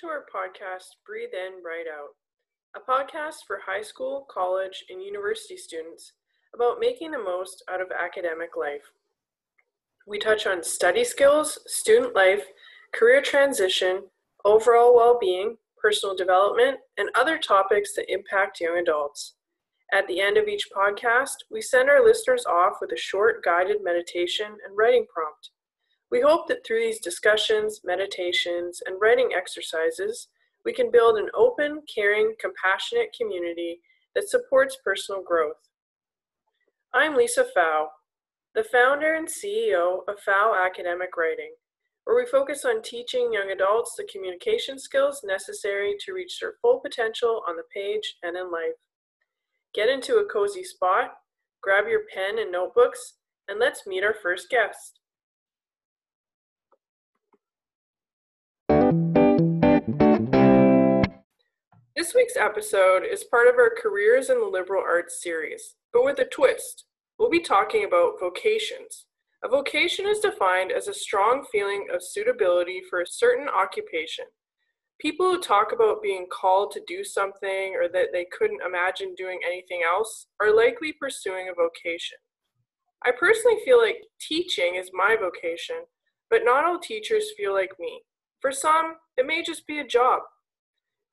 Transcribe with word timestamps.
To 0.00 0.06
our 0.06 0.24
podcast, 0.34 0.96
Breathe 1.06 1.34
In, 1.34 1.62
Write 1.62 1.84
Out, 1.86 2.14
a 2.74 2.80
podcast 2.80 3.44
for 3.46 3.60
high 3.66 3.82
school, 3.82 4.26
college, 4.30 4.82
and 4.88 5.02
university 5.02 5.58
students 5.58 6.14
about 6.54 6.80
making 6.80 7.10
the 7.10 7.18
most 7.18 7.62
out 7.70 7.82
of 7.82 7.88
academic 7.92 8.56
life. 8.56 8.92
We 10.06 10.18
touch 10.18 10.46
on 10.46 10.62
study 10.62 11.04
skills, 11.04 11.58
student 11.66 12.14
life, 12.14 12.44
career 12.94 13.20
transition, 13.20 14.04
overall 14.46 14.96
well 14.96 15.18
being, 15.20 15.58
personal 15.76 16.16
development, 16.16 16.78
and 16.96 17.10
other 17.14 17.36
topics 17.36 17.94
that 17.96 18.10
impact 18.10 18.58
young 18.58 18.78
adults. 18.78 19.34
At 19.92 20.06
the 20.06 20.22
end 20.22 20.38
of 20.38 20.48
each 20.48 20.70
podcast, 20.74 21.36
we 21.50 21.60
send 21.60 21.90
our 21.90 22.02
listeners 22.02 22.46
off 22.46 22.76
with 22.80 22.92
a 22.92 22.96
short 22.96 23.44
guided 23.44 23.84
meditation 23.84 24.46
and 24.66 24.78
writing 24.78 25.04
prompt. 25.12 25.50
We 26.10 26.20
hope 26.20 26.48
that 26.48 26.66
through 26.66 26.80
these 26.80 26.98
discussions, 26.98 27.82
meditations, 27.84 28.82
and 28.84 29.00
writing 29.00 29.30
exercises, 29.32 30.26
we 30.64 30.72
can 30.72 30.90
build 30.90 31.16
an 31.16 31.28
open, 31.34 31.82
caring, 31.92 32.34
compassionate 32.40 33.14
community 33.16 33.80
that 34.16 34.28
supports 34.28 34.78
personal 34.84 35.22
growth. 35.22 35.68
I'm 36.92 37.14
Lisa 37.14 37.46
Pfau, 37.56 37.86
the 38.56 38.64
founder 38.64 39.14
and 39.14 39.28
CEO 39.28 40.00
of 40.08 40.16
Pfau 40.26 40.66
Academic 40.66 41.16
Writing, 41.16 41.54
where 42.04 42.16
we 42.16 42.26
focus 42.26 42.64
on 42.64 42.82
teaching 42.82 43.32
young 43.32 43.52
adults 43.52 43.94
the 43.96 44.08
communication 44.12 44.80
skills 44.80 45.22
necessary 45.24 45.94
to 46.04 46.12
reach 46.12 46.40
their 46.40 46.54
full 46.60 46.80
potential 46.80 47.42
on 47.46 47.54
the 47.54 47.62
page 47.72 48.16
and 48.24 48.36
in 48.36 48.50
life. 48.50 48.74
Get 49.74 49.88
into 49.88 50.16
a 50.16 50.28
cozy 50.28 50.64
spot, 50.64 51.12
grab 51.62 51.86
your 51.86 52.02
pen 52.12 52.40
and 52.40 52.50
notebooks, 52.50 53.14
and 53.46 53.60
let's 53.60 53.86
meet 53.86 54.02
our 54.02 54.16
first 54.20 54.50
guest. 54.50 54.99
This 62.00 62.14
week's 62.14 62.38
episode 62.38 63.02
is 63.04 63.24
part 63.24 63.46
of 63.46 63.56
our 63.56 63.74
Careers 63.78 64.30
in 64.30 64.40
the 64.40 64.46
Liberal 64.46 64.82
Arts 64.82 65.22
series, 65.22 65.74
but 65.92 66.02
with 66.02 66.18
a 66.18 66.24
twist. 66.24 66.86
We'll 67.18 67.28
be 67.28 67.40
talking 67.40 67.84
about 67.84 68.18
vocations. 68.18 69.04
A 69.44 69.48
vocation 69.48 70.06
is 70.08 70.20
defined 70.20 70.72
as 70.72 70.88
a 70.88 70.94
strong 70.94 71.44
feeling 71.52 71.88
of 71.92 72.02
suitability 72.02 72.80
for 72.88 73.02
a 73.02 73.06
certain 73.06 73.48
occupation. 73.50 74.24
People 74.98 75.26
who 75.30 75.42
talk 75.42 75.72
about 75.74 76.02
being 76.02 76.26
called 76.32 76.70
to 76.72 76.80
do 76.86 77.04
something 77.04 77.76
or 77.78 77.86
that 77.92 78.14
they 78.14 78.26
couldn't 78.32 78.62
imagine 78.66 79.14
doing 79.14 79.38
anything 79.44 79.82
else 79.86 80.26
are 80.40 80.56
likely 80.56 80.94
pursuing 80.98 81.50
a 81.50 81.54
vocation. 81.54 82.16
I 83.04 83.10
personally 83.10 83.58
feel 83.62 83.78
like 83.78 84.06
teaching 84.26 84.76
is 84.76 84.88
my 84.94 85.18
vocation, 85.20 85.84
but 86.30 86.46
not 86.46 86.64
all 86.64 86.78
teachers 86.78 87.32
feel 87.36 87.52
like 87.52 87.74
me. 87.78 88.00
For 88.40 88.52
some, 88.52 88.94
it 89.18 89.26
may 89.26 89.42
just 89.42 89.66
be 89.66 89.80
a 89.80 89.86
job. 89.86 90.22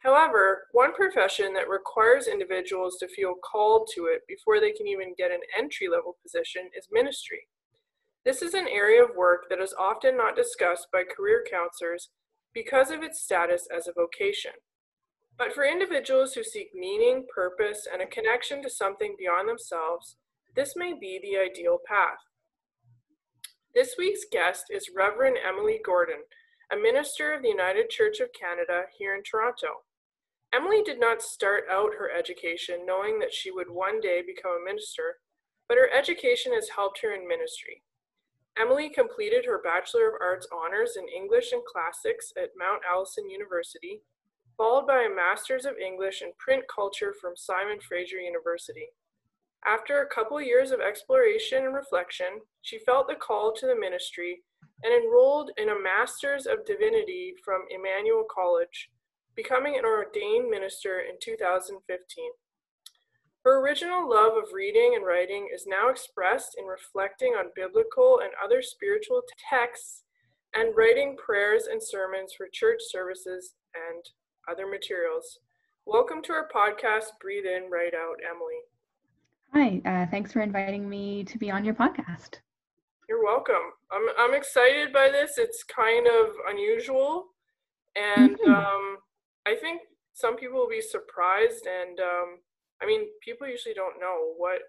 However, 0.08 0.68
one 0.72 0.94
profession 0.94 1.54
that 1.56 1.68
requires 1.68 2.28
individuals 2.28 2.96
to 3.00 3.10
feel 3.10 3.34
called 3.34 3.90
to 3.94 4.06
it 4.06 4.22
before 4.26 4.62
they 4.62 4.72
can 4.72 4.88
even 4.88 5.14
get 5.18 5.32
an 5.32 5.42
entry 5.58 5.90
level 5.90 6.16
position 6.24 6.70
is 6.78 6.88
ministry. 6.90 7.50
This 8.24 8.42
is 8.42 8.54
an 8.54 8.70
area 8.70 9.04
of 9.04 9.18
work 9.18 9.50
that 9.50 9.60
is 9.60 9.76
often 9.78 10.16
not 10.16 10.38
discussed 10.38 10.88
by 10.94 11.04
career 11.04 11.44
counselors 11.52 12.08
because 12.54 12.90
of 12.90 13.04
its 13.04 13.22
status 13.22 13.68
as 13.76 13.86
a 13.86 13.92
vocation. 13.92 14.54
But 15.38 15.52
for 15.52 15.66
individuals 15.66 16.34
who 16.34 16.44
seek 16.44 16.70
meaning, 16.74 17.26
purpose, 17.36 17.86
and 17.92 18.02
a 18.02 18.08
connection 18.08 18.64
to 18.64 18.70
something 18.70 19.17
beyond 19.20 19.50
themselves, 19.50 20.16
this 20.56 20.72
may 20.78 20.94
be 20.94 21.20
the 21.22 21.38
ideal 21.38 21.80
path. 21.86 22.23
This 23.76 23.96
week's 24.00 24.23
guest 24.32 24.67
is 24.70 24.90
Reverend 24.96 25.36
Emily 25.46 25.82
Gordon, 25.86 26.23
a 26.72 26.78
minister 26.78 27.34
of 27.34 27.42
the 27.42 27.50
United 27.50 27.90
Church 27.90 28.22
of 28.22 28.30
Canada 28.32 28.84
here 28.98 29.14
in 29.14 29.22
Toronto. 29.22 29.84
Emily 30.58 30.82
did 30.82 31.00
not 31.00 31.22
start 31.22 31.66
out 31.70 31.94
her 32.00 32.10
education 32.10 32.84
knowing 32.84 33.20
that 33.20 33.34
she 33.34 33.52
would 33.52 33.70
one 33.70 34.02
day 34.02 34.23
become 34.26 34.54
a 34.60 34.66
minister, 34.66 35.18
but 35.70 35.78
her 35.78 35.88
education 35.95 36.52
has 36.52 36.70
helped 36.70 37.00
her 37.04 37.14
in 37.14 37.28
ministry. 37.28 37.84
Emily 38.60 38.90
completed 38.90 39.46
her 39.46 39.62
Bachelor 39.64 40.08
of 40.08 40.16
Arts 40.20 40.48
honors 40.52 40.98
in 40.98 41.06
English 41.16 41.52
and 41.52 41.62
Classics 41.64 42.34
at 42.42 42.58
Mount 42.58 42.82
Allison 42.90 43.30
University, 43.30 44.02
followed 44.58 44.88
by 44.88 45.04
a 45.04 45.16
Master's 45.16 45.66
of 45.66 45.78
English 45.78 46.23
in 46.23 46.32
Print 46.40 46.64
Culture 46.73 47.14
from 47.22 47.38
Simon 47.38 47.80
Fraser 47.80 48.17
University. 48.17 48.88
After 49.64 50.02
a 50.02 50.10
couple 50.10 50.42
years 50.42 50.72
of 50.72 50.82
exploration 50.82 51.66
and 51.66 51.76
reflection, 51.76 52.42
she 52.64 52.80
felt 52.80 53.08
the 53.08 53.14
call 53.14 53.54
to 53.54 53.67
the 53.67 53.76
ministry 53.76 54.42
and 54.84 54.92
enrolled 54.92 55.52
in 55.58 55.70
a 55.70 55.80
Master's 55.80 56.48
of 56.48 56.66
Divinity 56.66 57.36
from 57.46 57.66
Emmanuel 57.70 58.26
College, 58.34 58.90
becoming 59.37 59.77
an 59.77 59.86
ordained 59.86 60.49
minister 60.49 60.99
in 60.99 61.15
2015. 61.21 62.31
Her 63.45 63.61
original 63.61 64.09
love 64.09 64.33
of 64.36 64.52
reading 64.52 64.93
and 64.95 65.05
writing 65.05 65.48
is 65.53 65.65
now 65.67 65.89
expressed 65.89 66.58
in 66.59 66.65
reflecting 66.65 67.33
on 67.33 67.52
biblical 67.55 68.20
and 68.21 68.31
other 68.43 68.64
spiritual 68.64 69.21
texts 69.49 70.03
and 70.55 70.75
writing 70.75 71.15
prayers 71.23 71.67
and 71.71 71.81
sermons 71.81 72.33
for 72.36 72.48
church 72.52 72.80
services 72.89 73.53
and 73.75 74.03
other 74.49 74.65
materials. 74.67 75.39
Welcome 75.86 76.23
to 76.23 76.33
our 76.33 76.49
podcast, 76.54 77.14
Breathe 77.21 77.45
In, 77.45 77.69
Write 77.69 77.93
Out, 77.93 78.17
Emily. 78.27 78.59
Hi, 79.54 79.81
uh, 79.89 80.09
thanks 80.09 80.33
for 80.33 80.42
inviting 80.42 80.89
me 80.89 81.23
to 81.25 81.37
be 81.37 81.52
on 81.52 81.64
your 81.64 81.75
podcast. 81.75 82.39
You're 83.08 83.23
welcome. 83.23 83.71
I'm, 83.92 84.08
I'm 84.17 84.33
excited 84.33 84.92
by 84.92 85.09
this. 85.09 85.37
It's 85.37 85.64
kind 85.64 86.08
of 86.08 86.33
unusual. 86.49 87.27
And 87.95 88.37
mm-hmm. 88.37 88.52
um, 88.52 88.98
I 89.48 89.56
think 89.56 89.82
some 90.14 90.36
people 90.36 90.58
will 90.58 90.70
be 90.70 90.82
surprised, 90.82 91.66
and 91.68 92.00
um, 92.00 92.40
I 92.82 92.86
mean, 92.86 93.08
people 93.24 93.48
usually 93.48 93.74
don't 93.74 94.00
know 94.00 94.34
what 94.38 94.60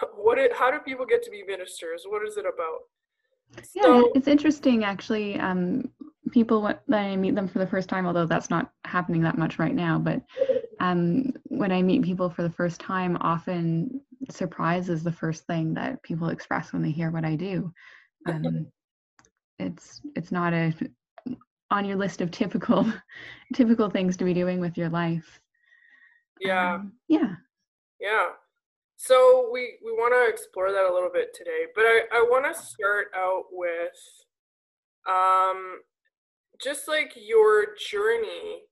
what 0.16 0.38
it. 0.38 0.52
How 0.54 0.70
do 0.70 0.78
people 0.80 1.06
get 1.06 1.22
to 1.24 1.30
be 1.30 1.42
ministers? 1.42 2.04
What 2.06 2.26
is 2.26 2.36
it 2.36 2.44
about? 2.44 2.80
Yeah, 3.74 3.82
so, 3.82 4.12
it's 4.14 4.28
interesting 4.28 4.84
actually. 4.84 5.38
Um, 5.38 5.90
people 6.32 6.60
when 6.62 6.78
I 6.92 7.16
meet 7.16 7.34
them 7.34 7.48
for 7.48 7.60
the 7.60 7.66
first 7.66 7.88
time, 7.88 8.06
although 8.06 8.26
that's 8.26 8.50
not 8.50 8.72
happening 8.84 9.22
that 9.22 9.38
much 9.38 9.58
right 9.58 9.74
now, 9.74 9.98
but 9.98 10.20
um, 10.80 11.32
when 11.44 11.72
I 11.72 11.80
meet 11.82 12.02
people 12.02 12.28
for 12.28 12.42
the 12.42 12.50
first 12.50 12.80
time, 12.80 13.16
often 13.20 14.00
surprise 14.30 14.88
is 14.88 15.02
the 15.02 15.12
first 15.12 15.46
thing 15.46 15.74
that 15.74 16.02
people 16.02 16.28
express 16.28 16.72
when 16.72 16.82
they 16.82 16.90
hear 16.90 17.10
what 17.10 17.24
I 17.24 17.36
do. 17.36 17.72
Um, 18.28 18.66
it's 19.60 20.00
it's 20.16 20.32
not 20.32 20.52
a 20.52 20.74
on 21.70 21.84
your 21.84 21.96
list 21.96 22.20
of 22.20 22.30
typical 22.30 22.90
typical 23.54 23.90
things 23.90 24.16
to 24.16 24.24
be 24.24 24.34
doing 24.34 24.60
with 24.60 24.76
your 24.76 24.88
life. 24.88 25.40
Yeah. 26.40 26.74
Um, 26.74 26.92
yeah. 27.08 27.34
Yeah. 28.00 28.28
So 28.96 29.48
we 29.52 29.78
we 29.84 29.92
want 29.92 30.14
to 30.14 30.32
explore 30.32 30.72
that 30.72 30.90
a 30.90 30.92
little 30.92 31.10
bit 31.12 31.34
today 31.34 31.66
but 31.74 31.84
i 31.84 32.00
i 32.14 32.26
want 32.30 32.46
to 32.46 32.62
start 32.62 33.08
out 33.14 33.44
with 33.52 33.92
um 35.06 35.80
just 36.62 36.88
like 36.88 37.12
your 37.14 37.74
journey 37.90 38.62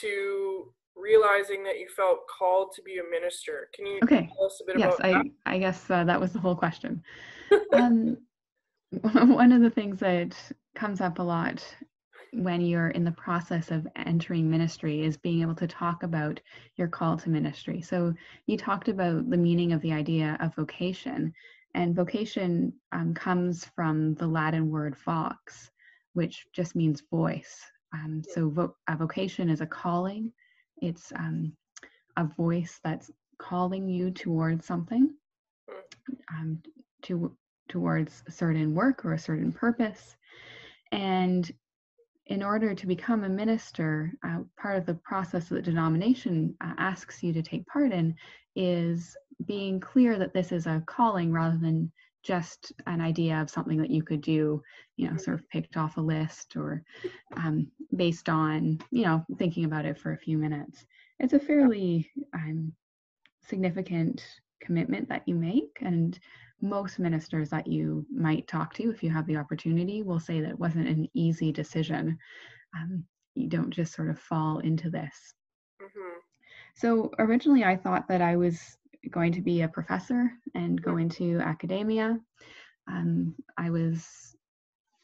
to 0.00 0.72
realizing 0.96 1.62
that 1.64 1.78
you 1.78 1.88
felt 1.94 2.20
called 2.26 2.72
to 2.74 2.82
be 2.82 2.98
a 2.98 3.10
minister. 3.10 3.68
Can 3.74 3.86
you 3.86 4.00
okay. 4.02 4.30
tell 4.34 4.46
us 4.46 4.60
a 4.62 4.66
bit 4.66 4.78
yes, 4.78 4.94
about 4.98 5.06
I, 5.06 5.12
that? 5.12 5.26
I 5.44 5.58
guess 5.58 5.90
uh, 5.90 6.04
that 6.04 6.20
was 6.20 6.32
the 6.32 6.40
whole 6.40 6.56
question. 6.56 7.02
Um, 7.72 8.16
one 9.12 9.52
of 9.52 9.60
the 9.60 9.70
things 9.70 10.00
that 10.00 10.36
comes 10.74 11.00
up 11.00 11.20
a 11.20 11.22
lot 11.22 11.62
when 12.32 12.60
you're 12.60 12.88
in 12.88 13.04
the 13.04 13.12
process 13.12 13.70
of 13.70 13.86
entering 13.96 14.50
ministry 14.50 15.02
is 15.02 15.16
being 15.16 15.42
able 15.42 15.54
to 15.54 15.66
talk 15.66 16.02
about 16.02 16.40
your 16.76 16.88
call 16.88 17.16
to 17.18 17.30
ministry. 17.30 17.80
So 17.80 18.14
you 18.46 18.56
talked 18.56 18.88
about 18.88 19.30
the 19.30 19.36
meaning 19.36 19.72
of 19.72 19.80
the 19.80 19.92
idea 19.92 20.36
of 20.40 20.54
vocation, 20.54 21.32
and 21.74 21.94
vocation 21.94 22.72
um, 22.92 23.14
comes 23.14 23.66
from 23.74 24.14
the 24.14 24.26
Latin 24.26 24.70
word 24.70 24.96
vox, 24.96 25.70
which 26.14 26.46
just 26.52 26.74
means 26.74 27.02
voice. 27.10 27.60
Um, 27.92 28.22
so 28.28 28.48
vo- 28.48 28.76
a 28.88 28.96
vocation 28.96 29.48
is 29.48 29.60
a 29.60 29.66
calling. 29.66 30.32
It's 30.82 31.12
um, 31.16 31.52
a 32.16 32.24
voice 32.24 32.80
that's 32.82 33.10
calling 33.38 33.88
you 33.88 34.10
towards 34.10 34.66
something, 34.66 35.14
um, 36.30 36.62
to 37.02 37.36
towards 37.68 38.22
a 38.26 38.30
certain 38.30 38.74
work 38.74 39.04
or 39.04 39.12
a 39.12 39.18
certain 39.18 39.52
purpose. 39.52 40.16
And 40.92 41.50
in 42.28 42.42
order 42.42 42.74
to 42.74 42.86
become 42.86 43.24
a 43.24 43.28
minister, 43.28 44.12
uh, 44.24 44.38
part 44.60 44.78
of 44.78 44.86
the 44.86 44.94
process 44.94 45.48
that 45.48 45.56
the 45.56 45.62
denomination 45.62 46.54
uh, 46.60 46.72
asks 46.78 47.22
you 47.22 47.32
to 47.32 47.42
take 47.42 47.66
part 47.66 47.92
in 47.92 48.14
is 48.56 49.16
being 49.46 49.78
clear 49.78 50.18
that 50.18 50.32
this 50.32 50.50
is 50.50 50.66
a 50.66 50.82
calling 50.86 51.32
rather 51.32 51.56
than 51.56 51.90
just 52.24 52.72
an 52.86 53.00
idea 53.00 53.40
of 53.40 53.48
something 53.48 53.78
that 53.78 53.90
you 53.90 54.02
could 54.02 54.20
do, 54.20 54.60
you 54.96 55.08
know, 55.08 55.16
sort 55.16 55.38
of 55.38 55.48
picked 55.50 55.76
off 55.76 55.96
a 55.96 56.00
list 56.00 56.56
or 56.56 56.82
um, 57.36 57.68
based 57.94 58.28
on, 58.28 58.78
you 58.90 59.04
know, 59.04 59.24
thinking 59.38 59.64
about 59.64 59.84
it 59.84 59.96
for 59.96 60.12
a 60.12 60.18
few 60.18 60.36
minutes. 60.36 60.84
It's 61.20 61.34
a 61.34 61.38
fairly 61.38 62.10
um, 62.34 62.72
significant 63.48 64.24
commitment 64.60 65.08
that 65.08 65.22
you 65.26 65.36
make. 65.36 65.78
And 65.80 66.18
most 66.60 66.98
ministers 66.98 67.50
that 67.50 67.66
you 67.66 68.06
might 68.10 68.46
talk 68.48 68.74
to, 68.74 68.90
if 68.90 69.02
you 69.02 69.10
have 69.10 69.26
the 69.26 69.36
opportunity, 69.36 70.02
will 70.02 70.20
say 70.20 70.40
that 70.40 70.50
it 70.50 70.58
wasn't 70.58 70.88
an 70.88 71.08
easy 71.14 71.52
decision. 71.52 72.18
Um, 72.74 73.04
you 73.34 73.48
don't 73.48 73.70
just 73.70 73.94
sort 73.94 74.10
of 74.10 74.18
fall 74.18 74.58
into 74.60 74.90
this. 74.90 75.34
Mm-hmm. 75.82 76.18
So 76.74 77.10
originally, 77.18 77.64
I 77.64 77.76
thought 77.76 78.08
that 78.08 78.22
I 78.22 78.36
was 78.36 78.76
going 79.10 79.32
to 79.32 79.42
be 79.42 79.62
a 79.62 79.68
professor 79.68 80.30
and 80.54 80.80
go 80.82 80.96
into 80.96 81.38
academia. 81.40 82.18
Um, 82.88 83.34
I 83.56 83.70
was, 83.70 84.06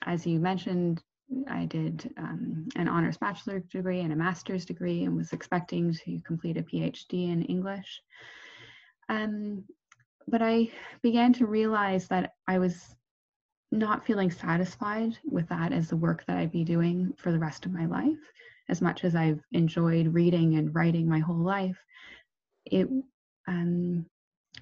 as 0.04 0.26
you 0.26 0.38
mentioned, 0.38 1.02
I 1.48 1.64
did 1.64 2.12
um, 2.18 2.68
an 2.76 2.88
honors 2.88 3.16
bachelor 3.16 3.60
degree 3.60 4.00
and 4.00 4.12
a 4.12 4.16
master's 4.16 4.64
degree 4.64 5.04
and 5.04 5.16
was 5.16 5.32
expecting 5.32 5.94
to 6.04 6.20
complete 6.26 6.56
a 6.56 6.62
PhD 6.62 7.32
in 7.32 7.42
English. 7.42 8.02
Um, 9.08 9.64
but 10.28 10.42
I 10.42 10.70
began 11.02 11.32
to 11.34 11.46
realize 11.46 12.08
that 12.08 12.32
I 12.46 12.58
was 12.58 12.94
not 13.70 14.04
feeling 14.04 14.30
satisfied 14.30 15.18
with 15.24 15.48
that 15.48 15.72
as 15.72 15.88
the 15.88 15.96
work 15.96 16.24
that 16.26 16.36
I'd 16.36 16.52
be 16.52 16.64
doing 16.64 17.12
for 17.16 17.32
the 17.32 17.38
rest 17.38 17.64
of 17.64 17.72
my 17.72 17.86
life. 17.86 18.18
As 18.68 18.80
much 18.80 19.04
as 19.04 19.16
I've 19.16 19.40
enjoyed 19.52 20.14
reading 20.14 20.56
and 20.56 20.74
writing 20.74 21.08
my 21.08 21.18
whole 21.18 21.42
life, 21.42 21.78
it 22.66 22.88
um, 23.48 24.06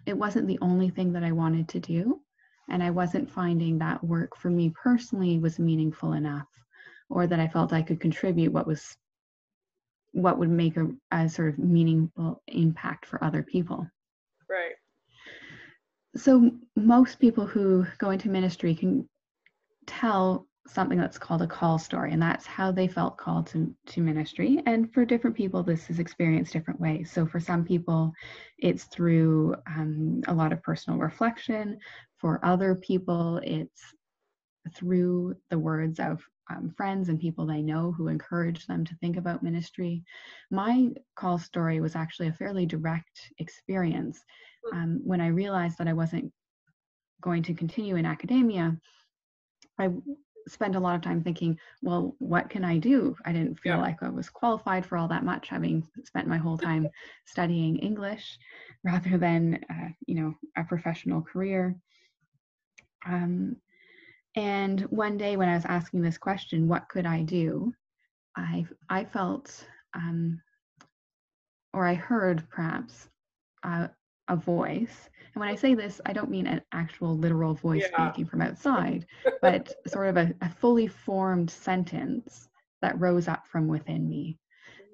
it 0.06 0.16
wasn't 0.16 0.46
the 0.46 0.58
only 0.62 0.88
thing 0.88 1.12
that 1.12 1.24
I 1.24 1.32
wanted 1.32 1.68
to 1.68 1.80
do, 1.80 2.20
and 2.68 2.82
I 2.82 2.90
wasn't 2.90 3.30
finding 3.30 3.78
that 3.78 4.02
work 4.02 4.36
for 4.36 4.48
me 4.48 4.72
personally 4.82 5.38
was 5.38 5.58
meaningful 5.58 6.14
enough, 6.14 6.48
or 7.10 7.26
that 7.26 7.40
I 7.40 7.48
felt 7.48 7.72
I 7.72 7.82
could 7.82 8.00
contribute 8.00 8.52
what 8.52 8.66
was 8.66 8.96
what 10.12 10.38
would 10.38 10.50
make 10.50 10.76
a, 10.76 10.88
a 11.12 11.28
sort 11.28 11.50
of 11.50 11.58
meaningful 11.58 12.42
impact 12.48 13.06
for 13.06 13.22
other 13.22 13.42
people. 13.42 13.86
So 16.16 16.50
most 16.76 17.20
people 17.20 17.46
who 17.46 17.86
go 17.98 18.10
into 18.10 18.28
ministry 18.28 18.74
can 18.74 19.08
tell 19.86 20.46
something 20.66 20.98
that's 20.98 21.18
called 21.18 21.42
a 21.42 21.46
call 21.46 21.78
story 21.78 22.12
and 22.12 22.22
that's 22.22 22.46
how 22.46 22.70
they 22.70 22.86
felt 22.86 23.16
called 23.16 23.46
to, 23.48 23.74
to 23.86 24.00
ministry. 24.00 24.62
And 24.66 24.92
for 24.92 25.04
different 25.04 25.36
people 25.36 25.62
this 25.62 25.90
is 25.90 25.98
experienced 25.98 26.52
different 26.52 26.80
ways. 26.80 27.10
So 27.10 27.26
for 27.26 27.40
some 27.40 27.64
people 27.64 28.12
it's 28.58 28.84
through 28.84 29.56
um, 29.66 30.22
a 30.28 30.34
lot 30.34 30.52
of 30.52 30.62
personal 30.62 30.98
reflection. 30.98 31.78
For 32.18 32.44
other 32.44 32.74
people 32.74 33.40
it's 33.42 33.82
through 34.74 35.34
the 35.48 35.58
words 35.58 35.98
of 35.98 36.22
um, 36.50 36.72
friends 36.76 37.08
and 37.08 37.18
people 37.18 37.46
they 37.46 37.62
know 37.62 37.92
who 37.92 38.08
encourage 38.08 38.66
them 38.66 38.84
to 38.84 38.94
think 38.96 39.16
about 39.16 39.42
ministry. 39.42 40.04
My 40.50 40.90
call 41.16 41.38
story 41.38 41.80
was 41.80 41.96
actually 41.96 42.28
a 42.28 42.32
fairly 42.32 42.66
direct 42.66 43.32
experience 43.38 44.20
um, 44.72 45.00
when 45.04 45.20
I 45.20 45.28
realized 45.28 45.78
that 45.78 45.88
I 45.88 45.92
wasn't 45.92 46.32
going 47.20 47.42
to 47.44 47.54
continue 47.54 47.96
in 47.96 48.06
academia, 48.06 48.76
I 49.78 49.90
spent 50.48 50.76
a 50.76 50.80
lot 50.80 50.94
of 50.94 51.02
time 51.02 51.22
thinking, 51.22 51.58
well, 51.82 52.14
what 52.18 52.50
can 52.50 52.64
I 52.64 52.78
do? 52.78 53.16
I 53.24 53.32
didn't 53.32 53.60
feel 53.60 53.76
yeah. 53.76 53.82
like 53.82 54.02
I 54.02 54.08
was 54.08 54.28
qualified 54.28 54.84
for 54.86 54.96
all 54.96 55.08
that 55.08 55.24
much, 55.24 55.48
having 55.48 55.86
spent 56.04 56.28
my 56.28 56.38
whole 56.38 56.58
time 56.58 56.88
studying 57.26 57.76
English 57.78 58.38
rather 58.84 59.18
than, 59.18 59.60
uh, 59.70 59.88
you 60.06 60.14
know, 60.14 60.34
a 60.56 60.64
professional 60.64 61.22
career. 61.22 61.76
Um, 63.06 63.56
and 64.36 64.82
one 64.82 65.16
day 65.16 65.36
when 65.36 65.48
I 65.48 65.54
was 65.54 65.64
asking 65.64 66.02
this 66.02 66.18
question, 66.18 66.68
what 66.68 66.88
could 66.88 67.06
I 67.06 67.22
do? 67.22 67.72
I 68.36 68.64
I 68.88 69.04
felt, 69.04 69.66
um, 69.94 70.40
or 71.74 71.86
I 71.86 71.94
heard 71.94 72.48
perhaps, 72.48 73.08
uh, 73.64 73.88
a 74.30 74.36
voice. 74.36 75.10
And 75.34 75.40
when 75.40 75.48
I 75.48 75.54
say 75.54 75.74
this, 75.74 76.00
I 76.06 76.12
don't 76.12 76.30
mean 76.30 76.46
an 76.46 76.62
actual 76.72 77.16
literal 77.16 77.54
voice 77.54 77.84
yeah. 77.90 78.10
speaking 78.10 78.26
from 78.26 78.40
outside, 78.40 79.06
but 79.42 79.72
sort 79.86 80.08
of 80.08 80.16
a, 80.16 80.32
a, 80.40 80.48
fully 80.48 80.86
formed 80.86 81.50
sentence 81.50 82.48
that 82.80 82.98
rose 82.98 83.28
up 83.28 83.46
from 83.46 83.68
within 83.68 84.08
me. 84.08 84.38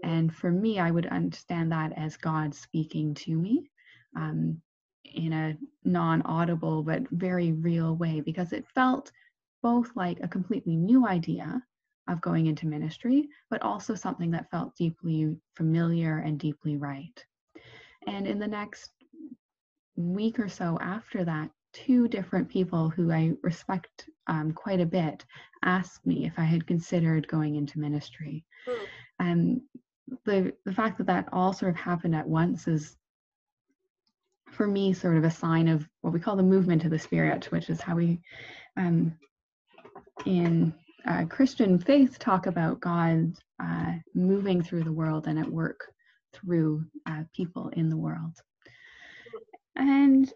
And 0.03 0.35
for 0.35 0.51
me, 0.51 0.79
I 0.79 0.91
would 0.91 1.07
understand 1.07 1.73
that 1.73 1.93
as 1.97 2.17
God 2.17 2.55
speaking 2.55 3.15
to 3.15 3.37
me 3.37 3.71
um, 4.17 4.61
in 5.05 5.33
a 5.33 5.57
non 5.85 6.23
audible 6.23 6.83
but 6.83 7.09
very 7.11 7.53
real 7.53 7.95
way 7.97 8.21
because 8.21 8.53
it 8.53 8.67
felt 8.75 9.13
both 9.63 9.91
like 9.97 10.19
a 10.23 10.29
completely 10.29 10.77
new 10.77 11.07
idea 11.07 11.63
of 12.09 12.21
going 12.21 12.47
into 12.47 12.67
ministry, 12.67 13.29
but 13.51 13.63
also 13.63 13.95
something 13.95 14.31
that 14.31 14.51
felt 14.51 14.77
deeply 14.77 15.37
familiar 15.57 16.19
and 16.19 16.39
deeply 16.39 16.77
right. 16.77 17.25
And 18.07 18.27
in 18.27 18.39
the 18.39 18.47
next 18.47 18.91
week 19.97 20.39
or 20.39 20.49
so 20.49 20.79
after 20.81 21.25
that, 21.25 21.51
two 21.73 22.09
different 22.09 22.49
people 22.49 22.89
who 22.89 23.13
I 23.13 23.33
respect 23.43 24.09
um, 24.27 24.53
quite 24.53 24.81
a 24.81 24.87
bit 24.87 25.25
asked 25.63 26.07
me 26.07 26.27
if 26.27 26.39
I 26.39 26.45
had 26.45 26.67
considered 26.67 27.29
going 27.29 27.57
into 27.57 27.79
ministry. 27.79 28.45
Mm. 28.67 28.79
Um, 29.19 29.61
the 30.25 30.53
the 30.65 30.73
fact 30.73 30.99
that 30.99 31.07
that 31.09 31.29
all 31.33 31.53
sort 31.53 31.71
of 31.71 31.77
happened 31.77 32.15
at 32.15 32.29
once 32.29 32.69
is 32.69 32.97
for 34.51 34.67
me 34.67 34.93
sort 34.93 35.17
of 35.17 35.25
a 35.25 35.31
sign 35.31 35.69
of 35.69 35.87
what 36.01 36.13
we 36.13 36.21
call 36.21 36.37
the 36.37 36.43
movement 36.43 36.85
of 36.85 36.91
the 36.91 36.99
spirit, 36.99 37.51
which 37.51 37.69
is 37.69 37.81
how 37.81 37.97
we 37.97 38.21
um, 38.77 39.13
in 40.25 40.73
uh, 41.07 41.25
Christian 41.27 41.79
faith 41.79 42.19
talk 42.19 42.47
about 42.47 42.81
God 42.81 43.33
uh, 43.63 43.93
moving 44.15 44.63
through 44.63 44.85
the 44.85 44.93
world 44.93 45.27
and 45.27 45.39
at 45.39 45.49
work 45.49 45.93
through 46.33 46.85
uh, 47.07 47.23
people 47.35 47.69
in 47.71 47.89
the 47.89 47.97
world. 47.97 48.37
And 49.77 50.33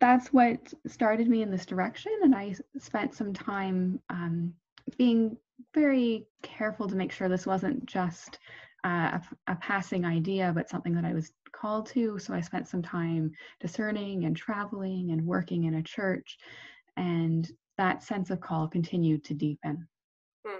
that's 0.00 0.32
what 0.32 0.72
started 0.86 1.28
me 1.28 1.42
in 1.42 1.50
this 1.50 1.66
direction. 1.66 2.12
And 2.22 2.34
I 2.34 2.54
spent 2.78 3.14
some 3.14 3.32
time 3.32 4.00
um, 4.10 4.52
being 4.98 5.36
very 5.72 6.26
careful 6.42 6.88
to 6.88 6.96
make 6.96 7.12
sure 7.12 7.28
this 7.28 7.46
wasn't 7.46 7.86
just 7.86 8.38
uh, 8.84 9.18
a, 9.48 9.52
a, 9.52 9.56
passing 9.56 10.04
idea, 10.04 10.52
but 10.54 10.68
something 10.68 10.94
that 10.94 11.04
I 11.04 11.14
was 11.14 11.32
called 11.52 11.86
to. 11.86 12.18
So 12.18 12.34
I 12.34 12.40
spent 12.40 12.68
some 12.68 12.82
time 12.82 13.32
discerning 13.60 14.24
and 14.24 14.36
traveling 14.36 15.12
and 15.12 15.24
working 15.24 15.64
in 15.64 15.74
a 15.74 15.82
church. 15.82 16.36
And 16.96 17.50
that 17.78 18.02
sense 18.02 18.30
of 18.30 18.40
call 18.40 18.68
continued 18.68 19.24
to 19.24 19.34
deepen. 19.34 19.88
Hmm. 20.46 20.58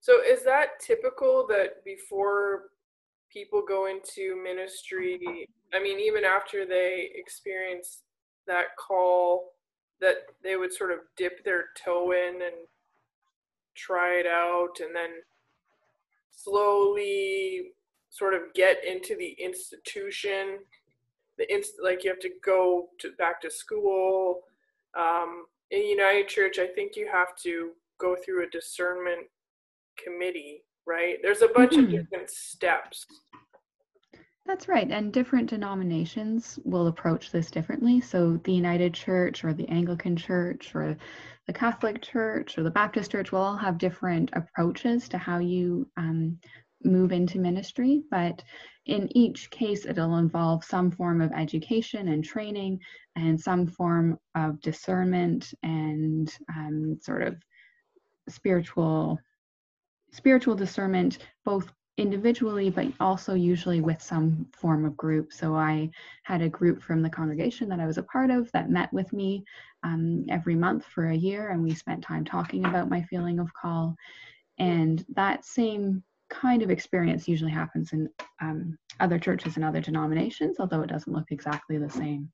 So 0.00 0.22
is 0.22 0.44
that 0.44 0.80
typical 0.80 1.46
that 1.48 1.84
before 1.84 2.70
people 3.30 3.62
go 3.66 3.86
into 3.86 4.42
ministry 4.42 5.46
i 5.72 5.82
mean 5.82 5.98
even 5.98 6.24
after 6.24 6.66
they 6.66 7.10
experience 7.14 8.02
that 8.46 8.76
call 8.78 9.52
that 10.00 10.16
they 10.42 10.56
would 10.56 10.72
sort 10.72 10.90
of 10.90 10.98
dip 11.16 11.44
their 11.44 11.66
toe 11.82 12.12
in 12.12 12.42
and 12.42 12.66
try 13.74 14.14
it 14.14 14.26
out 14.26 14.80
and 14.80 14.94
then 14.94 15.10
slowly 16.30 17.72
sort 18.10 18.34
of 18.34 18.42
get 18.54 18.84
into 18.84 19.16
the 19.16 19.36
institution 19.42 20.58
the 21.38 21.52
inst- 21.52 21.80
like 21.82 22.04
you 22.04 22.10
have 22.10 22.20
to 22.20 22.30
go 22.44 22.88
to 22.98 23.12
back 23.12 23.40
to 23.40 23.50
school 23.50 24.40
um, 24.98 25.44
in 25.70 25.86
united 25.86 26.28
church 26.28 26.58
i 26.58 26.66
think 26.66 26.96
you 26.96 27.08
have 27.10 27.34
to 27.36 27.70
go 27.98 28.16
through 28.16 28.44
a 28.44 28.50
discernment 28.50 29.26
committee 29.96 30.62
right? 30.86 31.16
There's 31.22 31.42
a 31.42 31.48
bunch 31.48 31.72
mm-hmm. 31.72 31.84
of 31.84 31.90
different 31.90 32.30
steps. 32.30 33.06
That's 34.52 34.68
right. 34.68 34.90
And 34.90 35.14
different 35.14 35.48
denominations 35.48 36.58
will 36.62 36.88
approach 36.88 37.30
this 37.30 37.50
differently. 37.50 38.02
So 38.02 38.38
the 38.44 38.52
United 38.52 38.92
Church 38.92 39.44
or 39.44 39.54
the 39.54 39.66
Anglican 39.70 40.14
Church 40.14 40.74
or 40.74 40.94
the 41.46 41.54
Catholic 41.54 42.02
Church 42.02 42.58
or 42.58 42.62
the 42.62 42.70
Baptist 42.70 43.12
Church 43.12 43.32
will 43.32 43.40
all 43.40 43.56
have 43.56 43.78
different 43.78 44.28
approaches 44.34 45.08
to 45.08 45.16
how 45.16 45.38
you 45.38 45.88
um, 45.96 46.38
move 46.84 47.12
into 47.12 47.38
ministry. 47.38 48.02
But 48.10 48.44
in 48.84 49.08
each 49.16 49.50
case, 49.50 49.86
it'll 49.86 50.18
involve 50.18 50.64
some 50.64 50.90
form 50.90 51.22
of 51.22 51.32
education 51.32 52.08
and 52.08 52.22
training 52.22 52.78
and 53.16 53.40
some 53.40 53.66
form 53.66 54.18
of 54.34 54.60
discernment 54.60 55.54
and 55.62 56.30
um, 56.54 56.98
sort 57.00 57.22
of 57.22 57.36
spiritual 58.28 59.18
spiritual 60.10 60.54
discernment 60.54 61.26
both 61.42 61.72
individually 61.98 62.70
but 62.70 62.86
also 63.00 63.34
usually 63.34 63.80
with 63.80 64.00
some 64.00 64.46
form 64.52 64.84
of 64.84 64.96
group 64.96 65.32
so 65.32 65.54
i 65.54 65.90
had 66.22 66.40
a 66.40 66.48
group 66.48 66.82
from 66.82 67.02
the 67.02 67.10
congregation 67.10 67.68
that 67.68 67.80
i 67.80 67.86
was 67.86 67.98
a 67.98 68.02
part 68.04 68.30
of 68.30 68.50
that 68.52 68.70
met 68.70 68.90
with 68.92 69.12
me 69.12 69.44
um, 69.84 70.24
every 70.30 70.54
month 70.54 70.84
for 70.86 71.08
a 71.08 71.14
year 71.14 71.50
and 71.50 71.62
we 71.62 71.74
spent 71.74 72.02
time 72.02 72.24
talking 72.24 72.64
about 72.64 72.88
my 72.88 73.02
feeling 73.02 73.38
of 73.38 73.52
call 73.52 73.94
and 74.58 75.04
that 75.14 75.44
same 75.44 76.02
kind 76.30 76.62
of 76.62 76.70
experience 76.70 77.28
usually 77.28 77.50
happens 77.50 77.92
in 77.92 78.08
um, 78.40 78.78
other 79.00 79.18
churches 79.18 79.56
and 79.56 79.64
other 79.64 79.80
denominations 79.80 80.56
although 80.58 80.80
it 80.80 80.88
doesn't 80.88 81.12
look 81.12 81.30
exactly 81.30 81.76
the 81.76 81.90
same 81.90 82.30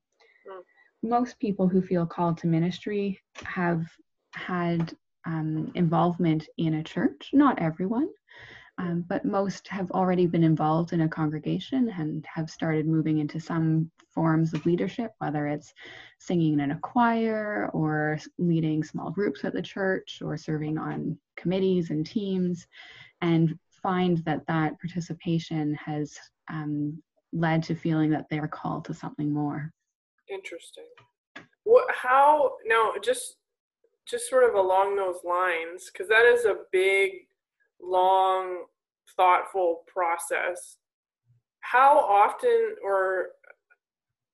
most 1.03 1.39
people 1.39 1.67
who 1.67 1.81
feel 1.81 2.05
called 2.05 2.37
to 2.37 2.47
ministry 2.47 3.19
have 3.43 3.85
had 4.33 4.93
um, 5.25 5.71
involvement 5.75 6.47
in 6.57 6.75
a 6.75 6.83
church, 6.83 7.29
not 7.33 7.59
everyone. 7.59 8.09
Um, 8.79 9.03
but 9.09 9.25
most 9.25 9.67
have 9.67 9.91
already 9.91 10.25
been 10.25 10.45
involved 10.45 10.93
in 10.93 11.01
a 11.01 11.09
congregation 11.09 11.89
and 11.89 12.25
have 12.33 12.49
started 12.49 12.87
moving 12.87 13.17
into 13.17 13.37
some 13.37 13.91
forms 14.09 14.53
of 14.53 14.65
leadership, 14.65 15.11
whether 15.17 15.47
it's 15.47 15.73
singing 16.17 16.61
in 16.61 16.71
a 16.71 16.79
choir 16.79 17.69
or 17.73 18.17
leading 18.37 18.81
small 18.85 19.11
groups 19.11 19.43
at 19.43 19.51
the 19.51 19.61
church 19.61 20.21
or 20.23 20.37
serving 20.37 20.77
on 20.77 21.17
committees 21.35 21.89
and 21.89 22.05
teams, 22.05 22.67
and 23.21 23.59
find 23.83 24.19
that 24.19 24.47
that 24.47 24.79
participation 24.79 25.75
has 25.75 26.17
um, 26.49 27.03
led 27.33 27.61
to 27.63 27.75
feeling 27.75 28.09
that 28.11 28.27
they 28.29 28.39
are 28.39 28.47
called 28.47 28.85
to 28.85 28.93
something 28.93 29.33
more. 29.33 29.73
Interesting. 30.29 30.85
What? 31.65 31.93
How? 31.93 32.53
Now, 32.65 32.93
just 33.03 33.35
just 34.07 34.29
sort 34.29 34.49
of 34.49 34.55
along 34.55 34.95
those 34.95 35.17
lines, 35.23 35.89
because 35.91 36.07
that 36.07 36.25
is 36.25 36.45
a 36.45 36.59
big, 36.71 37.27
long, 37.81 38.65
thoughtful 39.15 39.83
process. 39.87 40.77
How 41.61 41.99
often 41.99 42.75
or 42.83 43.29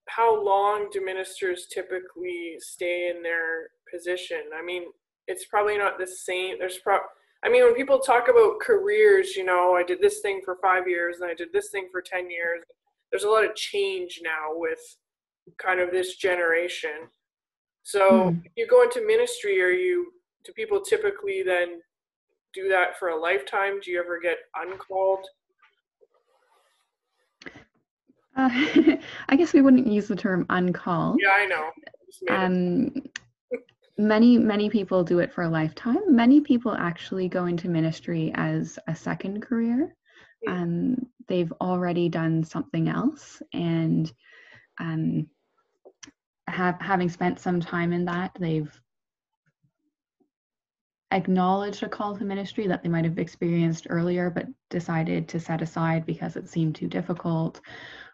how 0.07 0.43
long 0.43 0.89
do 0.91 1.03
ministers 1.03 1.67
typically 1.73 2.55
stay 2.59 3.11
in 3.15 3.23
their 3.23 3.69
position? 3.91 4.41
I 4.57 4.63
mean, 4.63 4.83
it's 5.27 5.45
probably 5.45 5.77
not 5.77 5.97
the 5.97 6.07
same. 6.07 6.59
There's 6.59 6.77
pro. 6.77 6.99
I 7.43 7.49
mean, 7.49 7.63
when 7.63 7.75
people 7.75 7.99
talk 7.99 8.27
about 8.27 8.59
careers, 8.59 9.35
you 9.35 9.45
know, 9.45 9.75
I 9.75 9.83
did 9.83 10.01
this 10.01 10.19
thing 10.21 10.41
for 10.43 10.57
five 10.61 10.87
years 10.87 11.17
and 11.19 11.29
I 11.29 11.33
did 11.33 11.49
this 11.53 11.69
thing 11.69 11.89
for 11.91 12.01
10 12.01 12.29
years. 12.29 12.63
There's 13.11 13.23
a 13.23 13.29
lot 13.29 13.45
of 13.45 13.55
change 13.55 14.19
now 14.23 14.53
with 14.53 14.79
kind 15.59 15.79
of 15.79 15.91
this 15.91 16.15
generation. 16.15 17.09
So 17.83 18.31
mm. 18.31 18.43
you 18.55 18.67
go 18.67 18.81
into 18.81 19.05
ministry, 19.05 19.61
are 19.61 19.69
you, 19.69 20.11
do 20.43 20.53
people 20.53 20.81
typically 20.81 21.43
then 21.43 21.81
do 22.55 22.69
that 22.69 22.97
for 22.97 23.09
a 23.09 23.19
lifetime? 23.19 23.79
Do 23.81 23.91
you 23.91 23.99
ever 23.99 24.19
get 24.19 24.37
uncalled? 24.55 25.27
Uh, 28.35 28.49
I 29.29 29.35
guess 29.35 29.53
we 29.53 29.61
wouldn't 29.61 29.87
use 29.87 30.07
the 30.07 30.15
term 30.15 30.45
uncalled. 30.49 31.19
Yeah, 31.21 31.31
I 31.31 31.45
know. 31.45 31.69
Um, 32.29 32.91
many 33.97 34.37
many 34.37 34.69
people 34.69 35.03
do 35.03 35.19
it 35.19 35.33
for 35.33 35.43
a 35.43 35.49
lifetime. 35.49 36.15
Many 36.15 36.41
people 36.41 36.73
actually 36.73 37.27
go 37.27 37.45
into 37.45 37.69
ministry 37.69 38.31
as 38.35 38.79
a 38.87 38.95
second 38.95 39.41
career. 39.41 39.95
Um, 40.47 40.97
they've 41.27 41.51
already 41.59 42.07
done 42.09 42.43
something 42.43 42.87
else, 42.87 43.41
and 43.53 44.11
um, 44.79 45.27
have 46.47 46.79
having 46.79 47.09
spent 47.09 47.39
some 47.39 47.59
time 47.59 47.91
in 47.93 48.05
that, 48.05 48.31
they've 48.39 48.71
acknowledged 51.11 51.83
a 51.83 51.89
call 51.89 52.17
to 52.17 52.25
ministry 52.25 52.67
that 52.67 52.81
they 52.81 52.89
might 52.89 53.05
have 53.05 53.19
experienced 53.19 53.87
earlier 53.89 54.29
but 54.29 54.47
decided 54.69 55.27
to 55.27 55.39
set 55.39 55.61
aside 55.61 56.05
because 56.05 56.35
it 56.35 56.49
seemed 56.49 56.75
too 56.75 56.87
difficult 56.87 57.61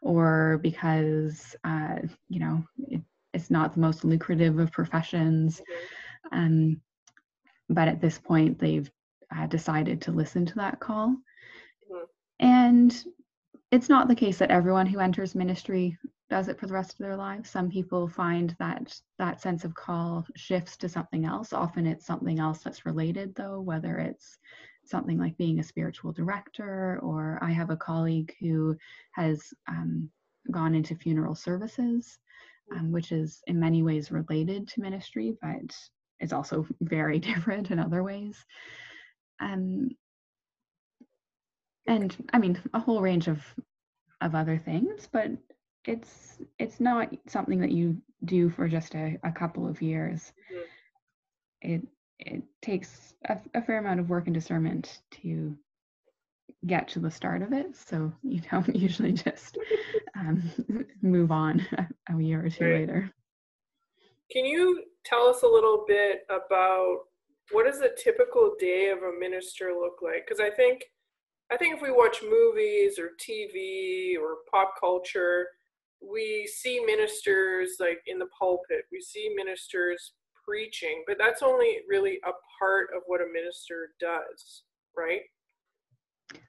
or 0.02 0.60
because 0.62 1.56
uh, 1.64 1.96
you 2.30 2.40
know 2.40 2.64
it, 2.90 3.02
it's 3.34 3.50
not 3.50 3.74
the 3.74 3.80
most 3.80 4.04
lucrative 4.04 4.60
of 4.60 4.72
professions. 4.72 5.62
Um, 6.32 6.82
but 7.70 7.88
at 7.88 8.02
this 8.02 8.18
point 8.18 8.60
they've 8.60 8.90
uh, 9.36 9.48
decided 9.48 10.02
to 10.02 10.12
listen 10.12 10.46
to 10.46 10.56
that 10.56 10.80
call. 10.80 11.10
Mm-hmm. 11.10 12.04
and 12.40 13.06
it's 13.72 13.88
not 13.88 14.10
the 14.10 14.16
case 14.16 14.38
that 14.38 14.52
everyone 14.52 14.86
who 14.86 15.00
enters 15.00 15.34
ministry 15.34 15.98
does 16.32 16.48
it 16.48 16.58
for 16.58 16.66
the 16.66 16.74
rest 16.74 16.94
of 16.94 17.00
their 17.00 17.18
lives. 17.18 17.50
Some 17.50 17.70
people 17.70 18.08
find 18.08 18.56
that 18.58 18.98
that 19.20 19.42
sense 19.42 19.66
of 19.66 19.76
call 19.76 20.26
shifts 20.38 20.78
to 20.78 20.88
something 20.88 21.26
else. 21.26 21.52
Often 21.52 21.88
it's 21.88 22.06
something 22.06 22.40
else 22.40 22.64
that's 22.64 22.86
related, 22.86 23.36
though, 23.36 23.60
whether 23.60 23.98
it's 23.98 24.38
something 24.86 25.20
like 25.20 25.36
being 25.36 25.60
a 25.60 25.64
spiritual 25.64 26.14
director, 26.14 27.00
or 27.04 27.38
I 27.42 27.52
have 27.52 27.70
a 27.70 27.76
colleague 27.76 28.34
who 28.40 28.78
has 29.12 29.54
um, 29.68 30.10
gone 30.50 30.74
into 30.74 30.96
funeral 30.96 31.36
services, 31.36 32.18
um, 32.74 32.94
which 32.94 33.12
is 33.12 33.44
in 33.48 33.60
many 33.60 33.84
ways 33.84 34.10
related 34.10 34.70
to 34.70 34.82
ministry, 34.82 35.36
but 35.42 35.76
it's 36.22 36.34
also 36.34 36.66
very 36.82 37.20
different 37.30 37.72
in 37.72 37.78
other 37.78 38.04
ways. 38.04 38.38
Um, 39.42 39.90
and 41.88 42.16
I 42.32 42.40
mean, 42.40 42.58
a 42.74 42.80
whole 42.80 43.02
range 43.02 43.28
of 43.28 43.44
of 44.22 44.36
other 44.36 44.58
things, 44.58 45.10
but 45.12 45.32
it's 45.86 46.38
it's 46.60 46.80
not 46.80 47.10
something 47.28 47.60
that 47.60 47.72
you 47.72 47.98
do 48.26 48.50
for 48.50 48.68
just 48.68 48.96
a, 48.96 49.18
a 49.24 49.32
couple 49.32 49.68
of 49.68 49.82
years. 49.82 50.34
Mm-hmm. 50.52 51.74
It 51.74 51.88
it 52.20 52.44
takes 52.62 53.16
a, 53.26 53.38
a, 53.56 53.62
fair 53.62 53.80
amount 53.80 54.00
of 54.00 54.10
work 54.10 54.28
and 54.28 54.34
discernment 54.34 55.00
to 55.22 55.58
get 56.68 56.88
to 56.88 57.00
the 57.00 57.10
start 57.10 57.42
of 57.42 57.52
it. 57.52 57.76
So 57.76 58.14
you 58.22 58.42
don't 58.52 58.76
usually 58.76 59.12
just 59.12 59.58
um, 60.16 60.44
move 61.02 61.32
on 61.32 61.66
a, 61.78 61.88
a, 62.16 62.22
year 62.22 62.46
or 62.46 62.50
two 62.50 62.66
right. 62.66 62.82
later. 62.82 63.12
Can 64.32 64.46
you 64.46 64.84
tell 65.04 65.28
us 65.28 65.42
a 65.42 65.48
little 65.48 65.84
bit 65.88 66.22
about 66.30 67.00
what 67.52 67.66
does 67.66 67.82
a 67.82 67.90
typical 68.02 68.54
day 68.60 68.90
of 68.90 69.00
a 69.00 69.20
minister 69.20 69.74
look 69.78 69.98
like? 70.02 70.26
Because 70.28 70.40
I 70.40 70.52
think 70.52 70.84
I 71.52 71.58
think 71.58 71.76
if 71.76 71.82
we 71.82 71.92
watch 71.92 72.22
movies 72.24 72.98
or 72.98 73.10
TV 73.20 74.14
or 74.18 74.38
pop 74.50 74.76
culture, 74.80 75.48
we 76.02 76.48
see 76.48 76.80
ministers 76.86 77.78
like 77.80 78.02
in 78.08 78.20
the 78.20 78.28
pulpit, 78.38 78.86
we 78.92 79.02
see 79.02 79.34
ministers 79.36 80.14
preaching, 80.46 81.04
but 81.08 81.18
that's 81.18 81.42
only 81.42 81.80
really 81.88 82.20
a 82.26 82.32
part 82.60 82.90
of 82.96 83.04
what 83.06 83.22
a 83.22 83.32
minister 83.32 83.90
does, 84.00 84.64
right? 84.98 85.22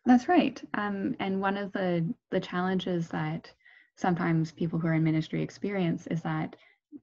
That's 0.06 0.28
right. 0.28 0.60
Um, 0.74 1.14
and 1.20 1.40
one 1.40 1.56
of 1.56 1.72
the 1.72 2.12
the 2.30 2.40
challenges 2.40 3.08
that 3.08 3.50
sometimes 3.96 4.52
people 4.52 4.78
who 4.78 4.88
are 4.88 4.94
in 4.94 5.04
ministry 5.04 5.42
experience 5.42 6.06
is 6.06 6.22
that 6.22 6.56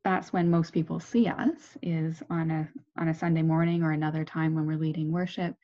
that's 0.03 0.31
when 0.31 0.49
most 0.49 0.71
people 0.71 0.99
see 0.99 1.27
us 1.27 1.77
is 1.81 2.21
on 2.29 2.51
a 2.51 2.69
on 2.99 3.09
a 3.09 3.13
Sunday 3.13 3.41
morning 3.41 3.83
or 3.83 3.91
another 3.91 4.23
time 4.23 4.55
when 4.55 4.65
we're 4.65 4.77
leading 4.77 5.11
worship, 5.11 5.55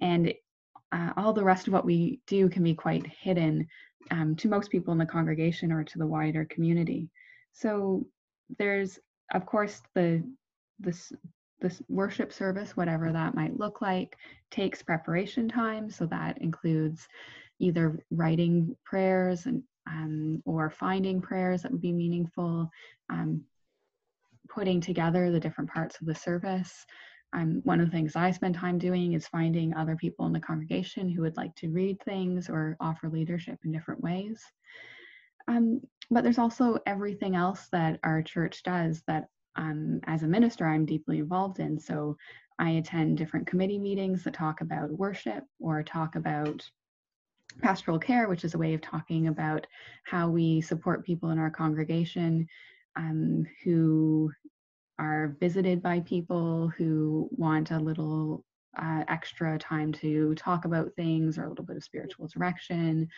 and 0.00 0.32
uh, 0.92 1.12
all 1.16 1.32
the 1.32 1.44
rest 1.44 1.66
of 1.66 1.72
what 1.72 1.84
we 1.84 2.20
do 2.26 2.48
can 2.48 2.62
be 2.62 2.74
quite 2.74 3.06
hidden 3.06 3.66
um, 4.10 4.34
to 4.36 4.48
most 4.48 4.70
people 4.70 4.92
in 4.92 4.98
the 4.98 5.06
congregation 5.06 5.72
or 5.72 5.84
to 5.84 5.98
the 5.98 6.06
wider 6.06 6.44
community. 6.46 7.08
So 7.52 8.06
there's, 8.58 8.98
of 9.32 9.46
course, 9.46 9.82
the 9.94 10.22
this 10.78 11.12
this 11.60 11.82
worship 11.88 12.32
service, 12.32 12.76
whatever 12.76 13.12
that 13.12 13.34
might 13.34 13.58
look 13.58 13.82
like, 13.82 14.16
takes 14.50 14.82
preparation 14.82 15.46
time. 15.46 15.90
So 15.90 16.06
that 16.06 16.38
includes 16.38 17.06
either 17.58 18.02
writing 18.10 18.74
prayers 18.84 19.44
and 19.44 19.62
um, 19.86 20.42
or 20.46 20.70
finding 20.70 21.20
prayers 21.20 21.62
that 21.62 21.72
would 21.72 21.80
be 21.80 21.92
meaningful, 21.92 22.70
um, 23.10 23.42
putting 24.48 24.80
together 24.80 25.30
the 25.30 25.40
different 25.40 25.70
parts 25.70 26.00
of 26.00 26.06
the 26.06 26.14
service, 26.14 26.86
um, 27.32 27.60
one 27.64 27.80
of 27.80 27.86
the 27.86 27.92
things 27.92 28.16
I 28.16 28.30
spend 28.30 28.54
time 28.56 28.78
doing 28.78 29.12
is 29.12 29.28
finding 29.28 29.74
other 29.74 29.96
people 29.96 30.26
in 30.26 30.32
the 30.32 30.40
congregation 30.40 31.08
who 31.08 31.22
would 31.22 31.36
like 31.36 31.54
to 31.56 31.70
read 31.70 32.02
things 32.02 32.48
or 32.48 32.76
offer 32.80 33.08
leadership 33.08 33.58
in 33.64 33.72
different 33.72 34.02
ways. 34.02 34.42
Um, 35.46 35.80
but 36.10 36.24
there's 36.24 36.38
also 36.38 36.78
everything 36.86 37.36
else 37.36 37.68
that 37.72 38.00
our 38.02 38.22
church 38.22 38.62
does 38.62 39.02
that 39.06 39.28
um, 39.56 40.00
as 40.04 40.22
a 40.22 40.28
minister 40.28 40.66
I'm 40.66 40.86
deeply 40.86 41.18
involved 41.18 41.60
in. 41.60 41.78
So 41.78 42.16
I 42.58 42.70
attend 42.70 43.16
different 43.16 43.46
committee 43.46 43.78
meetings 43.78 44.24
that 44.24 44.34
talk 44.34 44.60
about 44.60 44.90
worship 44.90 45.44
or 45.60 45.82
talk 45.82 46.16
about 46.16 46.68
pastoral 47.62 47.98
care, 47.98 48.28
which 48.28 48.44
is 48.44 48.54
a 48.54 48.58
way 48.58 48.74
of 48.74 48.80
talking 48.80 49.28
about 49.28 49.66
how 50.04 50.28
we 50.28 50.60
support 50.60 51.06
people 51.06 51.30
in 51.30 51.38
our 51.38 51.50
congregation 51.50 52.46
um, 52.96 53.44
who 53.64 54.30
are 55.00 55.34
visited 55.40 55.82
by 55.82 56.00
people 56.00 56.68
who 56.76 57.28
want 57.32 57.70
a 57.70 57.78
little 57.78 58.44
uh, 58.80 59.02
extra 59.08 59.58
time 59.58 59.92
to 59.92 60.34
talk 60.34 60.66
about 60.66 60.94
things 60.94 61.38
or 61.38 61.44
a 61.44 61.48
little 61.48 61.64
bit 61.64 61.76
of 61.76 61.82
spiritual 61.82 62.28
direction. 62.28 63.08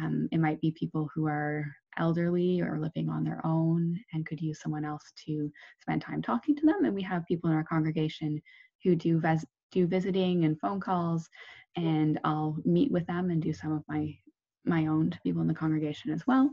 Um, 0.00 0.28
it 0.32 0.40
might 0.40 0.60
be 0.60 0.72
people 0.72 1.08
who 1.14 1.26
are 1.26 1.66
elderly 1.98 2.62
or 2.62 2.80
living 2.80 3.10
on 3.10 3.24
their 3.24 3.40
own 3.44 3.98
and 4.12 4.24
could 4.24 4.40
use 4.40 4.60
someone 4.60 4.86
else 4.86 5.12
to 5.26 5.50
spend 5.80 6.00
time 6.00 6.22
talking 6.22 6.56
to 6.56 6.66
them. 6.66 6.84
And 6.84 6.94
we 6.94 7.02
have 7.02 7.26
people 7.26 7.50
in 7.50 7.56
our 7.56 7.64
congregation 7.64 8.40
who 8.82 8.96
do 8.96 9.20
ves- 9.20 9.46
do 9.70 9.86
visiting 9.86 10.46
and 10.46 10.58
phone 10.58 10.80
calls, 10.80 11.28
and 11.76 12.18
I'll 12.24 12.56
meet 12.64 12.90
with 12.90 13.06
them 13.06 13.30
and 13.30 13.42
do 13.42 13.52
some 13.52 13.72
of 13.72 13.82
my 13.86 14.16
my 14.64 14.86
own 14.86 15.10
to 15.10 15.20
people 15.22 15.42
in 15.42 15.48
the 15.48 15.54
congregation 15.54 16.10
as 16.10 16.26
well. 16.26 16.50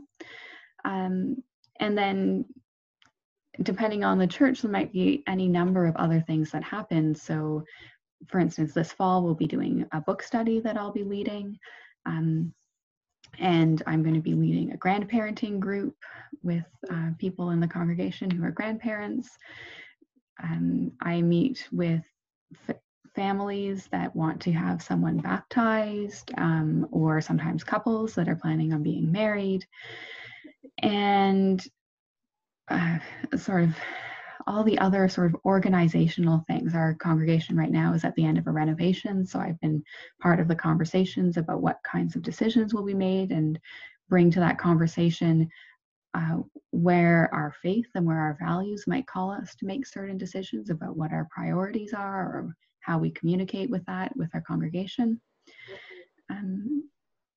Um, 0.84 1.42
and 1.80 1.96
then 1.96 2.44
depending 3.62 4.04
on 4.04 4.18
the 4.18 4.26
church, 4.26 4.62
there 4.62 4.70
might 4.70 4.92
be 4.92 5.22
any 5.26 5.48
number 5.48 5.86
of 5.86 5.96
other 5.96 6.20
things 6.20 6.50
that 6.50 6.62
happen. 6.62 7.14
So, 7.14 7.64
for 8.28 8.38
instance, 8.38 8.72
this 8.72 8.92
fall 8.92 9.22
we'll 9.22 9.34
be 9.34 9.46
doing 9.46 9.86
a 9.92 10.00
book 10.00 10.22
study 10.22 10.60
that 10.60 10.76
I'll 10.76 10.92
be 10.92 11.04
leading. 11.04 11.58
Um, 12.06 12.52
and 13.38 13.82
I'm 13.86 14.02
going 14.02 14.14
to 14.14 14.20
be 14.20 14.34
leading 14.34 14.72
a 14.72 14.78
grandparenting 14.78 15.58
group 15.58 15.94
with 16.42 16.64
uh, 16.90 17.10
people 17.18 17.50
in 17.50 17.60
the 17.60 17.68
congregation 17.68 18.30
who 18.30 18.44
are 18.44 18.50
grandparents. 18.50 19.36
Um, 20.42 20.92
I 21.00 21.22
meet 21.22 21.66
with 21.72 22.04
f- 22.68 22.76
families 23.14 23.88
that 23.90 24.14
want 24.14 24.40
to 24.42 24.52
have 24.52 24.82
someone 24.82 25.18
baptized, 25.18 26.30
um, 26.38 26.86
or 26.92 27.20
sometimes 27.20 27.64
couples 27.64 28.14
that 28.14 28.28
are 28.28 28.36
planning 28.36 28.72
on 28.72 28.82
being 28.82 29.10
married, 29.10 29.66
and 30.82 31.66
uh, 32.68 32.98
sort 33.36 33.64
of 33.64 33.76
all 34.46 34.62
the 34.62 34.78
other 34.78 35.08
sort 35.08 35.26
of 35.26 35.40
organizational 35.44 36.44
things. 36.46 36.74
Our 36.74 36.94
congregation 36.94 37.56
right 37.56 37.70
now 37.70 37.94
is 37.94 38.04
at 38.04 38.14
the 38.14 38.24
end 38.24 38.38
of 38.38 38.46
a 38.46 38.52
renovation, 38.52 39.26
so 39.26 39.40
I've 39.40 39.60
been 39.60 39.82
part 40.20 40.38
of 40.38 40.48
the 40.48 40.54
conversations 40.54 41.36
about 41.36 41.62
what 41.62 41.80
kinds 41.82 42.14
of 42.14 42.22
decisions 42.22 42.72
will 42.72 42.84
be 42.84 42.94
made 42.94 43.32
and 43.32 43.58
bring 44.08 44.30
to 44.30 44.40
that 44.40 44.58
conversation 44.58 45.48
uh, 46.14 46.38
where 46.70 47.28
our 47.32 47.54
faith 47.60 47.88
and 47.94 48.06
where 48.06 48.18
our 48.18 48.38
values 48.40 48.84
might 48.86 49.06
call 49.06 49.30
us 49.30 49.54
to 49.56 49.66
make 49.66 49.84
certain 49.84 50.16
decisions 50.16 50.70
about 50.70 50.96
what 50.96 51.12
our 51.12 51.28
priorities 51.30 51.92
are 51.92 52.22
or 52.22 52.56
how 52.80 52.98
we 52.98 53.10
communicate 53.10 53.68
with 53.68 53.84
that 53.86 54.16
with 54.16 54.30
our 54.32 54.40
congregation. 54.40 55.20
Um, 56.30 56.88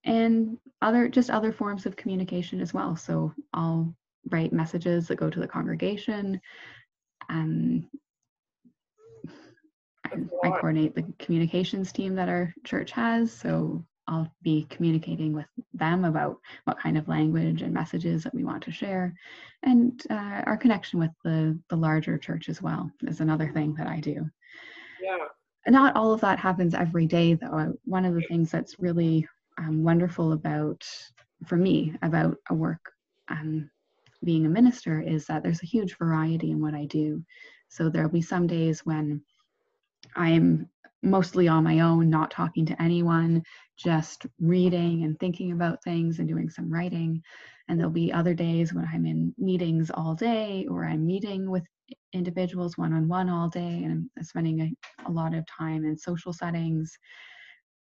and 0.06 0.58
other 0.82 1.10
just 1.10 1.30
other 1.30 1.52
forms 1.52 1.86
of 1.86 1.96
communication 1.96 2.62
as 2.62 2.74
well. 2.74 2.96
So 2.96 3.34
I'll 3.54 3.94
write 4.30 4.54
messages 4.54 5.08
that 5.08 5.16
go 5.16 5.30
to 5.30 5.40
the 5.40 5.48
congregation. 5.48 6.40
Um, 7.30 7.88
I, 10.06 10.18
I 10.44 10.50
coordinate 10.50 10.96
the 10.96 11.06
communications 11.20 11.92
team 11.92 12.16
that 12.16 12.30
our 12.30 12.54
church 12.64 12.92
has. 12.92 13.32
So 13.32 13.86
I'll 14.08 14.32
be 14.42 14.66
communicating 14.70 15.34
with 15.34 15.46
them 15.74 16.04
about 16.04 16.40
what 16.64 16.80
kind 16.80 16.98
of 16.98 17.08
language 17.08 17.62
and 17.62 17.74
messages 17.74 18.24
that 18.24 18.34
we 18.34 18.44
want 18.44 18.64
to 18.64 18.72
share. 18.72 19.14
And 19.62 20.02
uh, 20.10 20.42
our 20.48 20.58
connection 20.58 21.00
with 21.00 21.12
the, 21.24 21.60
the 21.70 21.76
larger 21.76 22.18
church 22.18 22.50
as 22.50 22.62
well 22.62 22.90
is 23.04 23.22
another 23.22 23.52
thing 23.52 23.76
that 23.76 23.88
I 23.88 24.00
do. 24.00 24.28
Yeah. 25.02 25.26
Not 25.68 25.96
all 25.96 26.12
of 26.12 26.22
that 26.22 26.40
happens 26.40 26.74
every 26.74 27.06
day, 27.06 27.36
though. 27.36 27.76
One 27.86 28.06
of 28.06 28.16
the 28.16 28.22
things 28.22 28.50
that's 28.50 28.80
really 28.80 29.28
um, 29.60 29.84
wonderful 29.84 30.32
about, 30.32 30.84
for 31.46 31.58
me, 31.58 31.94
about 32.02 32.38
a 32.50 32.56
work 32.56 32.92
um, 33.28 33.70
being 34.24 34.46
a 34.46 34.50
minister 34.50 35.02
is 35.02 35.26
that 35.26 35.44
there's 35.44 35.64
a 35.64 35.68
huge 35.68 35.98
variety 35.98 36.52
in 36.52 36.62
what 36.62 36.74
I 36.74 36.86
do. 36.86 37.24
So 37.70 37.90
there'll 37.90 38.10
be 38.10 38.22
some 38.22 38.48
days 38.48 38.86
when 38.86 39.22
I'm 40.16 40.70
mostly 41.02 41.48
on 41.48 41.64
my 41.64 41.80
own, 41.80 42.10
not 42.10 42.32
talking 42.32 42.66
to 42.66 42.82
anyone, 42.82 43.44
just 43.78 44.26
reading 44.40 45.04
and 45.04 45.18
thinking 45.20 45.52
about 45.52 45.84
things 45.84 46.20
and 46.20 46.28
doing 46.28 46.50
some 46.50 46.72
writing. 46.72 47.22
And 47.68 47.80
there'll 47.80 47.92
be 47.92 48.12
other 48.12 48.34
days 48.34 48.74
when 48.74 48.88
I'm 48.92 49.06
in 49.06 49.34
meetings 49.38 49.92
all 49.94 50.16
day 50.16 50.66
or 50.70 50.86
I'm 50.86 51.06
meeting 51.06 51.50
with 51.50 51.64
individuals 52.14 52.78
one 52.78 52.94
on 52.94 53.08
one 53.08 53.30
all 53.30 53.48
day 53.48 53.84
and 53.84 54.10
I'm 54.18 54.24
spending 54.24 54.62
a, 54.62 55.10
a, 55.10 55.12
lot 55.12 55.34
of 55.34 55.46
time 55.46 55.86
in 55.86 55.98
social 55.98 56.34
settings. 56.34 56.98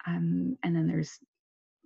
Um, 0.06 0.56
and 0.62 0.76
then 0.76 0.86
there's 0.86 1.18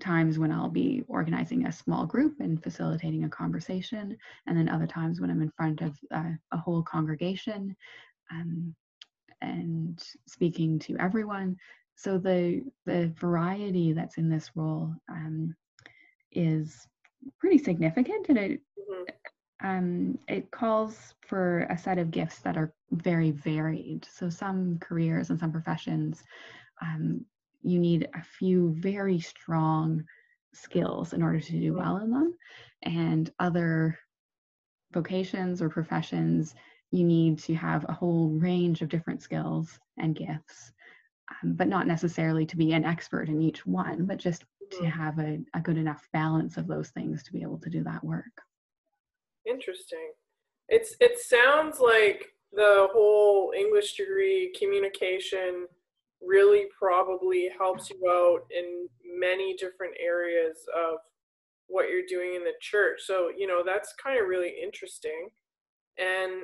times 0.01 0.39
when 0.39 0.51
I'll 0.51 0.69
be 0.69 1.05
organizing 1.09 1.67
a 1.67 1.73
small 1.73 2.07
group 2.07 2.41
and 2.41 2.63
facilitating 2.63 3.25
a 3.25 3.29
conversation, 3.29 4.17
and 4.47 4.57
then 4.57 4.69
other 4.69 4.87
times 4.87 5.21
when 5.21 5.31
I'm 5.31 5.43
in 5.43 5.53
front 5.57 5.81
of 5.83 5.99
uh, 6.13 6.33
a 6.53 6.57
whole 6.57 6.83
congregation. 6.83 7.77
Um, 8.31 8.75
and 9.45 10.03
speaking 10.27 10.79
to 10.81 10.97
everyone. 10.99 11.57
So 11.97 12.19
the 12.19 12.65
the 12.87 13.13
variety 13.19 13.93
that's 13.93 14.19
in 14.19 14.29
this 14.29 14.51
role 14.55 14.95
um, 15.09 15.55
is 16.33 16.87
pretty 17.39 17.59
significant, 17.59 18.29
and 18.29 18.39
it 18.39 18.61
mm-hmm. 18.79 19.67
um, 19.67 20.19
it 20.29 20.51
calls 20.51 21.15
for 21.21 21.67
a 21.71 21.79
set 21.79 21.99
of 21.99 22.11
gifts 22.11 22.41
that 22.41 22.57
are 22.57 22.75
very 22.91 23.31
varied. 23.31 24.07
So 24.11 24.29
some 24.29 24.79
careers 24.81 25.31
and 25.31 25.39
some 25.39 25.53
professions, 25.53 26.23
um, 26.83 27.25
you 27.65 27.79
need 27.79 28.09
a 28.15 28.23
few 28.23 28.75
very 28.79 29.19
strong 29.19 30.05
skills 30.53 31.13
in 31.13 31.23
order 31.23 31.41
to 31.41 31.53
do 31.53 31.75
well 31.75 31.97
in 31.97 32.11
them, 32.11 32.35
and 32.83 33.31
other 33.39 33.99
vocations 34.93 35.61
or 35.61 35.69
professions 35.69 36.55
you 36.91 37.05
need 37.05 37.39
to 37.41 37.55
have 37.55 37.85
a 37.89 37.93
whole 37.93 38.29
range 38.31 38.81
of 38.81 38.89
different 38.89 39.21
skills 39.21 39.79
and 39.99 40.15
gifts, 40.15 40.73
um, 41.31 41.55
but 41.55 41.67
not 41.67 41.89
necessarily 41.89 42.47
to 42.47 42.57
be 42.57 42.73
an 42.73 42.85
expert 42.85 43.29
in 43.29 43.43
each 43.43 43.67
one, 43.67 44.07
but 44.07 44.19
just 44.19 44.45
to 44.71 44.77
mm-hmm. 44.77 44.87
have 44.87 45.19
a, 45.19 45.41
a 45.55 45.61
good 45.61 45.77
enough 45.77 46.09
balance 46.13 46.57
of 46.57 46.69
those 46.69 46.91
things 46.91 47.23
to 47.25 47.33
be 47.33 47.43
able 47.43 47.59
to 47.59 47.71
do 47.71 47.83
that 47.83 48.05
work. 48.05 48.43
Interesting. 49.47 50.13
It's 50.69 50.95
it 51.01 51.19
sounds 51.19 51.81
like 51.81 52.35
the 52.53 52.89
whole 52.93 53.53
English 53.57 53.97
degree 53.97 54.55
communication 54.59 55.67
really 56.27 56.67
probably 56.79 57.51
helps 57.59 57.91
you 57.91 58.09
out 58.09 58.41
in 58.51 58.89
many 59.19 59.55
different 59.55 59.95
areas 60.01 60.59
of 60.77 60.97
what 61.67 61.89
you're 61.89 62.07
doing 62.09 62.35
in 62.35 62.45
the 62.45 62.53
church. 62.61 63.01
So, 63.05 63.31
you 63.37 63.47
know, 63.47 63.63
that's 63.65 63.95
kind 64.03 64.21
of 64.21 64.29
really 64.29 64.53
interesting. 64.63 65.29
And 65.99 66.43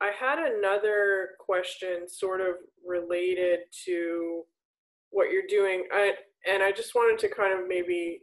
I 0.00 0.10
had 0.18 0.38
another 0.38 1.30
question 1.40 2.08
sort 2.08 2.40
of 2.40 2.56
related 2.86 3.60
to 3.86 4.42
what 5.10 5.30
you're 5.30 5.48
doing. 5.48 5.86
I, 5.92 6.12
and 6.46 6.62
I 6.62 6.70
just 6.72 6.94
wanted 6.94 7.18
to 7.20 7.34
kind 7.34 7.58
of 7.58 7.66
maybe 7.66 8.20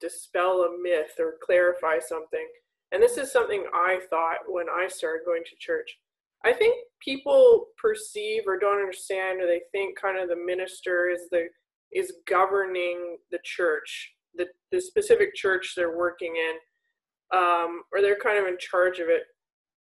dispel 0.00 0.62
a 0.62 0.82
myth 0.82 1.12
or 1.18 1.34
clarify 1.44 1.98
something. 1.98 2.46
And 2.92 3.02
this 3.02 3.18
is 3.18 3.32
something 3.32 3.64
I 3.74 4.00
thought 4.08 4.38
when 4.46 4.66
I 4.68 4.86
started 4.88 5.24
going 5.26 5.42
to 5.44 5.56
church. 5.58 5.98
I 6.44 6.52
think 6.52 6.76
people 7.04 7.66
perceive 7.76 8.42
or 8.46 8.58
don't 8.58 8.80
understand 8.80 9.40
or 9.40 9.46
they 9.46 9.60
think 9.72 10.00
kind 10.00 10.18
of 10.18 10.28
the 10.28 10.44
minister 10.44 11.08
is 11.08 11.28
the 11.30 11.46
is 11.92 12.14
governing 12.28 13.18
the 13.30 13.38
church, 13.44 14.14
the, 14.34 14.46
the 14.72 14.80
specific 14.80 15.32
church 15.34 15.74
they're 15.76 15.96
working 15.96 16.34
in, 16.34 17.38
um, 17.38 17.82
or 17.92 18.00
they're 18.00 18.18
kind 18.18 18.36
of 18.36 18.46
in 18.46 18.58
charge 18.58 18.98
of 18.98 19.08
it 19.08 19.22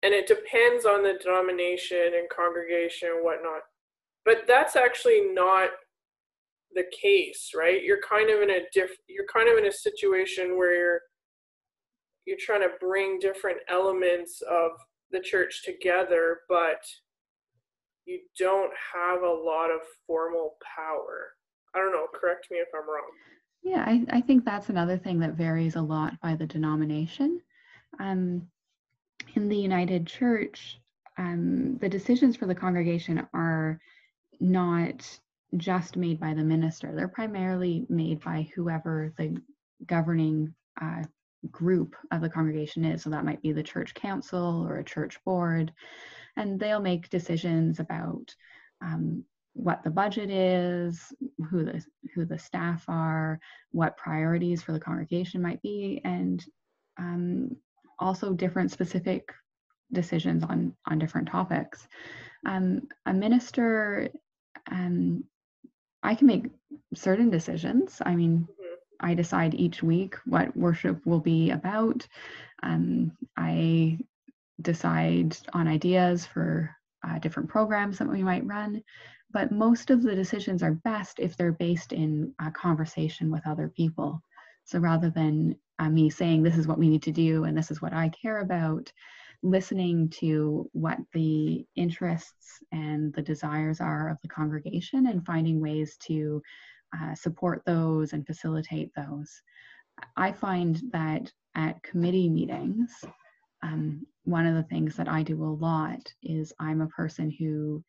and 0.04 0.14
it 0.14 0.28
depends 0.28 0.86
on 0.86 1.04
the 1.04 1.14
denomination 1.22 2.14
and 2.18 2.30
congregation 2.30 3.10
and 3.16 3.24
whatnot. 3.24 3.62
But 4.26 4.44
that's 4.48 4.76
actually 4.76 5.22
not 5.32 5.70
the 6.74 6.86
case, 7.02 7.52
right? 7.56 7.84
You're 7.84 8.02
kind 8.02 8.30
of 8.30 8.42
in 8.42 8.52
a 8.52 8.60
diff 8.74 8.92
you're 9.08 9.26
kind 9.32 9.50
of 9.50 9.58
in 9.58 9.68
a 9.68 9.72
situation 9.72 10.58
where 10.58 10.76
you're 10.76 11.02
you're 12.26 12.38
trying 12.40 12.62
to 12.62 12.76
bring 12.80 13.20
different 13.20 13.58
elements 13.68 14.42
of 14.50 14.72
the 15.12 15.20
church 15.20 15.64
together, 15.64 16.40
but 16.50 16.82
you 18.06 18.20
don't 18.38 18.72
have 18.94 19.22
a 19.22 19.28
lot 19.28 19.72
of 19.72 19.82
formal 20.08 20.56
power. 20.76 21.30
I 21.74 21.80
don't 21.80 21.92
know, 21.92 22.08
correct 22.14 22.48
me 22.52 22.58
if 22.58 22.68
I'm 22.76 22.88
wrong. 22.88 23.10
Yeah, 23.64 23.84
I, 23.86 24.18
I 24.18 24.22
think 24.22 24.44
that's 24.44 24.70
another 24.70 24.98
thing 24.98 25.20
that 25.20 25.34
varies 25.34 25.76
a 25.76 25.82
lot 25.82 26.20
by 26.22 26.36
the 26.36 26.48
denomination. 26.48 27.42
Um, 28.00 28.48
in 29.36 29.50
the 29.50 29.58
United 29.58 30.08
Church, 30.08 30.80
um, 31.18 31.78
the 31.80 31.90
decisions 31.90 32.36
for 32.36 32.48
the 32.48 32.56
congregation 32.56 33.28
are 33.34 33.80
not 34.40 35.20
just 35.58 35.96
made 35.96 36.20
by 36.20 36.34
the 36.34 36.44
minister. 36.44 36.94
They're 36.96 37.08
primarily 37.08 37.86
made 37.90 38.22
by 38.22 38.50
whoever 38.56 39.14
the 39.18 39.40
governing 39.86 40.54
uh, 40.82 41.04
group 41.50 41.96
of 42.12 42.22
the 42.22 42.30
congregation 42.30 42.86
is. 42.86 43.04
So 43.04 43.10
that 43.10 43.26
might 43.26 43.42
be 43.42 43.52
the 43.52 43.64
church 43.64 43.94
council 43.94 44.66
or 44.68 44.78
a 44.78 44.84
church 44.84 45.18
board. 45.26 45.74
And 46.38 46.60
they'll 46.60 46.82
make 46.82 47.10
decisions 47.10 47.80
about 47.80 48.34
um, 48.82 49.24
what 49.54 49.84
the 49.84 49.90
budget 49.90 50.30
is, 50.30 51.14
who 51.50 51.66
the 51.66 51.84
who 52.16 52.26
the 52.26 52.40
staff 52.40 52.86
are, 52.88 53.40
what 53.72 53.98
priorities 53.98 54.62
for 54.62 54.72
the 54.72 54.80
congregation 54.80 55.42
might 55.42 55.62
be, 55.62 56.02
and 56.06 56.46
um, 56.98 57.56
also 58.00 58.34
different 58.34 58.72
specific 58.72 59.34
decisions 59.92 60.44
on 60.44 60.74
on 60.86 61.00
different 61.00 61.28
topics. 61.28 61.88
Um, 62.46 62.88
a 63.06 63.14
minister, 63.14 64.10
um, 64.72 65.26
I 66.02 66.16
can 66.16 66.28
make 66.28 66.46
certain 66.94 67.30
decisions. 67.30 68.02
I 68.06 68.16
mean. 68.16 68.48
I 69.02 69.14
decide 69.14 69.54
each 69.54 69.84
week 69.84 70.16
what 70.26 70.56
worship 70.56 71.06
will 71.06 71.20
be 71.20 71.52
about. 71.52 72.08
Um, 72.64 73.12
I 73.36 73.98
decide 74.62 75.36
on 75.54 75.68
ideas 75.68 76.26
for 76.26 76.76
uh, 77.06 77.20
different 77.20 77.50
programs 77.50 77.98
that 77.98 78.08
we 78.08 78.24
might 78.24 78.46
run. 78.46 78.84
But 79.34 79.52
most 79.52 79.90
of 79.90 80.04
the 80.04 80.16
decisions 80.16 80.62
are 80.62 80.74
best 80.74 81.20
if 81.20 81.36
they're 81.36 81.54
based 81.54 81.94
in 81.94 82.34
a 82.40 82.52
conversation 82.52 83.32
with 83.32 83.48
other 83.48 83.70
people. 83.70 84.22
So 84.66 84.80
rather 84.80 85.10
than 85.10 85.56
uh, 85.80 85.90
me 85.90 86.10
saying 86.10 86.44
this 86.44 86.58
is 86.58 86.68
what 86.68 86.78
we 86.78 86.90
need 86.90 87.04
to 87.04 87.12
do 87.12 87.46
and 87.46 87.58
this 87.58 87.72
is 87.72 87.82
what 87.82 87.94
I 87.94 88.10
care 88.10 88.40
about, 88.40 88.92
listening 89.42 90.10
to 90.10 90.70
what 90.74 91.00
the 91.14 91.66
interests 91.76 92.60
and 92.72 93.14
the 93.14 93.22
desires 93.22 93.82
are 93.82 94.10
of 94.10 94.18
the 94.22 94.28
congregation 94.28 95.08
and 95.08 95.26
finding 95.26 95.60
ways 95.60 95.98
to 96.02 96.42
uh, 96.98 97.16
support 97.16 97.64
those 97.66 98.14
and 98.14 98.26
facilitate 98.26 98.92
those. 98.96 99.42
I 100.18 100.32
find 100.32 100.82
that 100.92 101.32
at 101.56 101.84
committee 101.84 102.30
meetings, 102.30 102.92
um, 103.64 104.06
one 104.24 104.46
of 104.46 104.56
the 104.56 104.64
things 104.64 104.96
that 104.96 105.08
I 105.08 105.24
do 105.24 105.44
a 105.44 105.46
lot 105.46 106.02
is 106.24 106.54
I'm 106.60 106.82
a 106.82 106.88
person 106.88 107.32
who 107.32 107.84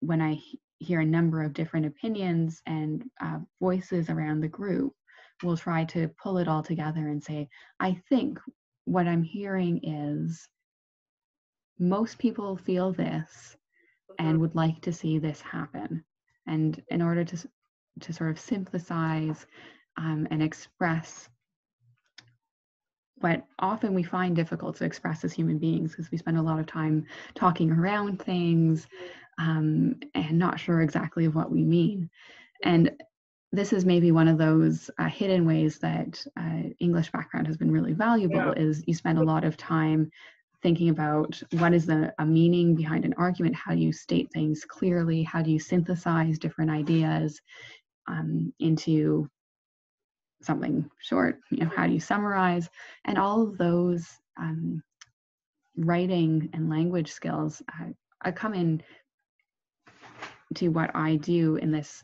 when 0.00 0.20
I 0.20 0.38
hear 0.78 1.00
a 1.00 1.06
number 1.06 1.42
of 1.42 1.52
different 1.52 1.86
opinions 1.86 2.62
and 2.66 3.04
uh, 3.20 3.38
voices 3.60 4.08
around 4.08 4.40
the 4.40 4.48
group, 4.48 4.94
we'll 5.42 5.56
try 5.56 5.84
to 5.84 6.08
pull 6.22 6.38
it 6.38 6.48
all 6.48 6.62
together 6.62 7.08
and 7.08 7.22
say, 7.22 7.48
I 7.78 8.00
think 8.08 8.38
what 8.86 9.06
I'm 9.06 9.22
hearing 9.22 9.80
is 9.82 10.48
most 11.78 12.18
people 12.18 12.56
feel 12.56 12.92
this 12.92 13.56
and 14.18 14.28
mm-hmm. 14.28 14.40
would 14.40 14.54
like 14.54 14.80
to 14.82 14.92
see 14.92 15.18
this 15.18 15.40
happen. 15.40 16.04
And 16.46 16.82
in 16.88 17.02
order 17.02 17.24
to, 17.24 17.48
to 18.02 18.12
sort 18.12 18.30
of 18.30 18.38
synthesize 18.40 19.46
um, 19.96 20.26
and 20.30 20.42
express 20.42 21.28
what 23.20 23.44
often 23.58 23.94
we 23.94 24.02
find 24.02 24.34
difficult 24.34 24.76
to 24.76 24.84
express 24.84 25.24
as 25.24 25.32
human 25.32 25.58
beings 25.58 25.90
because 25.90 26.10
we 26.10 26.18
spend 26.18 26.38
a 26.38 26.42
lot 26.42 26.58
of 26.58 26.66
time 26.66 27.04
talking 27.34 27.70
around 27.70 28.22
things 28.22 28.86
um, 29.38 29.94
and 30.14 30.38
not 30.38 30.58
sure 30.58 30.80
exactly 30.80 31.26
of 31.26 31.34
what 31.34 31.50
we 31.50 31.62
mean. 31.62 32.08
And 32.64 32.90
this 33.52 33.72
is 33.72 33.84
maybe 33.84 34.12
one 34.12 34.28
of 34.28 34.38
those 34.38 34.90
uh, 34.98 35.08
hidden 35.08 35.46
ways 35.46 35.78
that 35.78 36.24
uh, 36.38 36.68
English 36.78 37.10
background 37.10 37.46
has 37.46 37.56
been 37.56 37.72
really 37.72 37.92
valuable 37.92 38.36
yeah. 38.36 38.52
is 38.52 38.84
you 38.86 38.94
spend 38.94 39.18
a 39.18 39.24
lot 39.24 39.44
of 39.44 39.56
time 39.56 40.10
thinking 40.62 40.90
about 40.90 41.42
what 41.52 41.72
is 41.72 41.86
the 41.86 42.14
a 42.18 42.26
meaning 42.26 42.74
behind 42.74 43.04
an 43.04 43.14
argument, 43.16 43.54
how 43.56 43.72
do 43.72 43.80
you 43.80 43.92
state 43.92 44.30
things 44.32 44.64
clearly, 44.64 45.22
how 45.22 45.42
do 45.42 45.50
you 45.50 45.58
synthesize 45.58 46.38
different 46.38 46.70
ideas 46.70 47.40
um, 48.06 48.52
into 48.58 49.28
something 50.42 50.90
short, 51.00 51.40
you 51.50 51.64
know, 51.64 51.70
how 51.74 51.86
do 51.86 51.92
you 51.92 52.00
summarize, 52.00 52.68
and 53.04 53.18
all 53.18 53.42
of 53.42 53.58
those 53.58 54.08
um, 54.38 54.82
writing 55.76 56.48
and 56.52 56.70
language 56.70 57.10
skills 57.10 57.62
uh, 58.24 58.32
come 58.32 58.54
in 58.54 58.82
to 60.54 60.68
what 60.68 60.90
I 60.94 61.16
do 61.16 61.56
in 61.56 61.70
this 61.70 62.02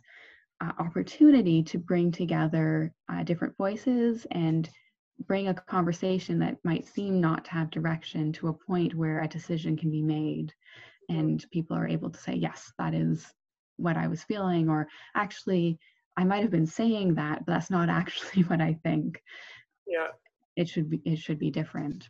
uh, 0.60 0.72
opportunity 0.78 1.62
to 1.64 1.78
bring 1.78 2.12
together 2.12 2.92
uh, 3.10 3.22
different 3.24 3.56
voices 3.56 4.26
and 4.30 4.68
bring 5.26 5.48
a 5.48 5.54
conversation 5.54 6.38
that 6.38 6.56
might 6.64 6.86
seem 6.86 7.20
not 7.20 7.44
to 7.44 7.50
have 7.52 7.70
direction 7.70 8.32
to 8.32 8.48
a 8.48 8.52
point 8.52 8.94
where 8.94 9.22
a 9.22 9.28
decision 9.28 9.76
can 9.76 9.90
be 9.90 10.02
made 10.02 10.52
and 11.08 11.44
people 11.50 11.76
are 11.76 11.88
able 11.88 12.10
to 12.10 12.18
say 12.18 12.34
yes 12.34 12.72
that 12.78 12.94
is 12.94 13.32
what 13.76 13.96
i 13.96 14.06
was 14.06 14.22
feeling 14.22 14.68
or 14.68 14.88
actually 15.14 15.78
i 16.16 16.24
might 16.24 16.42
have 16.42 16.50
been 16.50 16.66
saying 16.66 17.14
that 17.14 17.44
but 17.44 17.52
that's 17.52 17.70
not 17.70 17.88
actually 18.00 18.42
what 18.44 18.60
i 18.60 18.76
think. 18.82 19.22
Yeah. 19.86 20.08
It 20.56 20.68
should 20.68 20.90
be 20.90 21.00
it 21.04 21.18
should 21.18 21.38
be 21.38 21.50
different. 21.50 22.08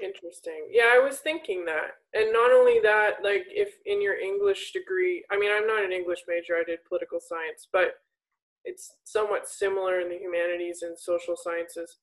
Interesting. 0.00 0.68
Yeah 0.70 0.90
i 0.94 0.98
was 0.98 1.18
thinking 1.18 1.64
that. 1.64 1.96
And 2.14 2.32
not 2.32 2.52
only 2.52 2.80
that 2.82 3.16
like 3.22 3.44
if 3.48 3.74
in 3.86 4.00
your 4.02 4.18
english 4.18 4.72
degree 4.72 5.24
i 5.30 5.38
mean 5.38 5.50
i'm 5.52 5.66
not 5.66 5.84
an 5.84 5.92
english 5.92 6.20
major 6.28 6.54
i 6.56 6.64
did 6.64 6.84
political 6.88 7.18
science 7.20 7.68
but 7.72 7.94
it's 8.64 8.96
somewhat 9.04 9.48
similar 9.48 10.00
in 10.00 10.08
the 10.08 10.18
humanities 10.18 10.82
and 10.82 10.98
social 10.98 11.36
sciences 11.36 11.98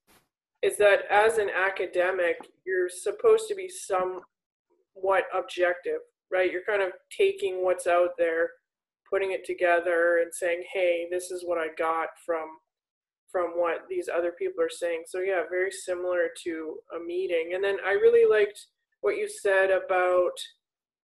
is 0.65 0.77
that 0.77 1.01
as 1.11 1.37
an 1.37 1.49
academic, 1.49 2.37
you're 2.65 2.89
supposed 2.89 3.47
to 3.47 3.55
be 3.55 3.69
somewhat 3.69 5.25
objective, 5.33 5.99
right? 6.31 6.51
You're 6.51 6.63
kind 6.63 6.81
of 6.81 6.89
taking 7.15 7.63
what's 7.63 7.85
out 7.85 8.11
there, 8.17 8.49
putting 9.09 9.31
it 9.31 9.45
together, 9.45 10.19
and 10.21 10.33
saying, 10.33 10.63
"Hey, 10.73 11.07
this 11.09 11.31
is 11.31 11.43
what 11.45 11.57
I 11.57 11.67
got 11.77 12.09
from 12.25 12.59
from 13.31 13.59
what 13.59 13.87
these 13.89 14.09
other 14.09 14.31
people 14.31 14.63
are 14.63 14.69
saying." 14.69 15.03
So 15.07 15.19
yeah, 15.19 15.43
very 15.49 15.71
similar 15.71 16.29
to 16.43 16.77
a 16.95 16.99
meeting. 16.99 17.53
And 17.53 17.63
then 17.63 17.77
I 17.85 17.93
really 17.93 18.29
liked 18.29 18.67
what 19.01 19.17
you 19.17 19.27
said 19.27 19.71
about 19.71 20.37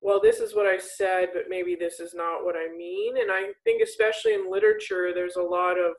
well, 0.03 0.19
this 0.19 0.39
is 0.39 0.55
what 0.55 0.65
I 0.65 0.79
said, 0.79 1.29
but 1.31 1.43
maybe 1.47 1.75
this 1.75 1.99
is 1.99 2.15
not 2.15 2.43
what 2.43 2.55
I 2.55 2.75
mean. 2.75 3.17
And 3.17 3.29
I 3.31 3.51
think, 3.63 3.83
especially 3.83 4.33
in 4.33 4.49
literature, 4.49 5.13
there's 5.13 5.35
a 5.35 5.43
lot 5.43 5.77
of 5.77 5.93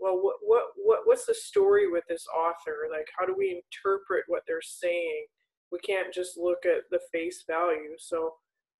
well 0.00 0.18
what, 0.20 0.36
what 0.42 0.62
what 0.76 1.00
what's 1.04 1.26
the 1.26 1.34
story 1.34 1.88
with 1.88 2.04
this 2.08 2.26
author 2.34 2.88
like 2.90 3.06
how 3.16 3.26
do 3.26 3.34
we 3.36 3.62
interpret 3.62 4.24
what 4.26 4.42
they're 4.46 4.62
saying 4.62 5.26
we 5.70 5.78
can't 5.80 6.12
just 6.12 6.38
look 6.38 6.64
at 6.64 6.82
the 6.90 6.98
face 7.12 7.44
value 7.46 7.94
so 7.98 8.34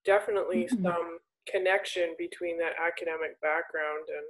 definitely 0.04 0.64
mm-hmm. 0.64 0.82
some 0.82 1.18
connection 1.50 2.14
between 2.18 2.58
that 2.58 2.72
academic 2.84 3.40
background 3.40 4.04
and 4.08 4.26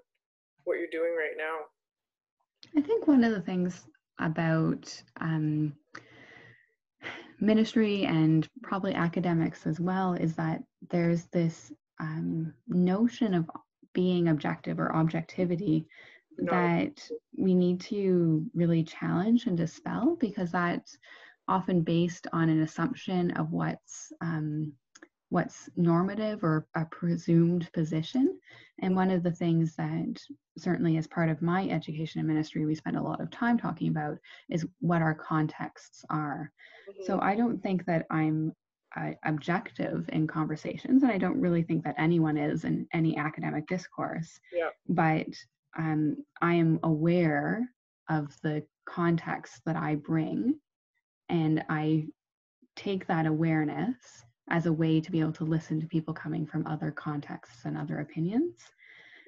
what 0.64 0.78
you're 0.78 0.88
doing 0.90 1.14
right 1.16 1.36
now 1.36 1.58
i 2.76 2.80
think 2.82 3.06
one 3.06 3.24
of 3.24 3.32
the 3.32 3.40
things 3.40 3.86
about 4.18 5.02
um, 5.20 5.72
ministry 7.40 8.04
and 8.04 8.48
probably 8.62 8.94
academics 8.94 9.66
as 9.66 9.80
well 9.80 10.12
is 10.14 10.34
that 10.34 10.62
there's 10.90 11.24
this 11.26 11.72
um, 11.98 12.52
notion 12.68 13.34
of 13.34 13.48
being 13.92 14.28
objective 14.28 14.78
or 14.78 14.94
objectivity 14.94 15.86
no. 16.38 16.52
that 16.52 17.02
we 17.36 17.54
need 17.54 17.80
to 17.80 18.44
really 18.54 18.84
challenge 18.84 19.46
and 19.46 19.56
dispel 19.56 20.16
because 20.20 20.52
that's 20.52 20.98
often 21.48 21.82
based 21.82 22.26
on 22.32 22.48
an 22.48 22.62
assumption 22.62 23.30
of 23.32 23.50
what's 23.50 24.12
um, 24.20 24.72
what's 25.30 25.70
normative 25.76 26.44
or 26.44 26.66
a 26.74 26.84
presumed 26.84 27.72
position. 27.72 28.38
And 28.82 28.94
one 28.94 29.10
of 29.10 29.22
the 29.22 29.30
things 29.30 29.74
that 29.76 30.20
certainly 30.58 30.96
as 30.96 31.06
part 31.06 31.30
of 31.30 31.40
my 31.40 31.68
education 31.68 32.18
and 32.18 32.28
ministry 32.28 32.66
we 32.66 32.74
spend 32.74 32.96
a 32.96 33.02
lot 33.02 33.20
of 33.20 33.30
time 33.30 33.56
talking 33.56 33.88
about 33.88 34.18
is 34.50 34.66
what 34.80 35.02
our 35.02 35.14
contexts 35.14 36.04
are. 36.10 36.52
Mm-hmm. 36.90 37.04
So 37.04 37.20
I 37.20 37.36
don't 37.36 37.62
think 37.62 37.86
that 37.86 38.06
I'm 38.10 38.52
uh, 38.96 39.12
objective 39.24 40.08
in 40.12 40.26
conversations, 40.26 41.04
and 41.04 41.12
I 41.12 41.18
don't 41.18 41.40
really 41.40 41.62
think 41.62 41.84
that 41.84 41.94
anyone 41.96 42.36
is 42.36 42.64
in 42.64 42.88
any 42.92 43.16
academic 43.16 43.68
discourse. 43.68 44.40
Yeah. 44.52 44.70
But 44.88 45.28
um, 45.78 46.16
I 46.42 46.54
am 46.54 46.80
aware 46.82 47.70
of 48.08 48.36
the 48.42 48.64
context 48.88 49.60
that 49.64 49.76
I 49.76 49.94
bring, 49.94 50.58
and 51.28 51.64
I 51.68 52.06
take 52.74 53.06
that 53.06 53.26
awareness 53.26 53.94
as 54.50 54.66
a 54.66 54.72
way 54.72 55.00
to 55.00 55.10
be 55.10 55.20
able 55.20 55.32
to 55.32 55.44
listen 55.44 55.80
to 55.80 55.86
people 55.86 56.12
coming 56.12 56.46
from 56.46 56.66
other 56.66 56.90
contexts 56.90 57.64
and 57.64 57.76
other 57.76 58.00
opinions 58.00 58.58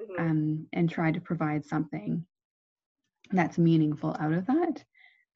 mm-hmm. 0.01 0.21
um, 0.21 0.67
and 0.73 0.91
try 0.91 1.11
to 1.11 1.21
provide 1.21 1.65
something 1.65 2.25
that's 3.31 3.59
meaningful 3.59 4.17
out 4.21 4.33
of 4.33 4.47
that. 4.47 4.85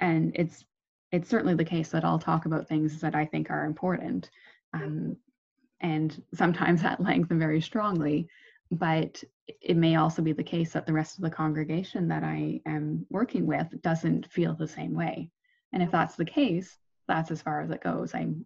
And 0.01 0.33
it's 0.35 0.65
it's 1.13 1.29
certainly 1.29 1.55
the 1.55 1.65
case 1.65 1.91
that 1.91 2.05
I'll 2.05 2.19
talk 2.19 2.47
about 2.47 2.69
things 2.69 3.01
that 3.01 3.15
I 3.15 3.25
think 3.25 3.49
are 3.49 3.65
important, 3.65 4.29
um, 4.75 4.83
mm-hmm. 4.83 5.13
and 5.81 6.23
sometimes 6.35 6.85
at 6.85 7.03
length 7.03 7.31
and 7.31 7.41
very 7.41 7.61
strongly 7.61 8.29
but 8.71 9.23
it 9.61 9.77
may 9.77 9.97
also 9.97 10.23
be 10.23 10.33
the 10.33 10.43
case 10.43 10.73
that 10.73 10.87
the 10.87 10.93
rest 10.93 11.19
of 11.19 11.23
the 11.23 11.31
congregation 11.31 12.09
that 12.09 12.25
I 12.25 12.61
am 12.67 13.07
working 13.11 13.47
with 13.47 13.69
doesn't 13.83 14.31
feel 14.33 14.55
the 14.55 14.69
same 14.69 14.95
way. 14.95 15.31
And 15.73 15.83
if 15.83 15.91
that's 15.91 16.17
the 16.17 16.25
case, 16.25 16.77
that's 17.07 17.31
as 17.31 17.43
far 17.43 17.61
as 17.61 17.71
it 17.71 17.83
goes. 17.83 18.15
I'm 18.15 18.45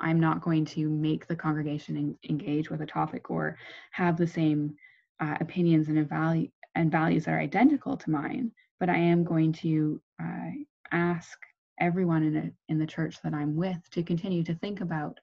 I'm 0.00 0.20
not 0.20 0.40
going 0.40 0.64
to 0.66 0.88
make 0.88 1.26
the 1.26 1.36
congregation 1.36 2.16
engage 2.28 2.70
with 2.70 2.80
a 2.80 2.86
topic 2.86 3.30
or 3.30 3.56
have 3.92 4.16
the 4.16 4.26
same 4.26 4.74
uh, 5.20 5.36
opinions 5.40 5.88
and 5.88 6.08
value 6.08 6.48
and 6.74 6.90
values 6.90 7.24
that 7.24 7.32
are 7.32 7.40
identical 7.40 7.96
to 7.96 8.10
mine, 8.10 8.52
but 8.78 8.88
I 8.88 8.96
am 8.96 9.24
going 9.24 9.52
to 9.54 10.00
uh, 10.22 10.50
ask 10.92 11.38
everyone 11.80 12.22
in 12.22 12.36
a, 12.36 12.50
in 12.72 12.78
the 12.78 12.86
church 12.86 13.20
that 13.22 13.34
I'm 13.34 13.56
with 13.56 13.78
to 13.90 14.02
continue 14.02 14.44
to 14.44 14.54
think 14.54 14.80
about 14.80 15.18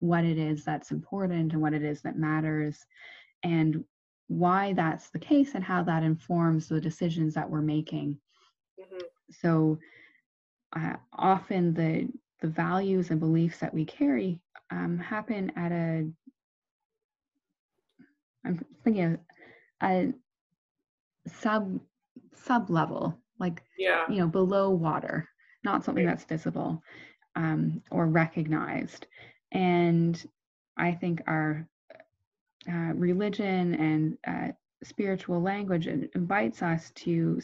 what 0.00 0.24
it 0.24 0.38
is 0.38 0.64
that's 0.64 0.90
important 0.90 1.52
and 1.52 1.62
what 1.62 1.74
it 1.74 1.82
is 1.82 2.00
that 2.02 2.18
matters 2.18 2.84
and 3.42 3.84
why 4.28 4.72
that's 4.72 5.10
the 5.10 5.18
case 5.18 5.54
and 5.54 5.64
how 5.64 5.82
that 5.82 6.02
informs 6.02 6.68
the 6.68 6.80
decisions 6.80 7.34
that 7.34 7.48
we're 7.48 7.60
making 7.60 8.18
mm-hmm. 8.80 9.04
so 9.30 9.78
uh, 10.76 10.94
often 11.12 11.74
the 11.74 12.08
the 12.40 12.48
values 12.48 13.10
and 13.10 13.20
beliefs 13.20 13.58
that 13.58 13.74
we 13.74 13.84
carry 13.84 14.40
um, 14.70 14.98
happen 14.98 15.52
at 15.56 15.72
a 15.72 16.06
i'm 18.44 18.64
thinking 18.84 19.04
of 19.04 19.18
a 19.82 20.12
sub 21.26 21.78
sub 22.34 22.70
level 22.70 23.16
like 23.38 23.62
yeah 23.78 24.04
you 24.08 24.16
know 24.16 24.26
below 24.28 24.70
water 24.70 25.28
not 25.64 25.84
something 25.84 26.06
right. 26.06 26.12
that's 26.12 26.24
visible 26.24 26.82
um, 27.36 27.82
or 27.90 28.06
recognized 28.06 29.06
and 29.52 30.24
I 30.76 30.92
think 30.92 31.22
our 31.26 31.66
uh, 32.70 32.92
religion 32.94 33.74
and 33.74 34.18
uh, 34.26 34.52
spiritual 34.84 35.42
language 35.42 35.86
invites 35.86 36.62
us 36.62 36.90
to 36.96 37.40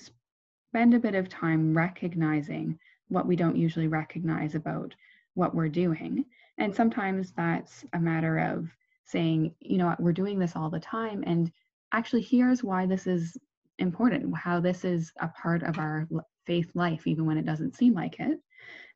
spend 0.68 0.94
a 0.94 1.00
bit 1.00 1.14
of 1.14 1.28
time 1.28 1.76
recognizing 1.76 2.78
what 3.08 3.26
we 3.26 3.36
don't 3.36 3.56
usually 3.56 3.88
recognize 3.88 4.54
about 4.54 4.94
what 5.34 5.54
we're 5.54 5.68
doing. 5.68 6.24
And 6.58 6.74
sometimes 6.74 7.32
that's 7.32 7.84
a 7.92 7.98
matter 7.98 8.38
of 8.38 8.68
saying, 9.04 9.54
you 9.60 9.78
know 9.78 9.86
what, 9.86 10.00
we're 10.00 10.12
doing 10.12 10.38
this 10.38 10.56
all 10.56 10.70
the 10.70 10.80
time. 10.80 11.24
And 11.26 11.50
actually, 11.92 12.22
here's 12.22 12.64
why 12.64 12.86
this 12.86 13.06
is 13.06 13.36
important, 13.78 14.36
how 14.36 14.60
this 14.60 14.84
is 14.84 15.12
a 15.20 15.28
part 15.28 15.62
of 15.62 15.78
our 15.78 16.08
faith 16.46 16.70
life, 16.74 17.06
even 17.06 17.26
when 17.26 17.38
it 17.38 17.46
doesn't 17.46 17.76
seem 17.76 17.94
like 17.94 18.20
it. 18.20 18.38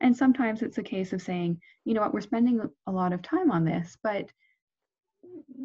And 0.01 0.15
sometimes 0.15 0.61
it's 0.61 0.77
a 0.77 0.83
case 0.83 1.13
of 1.13 1.21
saying, 1.21 1.59
you 1.85 1.93
know 1.93 2.01
what, 2.01 2.13
we're 2.13 2.21
spending 2.21 2.61
a 2.87 2.91
lot 2.91 3.13
of 3.13 3.21
time 3.21 3.51
on 3.51 3.65
this, 3.65 3.97
but 4.01 4.31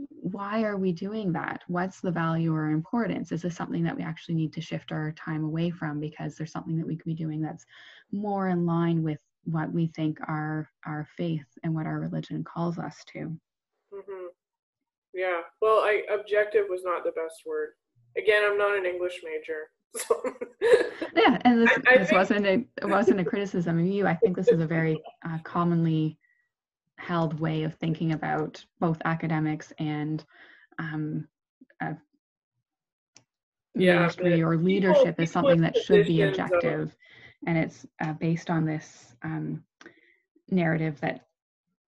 why 0.09 0.62
are 0.64 0.76
we 0.76 0.92
doing 0.92 1.33
that? 1.33 1.62
What's 1.68 2.00
the 2.00 2.11
value 2.11 2.52
or 2.54 2.70
importance? 2.70 3.30
Is 3.30 3.42
this 3.42 3.57
something 3.57 3.83
that 3.85 3.96
we 3.96 4.02
actually 4.02 4.35
need 4.35 4.52
to 4.54 4.61
shift 4.61 4.90
our 4.90 5.12
time 5.12 5.44
away 5.44 5.70
from 5.70 6.00
because 6.00 6.35
there's 6.35 6.52
something 6.52 6.76
that 6.78 6.87
we 6.87 6.96
could 6.96 7.04
be 7.04 7.14
doing 7.14 7.40
that's 7.40 7.64
more 8.11 8.48
in 8.48 8.66
line 8.66 9.02
with 9.02 9.18
what 9.44 9.70
we 9.72 9.88
think 9.88 10.18
our 10.26 10.68
our 10.87 11.07
faith 11.16 11.46
and 11.62 11.74
what 11.74 11.87
our 11.87 12.00
religion 12.00 12.42
calls 12.42 12.78
us 12.78 12.96
to? 13.12 13.18
Mm-hmm. 13.92 14.26
Yeah. 15.12 15.40
Well, 15.61 15.78
I 15.78 16.02
objective 16.12 16.66
was 16.68 16.83
not 16.85 17.04
the 17.04 17.12
best 17.12 17.42
word. 17.46 17.70
Again, 18.16 18.42
I'm 18.44 18.59
not 18.59 18.76
an 18.76 18.87
English 18.87 19.20
major. 19.24 19.64
So. 19.96 20.20
yeah, 21.14 21.38
and 21.44 21.62
this, 21.62 21.70
I, 21.87 21.94
I 21.94 21.98
this 21.98 22.09
think... 22.09 22.18
wasn't 22.18 22.46
a 22.46 22.64
it 22.83 22.88
wasn't 22.88 23.20
a 23.20 23.24
criticism 23.24 23.78
of 23.78 23.87
you. 23.87 24.09
I 24.09 24.16
think 24.16 24.35
this 24.35 24.48
is 24.48 24.61
a 24.61 24.66
very 24.66 25.00
uh, 25.24 25.38
commonly 25.44 26.18
held 27.04 27.38
way 27.38 27.64
of 27.64 27.74
thinking 27.74 28.12
about 28.12 28.64
both 28.80 28.98
academics 29.04 29.72
and 29.78 30.24
um, 30.78 31.28
uh, 31.80 31.92
yeah, 33.74 34.08
or 34.40 34.56
leadership 34.56 35.20
is 35.20 35.30
something 35.30 35.60
that 35.60 35.76
should 35.76 36.06
be 36.06 36.22
objective, 36.22 36.82
of... 36.82 36.96
and 37.46 37.58
it's 37.58 37.84
uh, 38.00 38.12
based 38.14 38.48
on 38.48 38.64
this 38.64 39.14
um, 39.22 39.64
narrative 40.48 41.00
that 41.00 41.26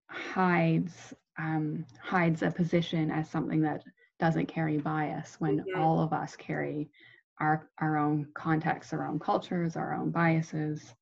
hides 0.07 1.13
um, 1.39 1.85
hides 2.01 2.43
a 2.43 2.51
position 2.51 3.09
as 3.09 3.29
something 3.29 3.61
that 3.61 3.83
doesn't 4.19 4.45
carry 4.45 4.77
bias 4.77 5.37
when 5.39 5.59
mm-hmm. 5.59 5.81
all 5.81 5.99
of 5.99 6.13
us 6.13 6.35
carry 6.35 6.89
our 7.39 7.67
our 7.79 7.97
own 7.97 8.27
contexts, 8.35 8.93
our 8.93 9.07
own 9.07 9.19
cultures, 9.19 9.75
our 9.75 9.95
own 9.95 10.11
biases 10.11 10.93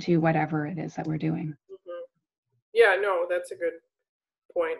to 0.00 0.18
whatever 0.18 0.66
it 0.66 0.78
is 0.78 0.94
that 0.94 1.06
we're 1.06 1.18
doing. 1.18 1.56
Yeah, 2.72 2.96
no, 3.00 3.26
that's 3.28 3.50
a 3.50 3.56
good 3.56 3.74
point. 4.52 4.78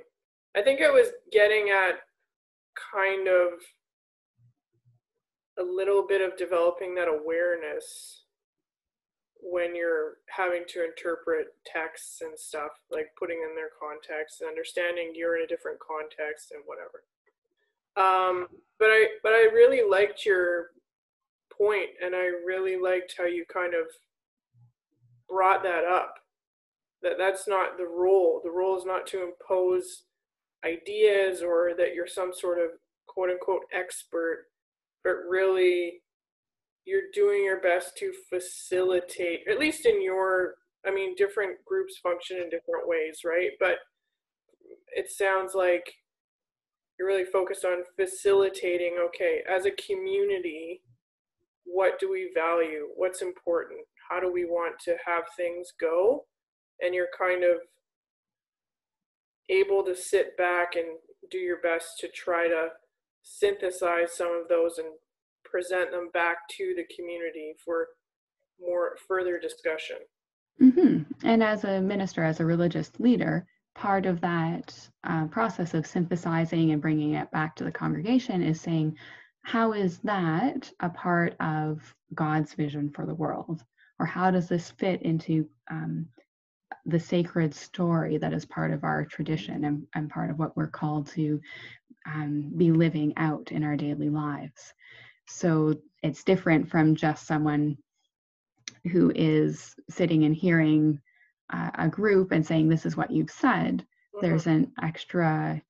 I 0.57 0.63
think 0.63 0.81
I 0.81 0.91
was 0.91 1.09
getting 1.31 1.71
at 1.71 2.01
kind 2.93 3.29
of 3.29 3.53
a 5.59 5.63
little 5.63 6.07
bit 6.07 6.21
of 6.21 6.37
developing 6.37 6.95
that 6.95 7.09
awareness 7.09 8.25
when 9.43 9.75
you're 9.75 10.19
having 10.29 10.63
to 10.69 10.85
interpret 10.85 11.49
texts 11.67 12.21
and 12.23 12.39
stuff, 12.39 12.71
like 12.91 13.09
putting 13.19 13.39
in 13.39 13.57
their 13.57 13.71
context 13.79 14.41
and 14.41 14.49
understanding 14.49 15.13
you're 15.15 15.37
in 15.37 15.45
a 15.45 15.49
different 15.49 15.79
context 15.81 16.53
and 16.53 16.63
whatever. 16.65 17.03
Um, 17.97 18.47
but 18.79 18.87
I 18.87 19.07
but 19.23 19.33
I 19.33 19.51
really 19.53 19.83
liked 19.89 20.25
your 20.25 20.69
point 21.53 21.91
and 22.03 22.15
I 22.15 22.31
really 22.47 22.81
liked 22.81 23.15
how 23.19 23.25
you 23.27 23.45
kind 23.53 23.75
of 23.75 23.87
brought 25.29 25.63
that 25.65 25.85
up 25.85 26.22
that 27.03 27.19
that's 27.19 27.49
not 27.49 27.77
the 27.77 27.87
role 27.87 28.41
the 28.45 28.51
role 28.51 28.79
is 28.79 28.85
not 28.85 29.07
to 29.07 29.23
impose 29.23 30.05
ideas 30.65 31.43
or 31.43 31.73
that 31.77 31.95
you're 31.95 32.07
some 32.07 32.33
sort 32.33 32.59
of 32.59 32.71
quote 33.07 33.31
unquote 33.31 33.63
expert 33.73 34.47
but 35.05 35.15
really 35.29 36.01
you're 36.85 37.11
doing 37.15 37.45
your 37.45 37.61
best 37.61 37.97
to 37.97 38.13
facilitate 38.31 39.41
at 39.51 39.59
least 39.59 39.87
in 39.87 40.03
your 40.03 40.55
i 40.87 40.91
mean 40.91 41.15
different 41.17 41.57
groups 41.67 41.99
function 42.03 42.37
in 42.39 42.45
different 42.45 42.87
ways 42.87 43.21
right? 43.25 43.51
But 43.59 43.77
it 44.95 45.11
sounds 45.11 45.55
like 45.55 45.95
you're 46.99 47.09
really 47.09 47.25
focused 47.25 47.65
on 47.65 47.85
facilitating 47.97 48.97
okay 49.01 49.43
as 49.51 49.67
a 49.67 49.71
community 49.73 50.83
what 51.65 51.99
do 51.99 52.11
we 52.11 52.31
value? 52.35 52.89
What's 52.97 53.23
important? 53.23 53.81
How 54.09 54.21
do 54.21 54.31
we 54.31 54.45
want 54.45 54.79
to 54.81 54.97
have 55.07 55.25
things 55.37 55.73
go 55.81 56.25
and 56.83 56.95
you're 56.95 57.09
kind 57.17 57.45
of 57.45 57.59
able 59.49 59.85
to 59.85 59.95
sit 59.95 60.37
back 60.37 60.75
and 60.77 60.87
do 61.31 61.39
your 61.39 61.61
best 61.63 61.99
to 62.01 62.09
try 62.09 62.49
to 62.49 62.69
synthesize 63.23 64.13
some 64.17 64.33
of 64.41 64.49
those 64.49 64.79
and 64.79 64.89
present 65.45 65.91
them 65.91 66.11
back 66.13 66.49
to 66.49 66.75
the 66.77 66.85
community 66.95 67.55
for 67.65 67.89
more 68.61 68.97
further 69.09 69.39
discussion. 69.39 69.97
Mm-hmm. 70.61 71.03
And 71.25 71.43
as 71.43 71.65
a 71.65 71.81
minister, 71.81 72.23
as 72.23 72.41
a 72.41 72.45
religious 72.45 72.91
leader, 72.99 73.47
part 73.75 74.07
of 74.07 74.21
that 74.21 74.75
uh, 75.05 75.27
process 75.27 75.75
of 75.75 75.87
synthesizing 75.87 76.73
and 76.73 76.83
bringing 76.83 77.15
it 77.15 77.31
back 77.31 77.57
to 77.57 77.65
the 77.65 77.73
congregation 77.73 78.43
is 78.43 78.61
saying, 78.61 78.97
how 79.43 79.73
is 79.73 79.99
that 79.99 80.71
a 80.81 80.89
part 80.89 81.35
of 81.41 81.95
God's 82.15 82.55
vision 82.55 82.91
for 82.91 83.07
the 83.07 83.15
world? 83.15 83.63
Or 83.99 84.07
how 84.07 84.31
does 84.31 84.49
this 84.49 84.71
fit 84.71 85.03
into 85.03 85.49
um, 85.71 86.07
the 86.87 86.99
sacred 86.99 87.55
story 87.55 88.19
that 88.19 88.33
is 88.33 88.45
part 88.45 88.73
of 88.73 88.85
our 88.85 89.05
tradition 89.05 89.65
and, 89.65 89.87
and 89.95 90.11
part 90.11 90.31
of 90.31 90.39
what 90.39 90.57
we're 90.57 90.69
called 90.69 91.07
to 91.09 91.41
um, 92.07 92.53
be 92.57 92.73
living 92.73 93.13
out 93.17 93.53
in 93.53 93.63
our 93.63 93.77
daily 93.77 94.11
lives. 94.11 94.75
So 95.27 95.77
it's 96.03 96.25
different 96.25 96.69
from 96.69 96.97
just 96.97 97.27
someone 97.27 97.79
who 98.91 99.13
is 99.15 99.75
sitting 99.89 100.25
and 100.25 100.35
hearing 100.35 101.01
uh, 101.53 101.71
a 101.75 101.89
group 101.89 102.33
and 102.33 102.45
saying, 102.45 102.69
This 102.69 102.87
is 102.87 102.97
what 102.97 103.11
you've 103.11 103.31
said. 103.31 103.79
Mm-hmm. 103.79 104.27
There's 104.27 104.47
an 104.47 104.73
extra 104.83 105.63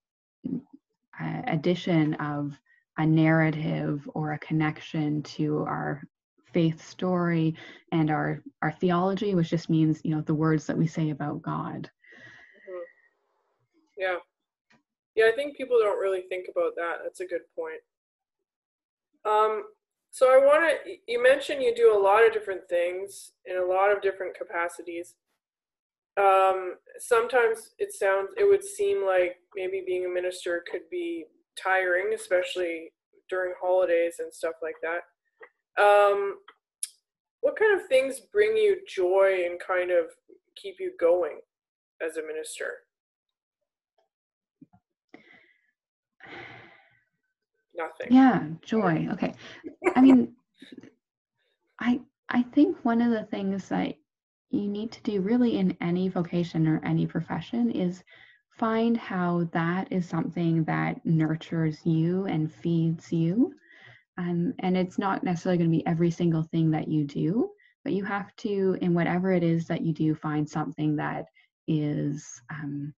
uh, 0.48 1.42
addition 1.46 2.14
of 2.14 2.58
a 2.98 3.06
narrative 3.06 4.08
or 4.14 4.32
a 4.32 4.38
connection 4.38 5.22
to 5.22 5.58
our 5.60 6.02
faith 6.52 6.86
story 6.86 7.54
and 7.92 8.10
our 8.10 8.42
our 8.62 8.72
theology 8.72 9.34
which 9.34 9.50
just 9.50 9.70
means 9.70 10.00
you 10.04 10.14
know 10.14 10.20
the 10.22 10.34
words 10.34 10.66
that 10.66 10.76
we 10.76 10.86
say 10.86 11.10
about 11.10 11.42
god. 11.42 11.90
Mm-hmm. 12.68 12.82
yeah. 13.98 14.16
Yeah 15.14 15.30
i 15.32 15.36
think 15.36 15.56
people 15.56 15.78
don't 15.78 16.00
really 16.00 16.22
think 16.28 16.46
about 16.50 16.74
that. 16.76 16.98
That's 17.02 17.20
a 17.20 17.26
good 17.26 17.42
point. 17.56 17.80
Um 19.24 19.64
so 20.10 20.26
i 20.26 20.36
want 20.36 20.62
to 20.84 20.96
you 21.06 21.22
mentioned 21.22 21.62
you 21.62 21.74
do 21.74 21.96
a 21.96 21.98
lot 21.98 22.26
of 22.26 22.32
different 22.32 22.68
things 22.68 23.32
in 23.46 23.56
a 23.56 23.64
lot 23.64 23.90
of 23.90 24.02
different 24.02 24.36
capacities. 24.36 25.14
Um 26.16 26.74
sometimes 26.98 27.70
it 27.78 27.92
sounds 27.92 28.30
it 28.36 28.44
would 28.48 28.64
seem 28.64 29.04
like 29.04 29.36
maybe 29.54 29.82
being 29.86 30.06
a 30.06 30.08
minister 30.08 30.62
could 30.70 30.88
be 30.90 31.24
tiring 31.62 32.14
especially 32.14 32.92
during 33.28 33.54
holidays 33.60 34.16
and 34.18 34.32
stuff 34.32 34.54
like 34.62 34.76
that 34.82 35.00
um, 35.78 36.36
what 37.40 37.56
kind 37.56 37.78
of 37.78 37.86
things 37.88 38.20
bring 38.32 38.56
you 38.56 38.78
joy 38.86 39.44
and 39.48 39.60
kind 39.60 39.90
of 39.90 40.06
keep 40.56 40.76
you 40.78 40.92
going 40.98 41.40
as 42.00 42.16
a 42.16 42.22
minister? 42.22 42.66
Nothing. 47.74 48.08
Yeah, 48.10 48.44
joy. 48.60 49.08
Okay. 49.12 49.34
I 49.96 50.00
mean, 50.00 50.34
I 51.80 52.00
I 52.28 52.42
think 52.42 52.76
one 52.82 53.00
of 53.00 53.10
the 53.10 53.24
things 53.24 53.68
that 53.68 53.94
you 54.50 54.68
need 54.68 54.92
to 54.92 55.02
do 55.02 55.20
really 55.20 55.58
in 55.58 55.76
any 55.80 56.08
vocation 56.08 56.68
or 56.68 56.80
any 56.84 57.06
profession 57.06 57.70
is 57.70 58.04
find 58.58 58.96
how 58.96 59.48
that 59.52 59.90
is 59.90 60.06
something 60.06 60.62
that 60.64 61.04
nurtures 61.06 61.80
you 61.84 62.26
and 62.26 62.52
feeds 62.52 63.10
you 63.10 63.54
um, 64.18 64.54
and 64.58 64.76
it's 64.76 64.98
not 64.98 65.24
necessarily 65.24 65.58
going 65.58 65.70
to 65.70 65.76
be 65.76 65.86
every 65.86 66.10
single 66.10 66.42
thing 66.42 66.70
that 66.72 66.88
you 66.88 67.04
do, 67.04 67.50
but 67.84 67.92
you 67.92 68.04
have 68.04 68.34
to, 68.36 68.76
in 68.80 68.94
whatever 68.94 69.32
it 69.32 69.42
is 69.42 69.66
that 69.68 69.82
you 69.82 69.92
do, 69.92 70.14
find 70.14 70.48
something 70.48 70.96
that 70.96 71.26
is 71.66 72.40
um, 72.50 72.92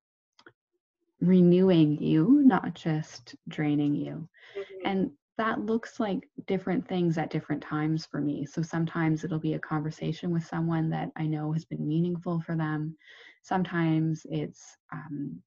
renewing 1.21 2.03
you, 2.03 2.43
not 2.45 2.75
just 2.75 3.35
draining 3.49 3.95
you. 3.95 4.29
Mm-hmm. 4.59 4.87
And 4.87 5.11
that 5.37 5.61
looks 5.61 5.99
like 5.99 6.29
different 6.47 6.87
things 6.87 7.19
at 7.19 7.31
different 7.31 7.63
times 7.63 8.07
for 8.07 8.21
me. 8.21 8.47
So 8.47 8.63
sometimes 8.63 9.25
it'll 9.25 9.39
be 9.39 9.55
a 9.55 9.59
conversation 9.59 10.33
with 10.33 10.47
someone 10.47 10.91
that 10.91 11.11
I 11.17 11.27
know 11.27 11.53
has 11.53 11.65
been 11.65 11.87
meaningful 11.87 12.41
for 12.41 12.57
them. 12.57 12.97
Sometimes 13.43 14.25
it's 14.31 14.77
um, 14.93 15.43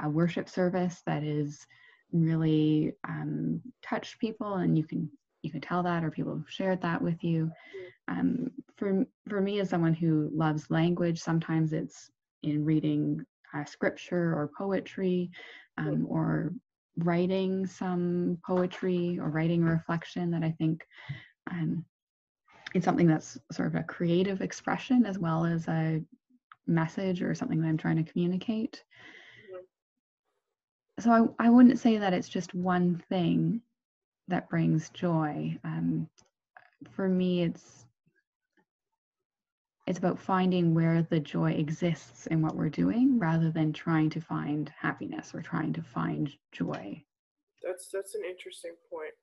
a 0.00 0.08
worship 0.08 0.48
service 0.48 1.02
that 1.06 1.22
is 1.22 1.66
really 2.12 2.92
um, 3.06 3.60
touched 3.82 4.18
people 4.18 4.54
and 4.54 4.76
you 4.76 4.84
can 4.84 5.10
you 5.42 5.50
can 5.50 5.60
tell 5.60 5.82
that 5.84 6.04
or 6.04 6.10
people 6.10 6.36
have 6.36 6.50
shared 6.50 6.82
that 6.82 7.00
with 7.00 7.22
you. 7.22 7.50
Um, 8.08 8.50
for 8.78 9.04
for 9.28 9.40
me 9.40 9.60
as 9.60 9.68
someone 9.68 9.92
who 9.92 10.30
loves 10.32 10.70
language 10.70 11.20
sometimes 11.20 11.72
it's 11.72 12.10
in 12.42 12.64
reading 12.64 13.24
uh, 13.52 13.64
scripture 13.64 14.32
or 14.34 14.50
poetry 14.56 15.30
um, 15.76 16.06
or 16.08 16.52
writing 16.98 17.66
some 17.66 18.38
poetry 18.46 19.18
or 19.20 19.28
writing 19.28 19.62
a 19.62 19.70
reflection 19.70 20.30
that 20.30 20.42
i 20.42 20.54
think 20.58 20.86
um, 21.50 21.84
it's 22.74 22.84
something 22.84 23.06
that's 23.06 23.36
sort 23.50 23.68
of 23.68 23.74
a 23.74 23.82
creative 23.82 24.40
expression 24.40 25.04
as 25.04 25.18
well 25.18 25.44
as 25.44 25.66
a 25.68 26.00
message 26.66 27.22
or 27.22 27.34
something 27.34 27.60
that 27.60 27.68
i'm 27.68 27.76
trying 27.78 28.02
to 28.02 28.10
communicate 28.10 28.84
so 30.98 31.34
I, 31.38 31.46
I 31.46 31.50
wouldn't 31.50 31.78
say 31.78 31.98
that 31.98 32.12
it's 32.12 32.28
just 32.28 32.54
one 32.54 33.02
thing 33.08 33.60
that 34.28 34.48
brings 34.48 34.90
joy. 34.90 35.58
Um, 35.64 36.08
for 36.90 37.08
me, 37.08 37.42
it's 37.42 37.86
it's 39.86 39.98
about 39.98 40.18
finding 40.18 40.74
where 40.74 41.02
the 41.02 41.18
joy 41.18 41.52
exists 41.52 42.26
in 42.26 42.42
what 42.42 42.54
we're 42.54 42.68
doing 42.68 43.18
rather 43.18 43.50
than 43.50 43.72
trying 43.72 44.10
to 44.10 44.20
find 44.20 44.70
happiness 44.78 45.34
or 45.34 45.40
trying 45.40 45.72
to 45.72 45.82
find 45.82 46.30
joy. 46.52 47.02
That's 47.62 47.88
that's 47.92 48.14
an 48.14 48.22
interesting 48.28 48.74
point. 48.90 49.14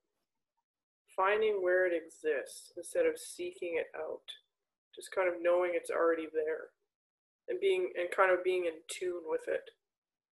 Finding 1.15 1.61
where 1.61 1.87
it 1.87 1.93
exists 1.93 2.73
instead 2.75 3.05
of 3.05 3.17
seeking 3.17 3.75
it 3.77 3.87
out. 3.95 4.27
Just 4.95 5.11
kind 5.13 5.27
of 5.27 5.35
knowing 5.41 5.71
it's 5.73 5.91
already 5.91 6.27
there 6.33 6.69
and 7.47 7.59
being 7.59 7.91
and 7.99 8.09
kind 8.09 8.31
of 8.31 8.43
being 8.43 8.65
in 8.65 8.73
tune 8.89 9.21
with 9.27 9.47
it 9.47 9.69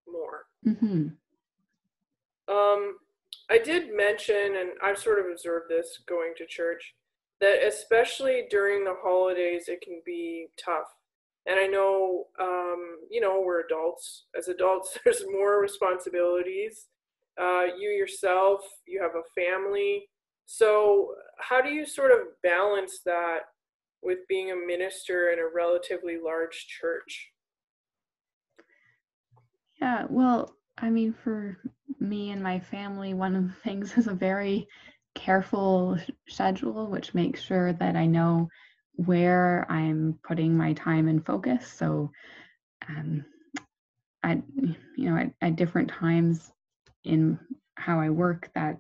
more. 0.08 0.46
Mm-hmm. 0.66 1.10
Um, 2.48 2.98
I 3.50 3.58
did 3.58 3.96
mention, 3.96 4.56
and 4.58 4.72
I've 4.82 4.98
sort 4.98 5.20
of 5.20 5.26
observed 5.32 5.70
this 5.70 6.00
going 6.08 6.34
to 6.38 6.46
church, 6.46 6.96
that 7.42 7.66
especially 7.66 8.44
during 8.50 8.84
the 8.84 8.96
holidays, 9.02 9.66
it 9.68 9.82
can 9.82 10.02
be 10.06 10.48
tough. 10.64 10.88
And 11.46 11.60
I 11.60 11.68
know, 11.68 12.28
um, 12.40 13.00
you 13.10 13.20
know, 13.20 13.42
we're 13.46 13.66
adults. 13.66 14.26
As 14.38 14.48
adults, 14.48 14.98
there's 15.04 15.24
more 15.32 15.60
responsibilities. 15.60 16.88
Uh, 17.40 17.66
you 17.78 17.90
yourself, 17.90 18.62
you 18.86 19.02
have 19.02 19.12
a 19.16 19.42
family. 19.42 20.08
So, 20.46 21.16
how 21.40 21.62
do 21.62 21.70
you 21.70 21.86
sort 21.86 22.12
of 22.12 22.28
balance 22.44 23.00
that 23.06 23.40
with 24.02 24.20
being 24.28 24.52
a 24.52 24.56
minister 24.56 25.32
in 25.32 25.40
a 25.40 25.48
relatively 25.54 26.18
large 26.24 26.68
church? 26.68 27.30
Yeah, 29.82 30.06
well, 30.10 30.56
I 30.78 30.90
mean, 30.90 31.14
for 31.24 31.58
me 32.04 32.32
and 32.32 32.44
my 32.44 32.60
family, 32.60 33.14
one 33.14 33.36
of 33.36 33.48
the 33.48 33.54
things 33.64 33.98
is 33.98 34.08
a 34.08 34.14
very 34.14 34.68
careful 35.16 35.98
schedule, 36.28 36.88
which 36.88 37.14
makes 37.14 37.42
sure 37.42 37.74
that 37.74 37.96
I 37.96 38.06
know 38.06 38.50
where 38.96 39.66
I'm 39.70 40.20
putting 40.24 40.56
my 40.56 40.74
time 40.74 41.08
and 41.08 41.26
focus. 41.26 41.68
So, 41.68 42.12
um, 42.88 43.26
at 44.24 44.38
you 44.96 45.10
know, 45.10 45.18
at, 45.18 45.32
at 45.42 45.56
different 45.56 45.90
times 45.90 46.52
in 47.04 47.40
how 47.76 48.00
I 48.00 48.10
work, 48.10 48.50
that 48.56 48.78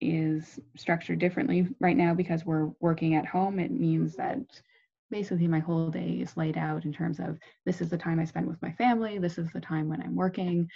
is 0.00 0.58
structured 0.76 1.18
differently 1.18 1.68
right 1.78 1.96
now 1.96 2.14
because 2.14 2.44
we're 2.44 2.70
working 2.80 3.14
at 3.14 3.26
home. 3.26 3.58
It 3.58 3.70
means 3.70 4.16
that 4.16 4.38
basically 5.10 5.48
my 5.48 5.58
whole 5.58 5.90
day 5.90 6.20
is 6.20 6.36
laid 6.36 6.56
out 6.56 6.84
in 6.84 6.92
terms 6.92 7.18
of 7.18 7.38
this 7.66 7.80
is 7.80 7.90
the 7.90 7.98
time 7.98 8.20
I 8.20 8.24
spend 8.24 8.46
with 8.46 8.60
my 8.62 8.72
family, 8.72 9.18
this 9.18 9.38
is 9.38 9.50
the 9.52 9.60
time 9.60 9.88
when 9.88 10.00
I'm 10.02 10.14
working, 10.14 10.68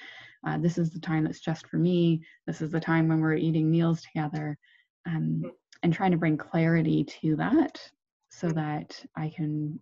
uh, 0.46 0.58
this 0.58 0.78
is 0.78 0.90
the 0.90 1.00
time 1.00 1.24
that's 1.24 1.40
just 1.40 1.66
for 1.66 1.76
me, 1.76 2.22
this 2.46 2.60
is 2.60 2.70
the 2.70 2.80
time 2.80 3.08
when 3.08 3.20
we're 3.20 3.34
eating 3.34 3.70
meals 3.70 4.02
together, 4.02 4.58
um, 5.06 5.42
and 5.82 5.92
trying 5.92 6.10
to 6.10 6.16
bring 6.16 6.36
clarity 6.36 7.04
to 7.04 7.36
that 7.36 7.80
so 8.30 8.48
that 8.50 9.00
I 9.16 9.28
can 9.34 9.80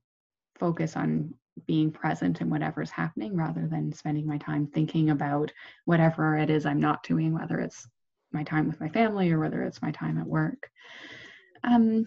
focus 0.59 0.97
on 0.97 1.35
being 1.67 1.91
present 1.91 2.41
in 2.41 2.51
whatever's 2.51 2.91
happening 2.91 3.37
rather 3.37 3.67
than 3.67 3.93
spending 3.93 4.27
my 4.27 4.38
time 4.38 4.67
thinking 4.67 5.11
about 5.11 5.53
whatever 5.85 6.37
it 6.37 6.51
is 6.51 6.67
I'm 6.67 6.81
not 6.81 7.03
doing, 7.03 7.33
whether 7.33 7.61
it's 7.61 7.87
my 8.33 8.43
time 8.43 8.67
with 8.67 8.81
my 8.81 8.88
family 8.88 9.31
or 9.31 9.38
whether 9.38 9.62
it's 9.62 9.83
my 9.83 9.91
time 9.91 10.19
at 10.19 10.27
work. 10.27 10.71
Um, 11.65 12.07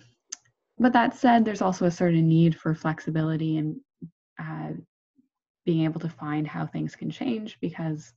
but 0.77 0.93
that 0.93 1.15
said, 1.15 1.45
there's 1.45 1.61
also 1.61 1.85
a 1.85 1.91
certain 1.91 2.27
need 2.27 2.55
for 2.55 2.75
flexibility 2.75 3.57
and 3.57 3.79
uh, 4.39 4.71
being 5.65 5.83
able 5.83 5.99
to 6.01 6.09
find 6.09 6.45
how 6.45 6.65
things 6.65 6.95
can 6.95 7.09
change 7.09 7.57
because 7.61 8.13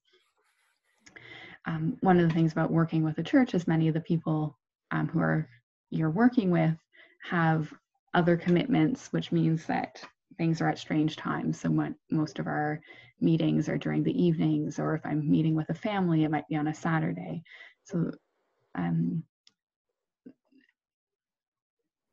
um, 1.67 1.97
one 2.01 2.19
of 2.19 2.29
the 2.29 2.35
things 2.35 2.53
about 2.53 2.71
working 2.71 3.05
with 3.05 3.19
a 3.19 3.23
church 3.23 3.55
is 3.55 3.69
many 3.69 3.89
of 3.89 3.95
the 3.95 4.01
people 4.01 4.57
um, 4.91 5.09
who 5.09 5.21
are 5.21 5.49
you're 5.91 6.11
working 6.11 6.51
with 6.51 6.77
have 7.23 7.73
other 8.15 8.37
commitments, 8.37 9.13
which 9.13 9.33
means 9.33 9.67
that 9.67 10.03
things 10.37 10.61
are 10.61 10.69
at 10.69 10.79
strange 10.79 11.17
times. 11.17 11.61
So 11.61 11.71
what, 11.71 11.93
most 12.11 12.39
of 12.39 12.47
our 12.47 12.81
meetings 13.21 13.69
are 13.69 13.79
during 13.79 14.03
the 14.03 14.23
evenings, 14.23 14.79
or 14.79 14.95
if 14.95 15.05
I'm 15.05 15.31
meeting 15.31 15.55
with 15.55 15.69
a 15.71 15.75
family, 15.75 16.25
it 16.25 16.31
might 16.31 16.49
be 16.49 16.57
on 16.57 16.69
a 16.69 16.75
Saturday. 16.75 17.43
So 17.85 18.13
um, 18.75 19.23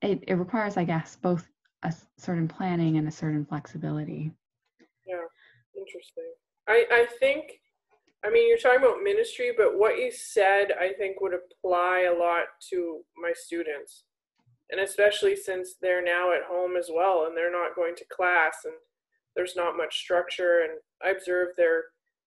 it, 0.01 0.23
it 0.27 0.34
requires, 0.36 0.77
I 0.77 0.84
guess, 0.84 1.15
both 1.15 1.47
a 1.84 1.93
certain 2.17 2.47
planning 2.47 2.97
and 2.97 3.08
a 3.08 3.12
certain 3.12 3.45
flexibility. 3.45 4.31
Yeah, 5.05 5.21
interesting. 5.77 6.34
I, 6.67 6.86
I 6.91 7.08
think, 7.19 7.60
I 8.23 8.29
mean, 8.29 8.47
you're 8.47 8.58
talking 8.58 8.84
about 8.84 9.03
ministry, 9.03 9.51
but 9.55 9.77
what 9.77 9.97
you 9.97 10.12
said, 10.12 10.71
I 10.79 10.93
think, 10.93 11.21
would 11.21 11.34
apply 11.34 12.08
a 12.10 12.17
lot 12.17 12.45
to 12.71 13.01
my 13.21 13.34
students. 13.36 14.03
And 14.71 14.81
especially 14.81 15.36
since 15.36 15.75
they're 15.79 16.03
now 16.03 16.34
at 16.34 16.43
home 16.47 16.75
as 16.75 16.89
well 16.91 17.25
and 17.27 17.38
they're 17.38 17.51
not 17.51 17.75
going 17.75 17.95
to 17.97 18.05
class 18.12 18.58
and 18.65 18.73
there's 19.36 19.55
not 19.55 19.77
much 19.77 19.99
structure. 19.99 20.62
And 20.63 20.79
I 21.03 21.15
observe 21.15 21.49
they're, 21.55 21.84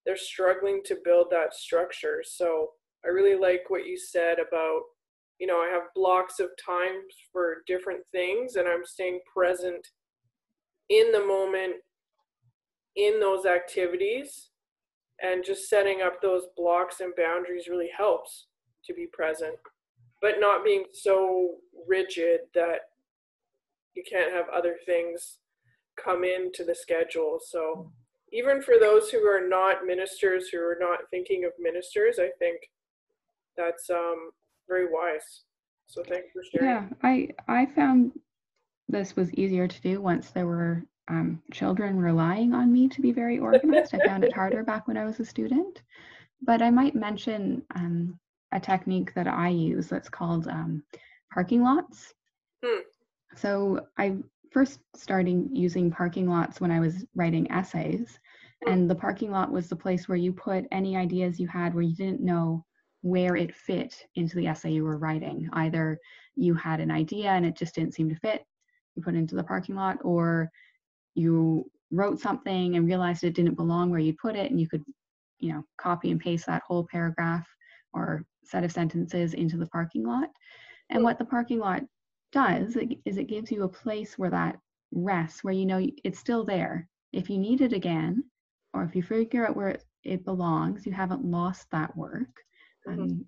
they're 0.07 0.16
struggling 0.16 0.83
to 0.87 0.98
build 1.04 1.28
that 1.33 1.52
structure. 1.52 2.22
So 2.24 2.70
I 3.04 3.09
really 3.09 3.37
like 3.37 3.62
what 3.68 3.87
you 3.87 3.98
said 3.98 4.38
about 4.38 4.83
you 5.38 5.46
know, 5.46 5.59
I 5.59 5.68
have 5.72 5.94
blocks 5.94 6.40
of 6.40 6.48
time 6.64 7.03
for 7.33 7.62
different 7.66 8.01
things 8.12 8.57
and 8.57 8.68
I'm 8.68 8.85
staying 8.85 9.20
present 9.33 9.87
in 10.88 11.12
the 11.12 11.24
moment 11.24 11.74
in 12.96 13.20
those 13.20 13.46
activities. 13.46 14.51
And 15.20 15.44
just 15.44 15.68
setting 15.68 16.01
up 16.01 16.22
those 16.22 16.44
blocks 16.57 17.01
and 17.01 17.12
boundaries 17.16 17.66
really 17.68 17.90
helps 17.96 18.46
to 18.85 18.94
be 18.94 19.07
present 19.12 19.55
but 20.20 20.40
not 20.40 20.64
being 20.64 20.85
so 20.92 21.57
rigid 21.87 22.40
that 22.53 22.81
you 23.94 24.03
can't 24.09 24.33
have 24.33 24.46
other 24.53 24.77
things 24.85 25.38
come 25.96 26.24
into 26.24 26.64
the 26.64 26.74
schedule. 26.74 27.38
So 27.40 27.92
even 28.33 28.61
for 28.61 28.74
those 28.79 29.11
who 29.11 29.27
are 29.27 29.46
not 29.46 29.87
ministers 29.87 30.48
who 30.48 30.59
are 30.59 30.77
not 30.81 31.01
thinking 31.11 31.44
of 31.44 31.53
ministers 31.59 32.18
i 32.18 32.29
think 32.38 32.61
that's 33.57 33.88
um 33.90 34.31
very 34.68 34.87
wise. 34.90 35.42
So 35.87 36.02
thank 36.02 36.24
you 36.26 36.42
for 36.42 36.42
sharing. 36.44 36.68
Yeah, 36.68 36.88
I 37.02 37.28
I 37.48 37.66
found 37.66 38.12
this 38.88 39.16
was 39.16 39.33
easier 39.35 39.66
to 39.68 39.81
do 39.81 40.00
once 40.00 40.31
there 40.31 40.46
were 40.46 40.85
um, 41.09 41.42
children 41.52 41.98
relying 41.98 42.54
on 42.54 42.72
me 42.72 42.88
to 42.88 43.00
be 43.00 43.12
very 43.12 43.38
organized. 43.48 43.94
I 43.94 44.07
found 44.07 44.24
it 44.24 44.35
harder 44.35 44.62
back 44.62 44.87
when 44.87 44.96
I 44.96 45.04
was 45.04 45.20
a 45.20 45.24
student. 45.24 45.83
But 46.42 46.62
I 46.62 46.70
might 46.70 46.94
mention 46.94 47.62
um, 47.74 48.18
a 48.52 48.61
technique 48.61 49.12
that 49.14 49.26
I 49.26 49.48
use 49.48 49.88
that's 49.88 50.09
called 50.09 50.46
um, 50.46 50.83
parking 51.33 51.62
lots. 51.62 52.14
Hmm. 52.64 52.83
So 53.35 53.87
I 53.98 54.16
first 54.52 54.81
started 54.94 55.48
using 55.52 55.90
parking 55.90 56.28
lots 56.28 56.61
when 56.61 56.70
I 56.70 56.81
was 56.81 57.04
writing 57.14 57.50
essays. 57.50 58.18
Hmm. 58.64 58.72
And 58.72 58.90
the 58.90 58.94
parking 58.94 59.31
lot 59.31 59.50
was 59.50 59.68
the 59.68 59.76
place 59.76 60.09
where 60.09 60.16
you 60.16 60.33
put 60.33 60.66
any 60.70 60.96
ideas 60.96 61.40
you 61.40 61.48
had 61.48 61.74
where 61.74 61.83
you 61.83 61.96
didn't 61.96 62.20
know 62.20 62.64
where 63.02 63.37
it 63.37 63.54
fit 63.54 63.94
into 64.16 64.37
the 64.37 64.46
essay 64.46 64.70
you 64.70 64.84
were 64.84 64.98
writing. 64.98 65.48
Either 65.52 65.98
you 66.34 66.54
had 66.54 66.80
an 66.80 66.90
idea 66.90 67.30
and 67.30 67.46
it 67.46 67.56
just 67.56 67.74
didn't 67.74 67.94
seem 67.94 68.08
to 68.08 68.16
fit, 68.16 68.44
you 68.94 69.02
put 69.02 69.14
it 69.14 69.18
into 69.18 69.37
the 69.37 69.44
parking 69.44 69.76
lot, 69.76 69.98
or 70.02 70.50
you 71.14 71.70
wrote 71.90 72.20
something 72.20 72.76
and 72.76 72.87
realized 72.87 73.24
it 73.24 73.34
didn't 73.34 73.54
belong 73.54 73.90
where 73.90 74.00
you 74.00 74.14
put 74.20 74.37
it 74.37 74.50
and 74.50 74.61
you 74.61 74.68
could, 74.68 74.84
you 75.38 75.52
know, 75.52 75.62
copy 75.78 76.11
and 76.11 76.20
paste 76.20 76.46
that 76.46 76.62
whole 76.66 76.87
paragraph 76.90 77.46
or 77.92 78.24
set 78.44 78.64
of 78.64 78.72
sentences 78.72 79.34
into 79.34 79.56
the 79.56 79.66
parking 79.66 80.04
lot. 80.04 80.28
And 80.90 81.02
what 81.04 81.18
the 81.18 81.24
parking 81.24 81.58
lot 81.58 81.82
does 82.32 82.76
is 83.04 83.16
it 83.16 83.28
gives 83.28 83.50
you 83.50 83.62
a 83.62 83.68
place 83.68 84.18
where 84.18 84.30
that 84.30 84.58
rests, 84.92 85.44
where 85.44 85.54
you 85.54 85.66
know 85.66 85.87
it's 86.04 86.18
still 86.18 86.44
there. 86.44 86.88
If 87.12 87.30
you 87.30 87.38
need 87.38 87.61
it 87.61 87.72
again, 87.72 88.24
or 88.74 88.84
if 88.84 88.94
you 88.94 89.02
figure 89.02 89.46
out 89.46 89.56
where 89.56 89.78
it 90.04 90.24
belongs, 90.24 90.84
you 90.84 90.92
haven't 90.92 91.24
lost 91.24 91.70
that 91.70 91.96
work. 91.96 92.28
Mm-hmm. 92.88 93.03
Um, 93.03 93.24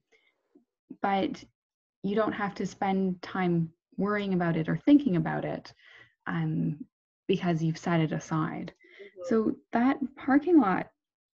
but 1.02 1.42
you 2.02 2.14
don't 2.14 2.32
have 2.32 2.54
to 2.56 2.66
spend 2.66 3.22
time 3.22 3.70
worrying 3.96 4.34
about 4.34 4.56
it 4.56 4.68
or 4.68 4.76
thinking 4.76 5.16
about 5.16 5.44
it 5.44 5.72
um, 6.26 6.84
because 7.28 7.62
you've 7.62 7.78
set 7.78 8.00
it 8.00 8.12
aside. 8.12 8.72
Mm-hmm. 8.72 9.28
So 9.28 9.56
that 9.72 9.98
parking 10.16 10.58
lot 10.60 10.88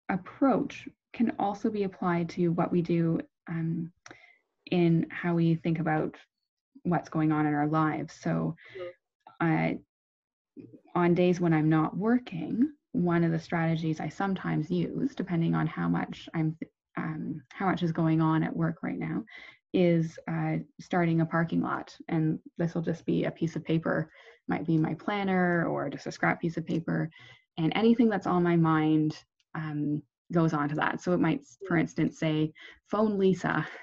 approach 0.08 0.88
can 1.12 1.32
also 1.38 1.70
be 1.70 1.82
applied 1.84 2.28
to 2.30 2.48
what 2.48 2.72
we 2.72 2.82
do 2.82 3.20
um, 3.48 3.92
in 4.70 5.06
how 5.10 5.34
we 5.34 5.56
think 5.56 5.78
about 5.78 6.16
what's 6.84 7.08
going 7.08 7.32
on 7.32 7.46
in 7.46 7.54
our 7.54 7.66
lives. 7.66 8.14
So, 8.20 8.56
mm-hmm. 9.40 9.76
uh, 9.76 9.78
on 10.94 11.14
days 11.14 11.40
when 11.40 11.54
I'm 11.54 11.70
not 11.70 11.96
working, 11.96 12.70
one 12.92 13.24
of 13.24 13.32
the 13.32 13.38
strategies 13.38 14.00
I 14.00 14.08
sometimes 14.10 14.70
use, 14.70 15.14
depending 15.14 15.54
on 15.54 15.66
how 15.66 15.88
much 15.88 16.28
I'm 16.34 16.56
um, 16.96 17.42
how 17.50 17.66
much 17.66 17.82
is 17.82 17.92
going 17.92 18.20
on 18.20 18.42
at 18.42 18.54
work 18.54 18.82
right 18.82 18.98
now 18.98 19.24
is 19.72 20.18
uh, 20.28 20.56
starting 20.80 21.20
a 21.20 21.26
parking 21.26 21.62
lot. 21.62 21.96
And 22.08 22.38
this 22.58 22.74
will 22.74 22.82
just 22.82 23.06
be 23.06 23.24
a 23.24 23.30
piece 23.30 23.56
of 23.56 23.64
paper 23.64 24.10
might 24.48 24.66
be 24.66 24.76
my 24.76 24.94
planner 24.94 25.66
or 25.66 25.88
just 25.88 26.06
a 26.06 26.12
scrap 26.12 26.40
piece 26.40 26.56
of 26.56 26.66
paper. 26.66 27.10
And 27.58 27.72
anything 27.74 28.08
that's 28.08 28.26
on 28.26 28.42
my 28.42 28.56
mind 28.56 29.16
um, 29.54 30.02
goes 30.32 30.52
onto 30.52 30.74
that. 30.76 31.00
So 31.00 31.12
it 31.12 31.20
might 31.20 31.42
for 31.66 31.76
instance 31.76 32.18
say 32.18 32.52
phone 32.90 33.18
lisa. 33.18 33.66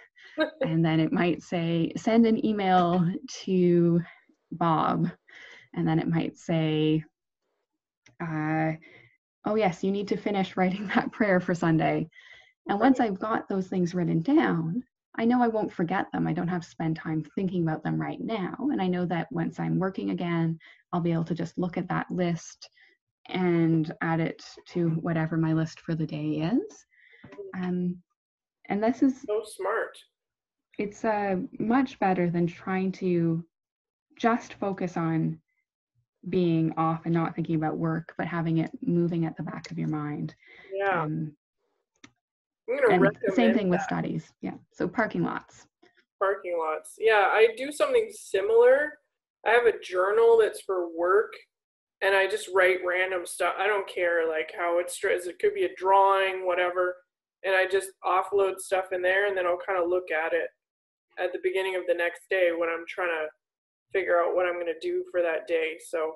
And 0.61 0.85
then 0.85 1.01
it 1.01 1.11
might 1.11 1.41
say 1.41 1.91
send 1.97 2.25
an 2.25 2.45
email 2.45 3.05
to 3.43 3.99
bob. 4.53 5.09
And 5.73 5.85
then 5.85 5.99
it 5.99 6.07
might 6.07 6.37
say, 6.37 7.03
uh, 8.21 8.73
oh, 9.45 9.55
yes, 9.55 9.83
you 9.83 9.91
need 9.91 10.07
to 10.09 10.17
finish 10.17 10.55
writing 10.55 10.87
that 10.95 11.11
prayer 11.11 11.41
for 11.41 11.53
Sunday. 11.53 12.09
And 12.69 12.79
once 12.79 12.99
I've 12.99 13.19
got 13.19 13.49
those 13.49 13.67
things 13.67 13.95
written 13.95 14.21
down, 14.21 14.83
I 15.15 15.25
know 15.25 15.41
I 15.41 15.47
won't 15.47 15.73
forget 15.73 16.05
them. 16.13 16.27
I 16.27 16.33
don't 16.33 16.47
have 16.47 16.61
to 16.61 16.69
spend 16.69 16.95
time 16.95 17.25
thinking 17.35 17.63
about 17.63 17.83
them 17.83 17.99
right 17.99 18.21
now. 18.21 18.55
And 18.71 18.79
I 18.79 18.87
know 18.87 19.05
that 19.07 19.31
once 19.31 19.59
I'm 19.59 19.79
working 19.79 20.11
again, 20.11 20.59
I'll 20.93 21.01
be 21.01 21.11
able 21.11 21.25
to 21.25 21.33
just 21.33 21.57
look 21.57 21.77
at 21.77 21.89
that 21.89 22.09
list 22.11 22.69
and 23.27 23.91
add 24.01 24.19
it 24.19 24.43
to 24.69 24.89
whatever 24.89 25.35
my 25.35 25.53
list 25.53 25.79
for 25.81 25.95
the 25.95 26.05
day 26.05 26.51
is. 26.53 26.85
Um, 27.57 27.97
and 28.69 28.83
this 28.83 29.01
is 29.01 29.19
so 29.21 29.41
smart. 29.43 29.97
It's 30.77 31.03
uh, 31.03 31.37
much 31.59 31.99
better 31.99 32.29
than 32.29 32.45
trying 32.45 32.91
to 32.93 33.43
just 34.17 34.53
focus 34.53 34.95
on 34.95 35.39
being 36.29 36.73
off 36.77 37.01
and 37.05 37.13
not 37.13 37.35
thinking 37.35 37.55
about 37.55 37.77
work, 37.77 38.13
but 38.15 38.27
having 38.27 38.59
it 38.59 38.71
moving 38.85 39.25
at 39.25 39.35
the 39.37 39.43
back 39.43 39.71
of 39.71 39.79
your 39.79 39.89
mind. 39.89 40.35
Yeah. 40.71 41.01
Um, 41.03 41.35
same 43.33 43.53
thing 43.53 43.69
that. 43.69 43.77
with 43.77 43.81
studies. 43.81 44.31
Yeah. 44.41 44.55
So 44.71 44.87
parking 44.87 45.23
lots. 45.23 45.67
Parking 46.19 46.57
lots. 46.59 46.95
Yeah, 46.99 47.27
I 47.31 47.49
do 47.57 47.71
something 47.71 48.09
similar. 48.11 48.93
I 49.45 49.51
have 49.51 49.65
a 49.65 49.79
journal 49.79 50.37
that's 50.41 50.61
for 50.61 50.95
work 50.95 51.33
and 52.01 52.15
I 52.15 52.27
just 52.27 52.49
write 52.53 52.79
random 52.85 53.25
stuff. 53.25 53.55
I 53.57 53.67
don't 53.67 53.87
care 53.87 54.27
like 54.27 54.51
how 54.57 54.79
it's 54.79 54.99
it 55.03 55.39
could 55.39 55.53
be 55.53 55.63
a 55.63 55.75
drawing, 55.75 56.45
whatever. 56.45 56.95
And 57.43 57.55
I 57.55 57.65
just 57.65 57.89
offload 58.05 58.59
stuff 58.59 58.85
in 58.91 59.01
there 59.01 59.27
and 59.27 59.37
then 59.37 59.45
I'll 59.45 59.59
kind 59.65 59.81
of 59.81 59.89
look 59.89 60.11
at 60.11 60.33
it 60.33 60.49
at 61.17 61.33
the 61.33 61.39
beginning 61.43 61.75
of 61.75 61.83
the 61.87 61.93
next 61.93 62.23
day 62.29 62.51
when 62.57 62.69
I'm 62.69 62.85
trying 62.87 63.09
to 63.09 63.27
figure 63.93 64.21
out 64.21 64.35
what 64.35 64.45
I'm 64.45 64.53
going 64.53 64.67
to 64.67 64.79
do 64.81 65.03
for 65.11 65.21
that 65.21 65.47
day. 65.47 65.77
So 65.89 66.15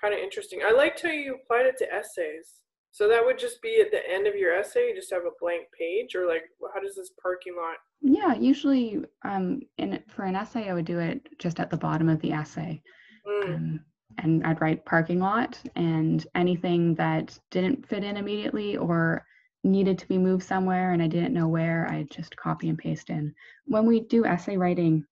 kind 0.00 0.14
of 0.14 0.20
interesting. 0.20 0.60
I 0.66 0.72
liked 0.72 1.02
how 1.02 1.10
you 1.10 1.36
applied 1.36 1.66
it 1.66 1.76
to 1.78 1.92
essays. 1.92 2.60
So 2.94 3.08
that 3.08 3.24
would 3.24 3.40
just 3.40 3.60
be 3.60 3.80
at 3.80 3.90
the 3.90 4.08
end 4.08 4.28
of 4.28 4.36
your 4.36 4.54
essay, 4.54 4.90
you 4.90 4.94
just 4.94 5.12
have 5.12 5.24
a 5.24 5.40
blank 5.40 5.64
page, 5.76 6.14
or 6.14 6.28
like 6.28 6.44
how 6.72 6.80
does 6.80 6.94
this 6.94 7.10
parking 7.20 7.56
lot? 7.56 7.74
Yeah, 8.00 8.36
usually 8.36 9.04
um, 9.24 9.62
in 9.78 10.00
for 10.06 10.22
an 10.22 10.36
essay, 10.36 10.70
I 10.70 10.74
would 10.74 10.84
do 10.84 11.00
it 11.00 11.26
just 11.40 11.58
at 11.58 11.70
the 11.70 11.76
bottom 11.76 12.08
of 12.08 12.20
the 12.20 12.30
essay, 12.30 12.80
mm. 13.26 13.52
um, 13.52 13.80
and 14.18 14.46
I'd 14.46 14.60
write 14.60 14.84
parking 14.84 15.18
lot 15.18 15.58
and 15.74 16.24
anything 16.36 16.94
that 16.94 17.36
didn't 17.50 17.84
fit 17.84 18.04
in 18.04 18.16
immediately 18.16 18.76
or 18.76 19.26
needed 19.64 19.98
to 19.98 20.06
be 20.06 20.16
moved 20.16 20.44
somewhere 20.44 20.92
and 20.92 21.02
I 21.02 21.08
didn't 21.08 21.34
know 21.34 21.48
where, 21.48 21.88
I 21.90 22.04
just 22.04 22.36
copy 22.36 22.68
and 22.68 22.78
paste 22.78 23.10
in. 23.10 23.34
When 23.64 23.86
we 23.86 24.02
do 24.02 24.24
essay 24.24 24.56
writing 24.56 25.04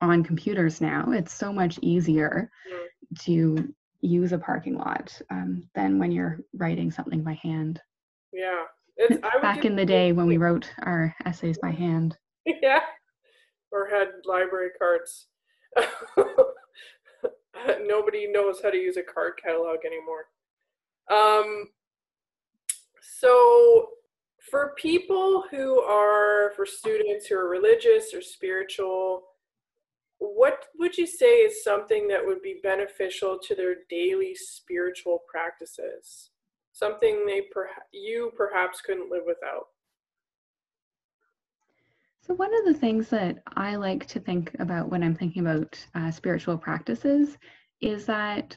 on 0.00 0.24
computers 0.24 0.80
now, 0.80 1.12
it's 1.12 1.32
so 1.32 1.52
much 1.52 1.78
easier 1.82 2.50
mm. 2.68 3.20
to 3.20 3.72
use 4.04 4.32
a 4.32 4.38
parking 4.38 4.76
lot 4.76 5.18
um, 5.30 5.68
than 5.74 5.98
when 5.98 6.12
you're 6.12 6.40
writing 6.54 6.90
something 6.90 7.22
by 7.22 7.34
hand. 7.34 7.80
Yeah. 8.32 8.64
It's 8.96 9.20
back 9.42 9.64
in 9.64 9.74
the 9.74 9.84
day 9.84 10.12
when 10.12 10.26
we 10.26 10.36
wrote 10.44 10.70
our 10.82 11.14
essays 11.24 11.58
by 11.58 11.70
hand. 11.70 12.16
Yeah. 12.44 12.80
Or 13.72 13.88
had 13.88 14.08
library 14.24 14.70
cards. 14.78 15.26
Nobody 17.86 18.30
knows 18.30 18.60
how 18.62 18.70
to 18.70 18.76
use 18.76 18.96
a 18.96 19.02
card 19.02 19.32
catalog 19.42 19.78
anymore. 19.84 20.26
Um, 21.10 21.68
so, 23.18 23.88
for 24.50 24.74
people 24.76 25.44
who 25.50 25.80
are, 25.80 26.52
for 26.54 26.66
students 26.66 27.26
who 27.26 27.36
are 27.36 27.48
religious 27.48 28.12
or 28.14 28.20
spiritual, 28.20 29.22
what 30.34 30.66
would 30.78 30.96
you 30.96 31.06
say 31.06 31.38
is 31.38 31.64
something 31.64 32.08
that 32.08 32.24
would 32.24 32.42
be 32.42 32.60
beneficial 32.62 33.38
to 33.42 33.54
their 33.54 33.76
daily 33.88 34.34
spiritual 34.34 35.20
practices? 35.28 36.30
Something 36.72 37.24
they 37.26 37.42
per- 37.52 37.68
you 37.92 38.32
perhaps 38.36 38.80
couldn't 38.80 39.10
live 39.10 39.24
without. 39.26 39.66
So, 42.20 42.34
one 42.34 42.54
of 42.58 42.64
the 42.64 42.78
things 42.78 43.10
that 43.10 43.42
I 43.56 43.76
like 43.76 44.06
to 44.06 44.20
think 44.20 44.56
about 44.58 44.88
when 44.90 45.02
I'm 45.02 45.14
thinking 45.14 45.46
about 45.46 45.84
uh, 45.94 46.10
spiritual 46.10 46.56
practices 46.56 47.36
is 47.80 48.06
that 48.06 48.56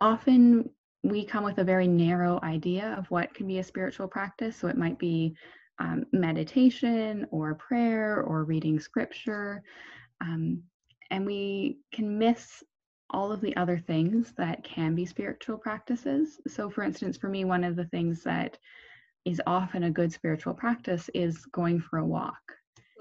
often 0.00 0.70
we 1.02 1.24
come 1.24 1.44
with 1.44 1.58
a 1.58 1.64
very 1.64 1.86
narrow 1.86 2.40
idea 2.42 2.94
of 2.98 3.10
what 3.10 3.34
can 3.34 3.46
be 3.46 3.58
a 3.58 3.64
spiritual 3.64 4.08
practice. 4.08 4.56
So, 4.56 4.68
it 4.68 4.78
might 4.78 4.98
be 4.98 5.36
um, 5.78 6.06
meditation 6.12 7.26
or 7.30 7.54
prayer 7.54 8.22
or 8.22 8.44
reading 8.44 8.80
scripture. 8.80 9.62
Um, 10.20 10.62
and 11.10 11.26
we 11.26 11.78
can 11.92 12.18
miss 12.18 12.62
all 13.10 13.30
of 13.30 13.40
the 13.40 13.56
other 13.56 13.78
things 13.78 14.32
that 14.36 14.64
can 14.64 14.94
be 14.94 15.06
spiritual 15.06 15.58
practices. 15.58 16.40
So, 16.48 16.68
for 16.68 16.82
instance, 16.82 17.16
for 17.16 17.28
me, 17.28 17.44
one 17.44 17.64
of 17.64 17.76
the 17.76 17.84
things 17.86 18.22
that 18.24 18.58
is 19.24 19.40
often 19.46 19.84
a 19.84 19.90
good 19.90 20.12
spiritual 20.12 20.54
practice 20.54 21.08
is 21.14 21.44
going 21.46 21.80
for 21.80 21.98
a 21.98 22.06
walk. 22.06 22.40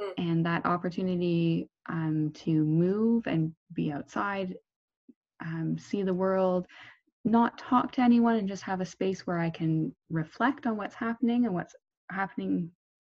Mm. 0.01 0.13
And 0.18 0.45
that 0.45 0.66
opportunity 0.66 1.70
um, 1.88 2.32
to 2.36 2.63
move 2.63 3.28
and 3.28 3.53
be 3.74 3.91
outside, 3.91 4.55
um, 5.43 5.78
see 5.78 6.03
the 6.03 6.13
world, 6.13 6.68
not 7.24 7.57
talk 7.57 7.91
to 7.93 8.01
anyone, 8.01 8.36
and 8.36 8.47
just 8.47 8.63
have 8.63 8.82
a 8.82 8.86
space 8.86 9.26
where 9.26 9.39
I 9.39 9.49
can 9.49 9.95
reflect 10.09 10.68
on 10.68 10.78
what's 10.78 10.95
happening 10.95 11.45
and 11.45 11.53
what's 11.53 11.76
happening 12.11 12.70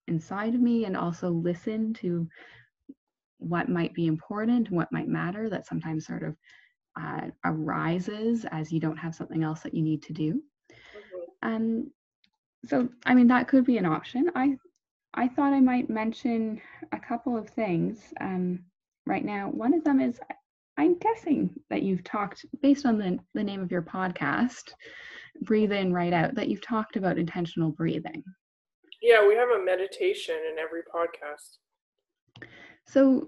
inside 0.08 0.54
of 0.54 0.62
me, 0.62 0.86
and 0.86 0.96
also 0.96 1.30
listen 1.30 1.94
to 1.96 2.28
what 3.44 3.70
might 3.70 3.94
be 3.94 4.08
important, 4.08 4.72
what 4.72 4.92
might 4.92 5.08
matter, 5.08 5.50
that 5.50 5.68
sometimes 5.68 6.08
sort 6.08 6.24
of 6.24 6.36
uh, 7.00 7.28
arises 7.46 8.46
as 8.52 8.72
you 8.72 8.80
don't 8.80 8.98
have 8.98 9.16
something 9.16 9.44
else 9.44 9.62
that 9.62 9.74
you 9.74 9.82
need 9.82 10.04
to 10.04 10.14
do. 10.14 10.42
Mm-hmm. 10.72 11.48
Um, 11.50 11.92
so, 12.66 12.90
I 13.06 13.14
mean, 13.14 13.28
that 13.28 13.48
could 13.48 13.66
be 13.66 13.78
an 13.78 13.86
option. 13.86 14.32
I, 14.36 14.58
I 15.14 15.28
thought 15.28 15.54
I 15.54 15.60
might 15.60 15.90
mention 15.90 16.62
a 16.92 17.00
couple 17.00 17.38
of 17.38 17.50
things 17.50 18.14
um, 18.22 18.60
right 19.06 19.26
now. 19.26 19.50
One 19.50 19.74
of 19.74 19.84
them 19.84 20.00
is 20.00 20.20
I'm 20.78 20.98
guessing 20.98 21.52
that 21.70 21.84
you've 21.84 22.04
talked, 22.04 22.46
based 22.62 22.86
on 22.86 22.98
the, 22.98 23.20
the 23.34 23.44
name 23.44 23.62
of 23.62 23.72
your 23.72 23.84
podcast, 23.84 24.74
Breathe 25.42 25.72
In, 25.72 25.94
Write 25.94 26.14
Out, 26.14 26.36
that 26.36 26.48
you've 26.48 26.66
talked 26.66 26.96
about 26.96 27.20
intentional 27.20 27.72
breathing. 27.72 28.24
Yeah, 29.02 29.28
we 29.28 29.36
have 29.36 29.50
a 29.50 29.64
meditation 29.64 30.36
in 30.52 30.58
every 30.58 30.82
podcast. 30.84 31.58
So, 32.88 33.28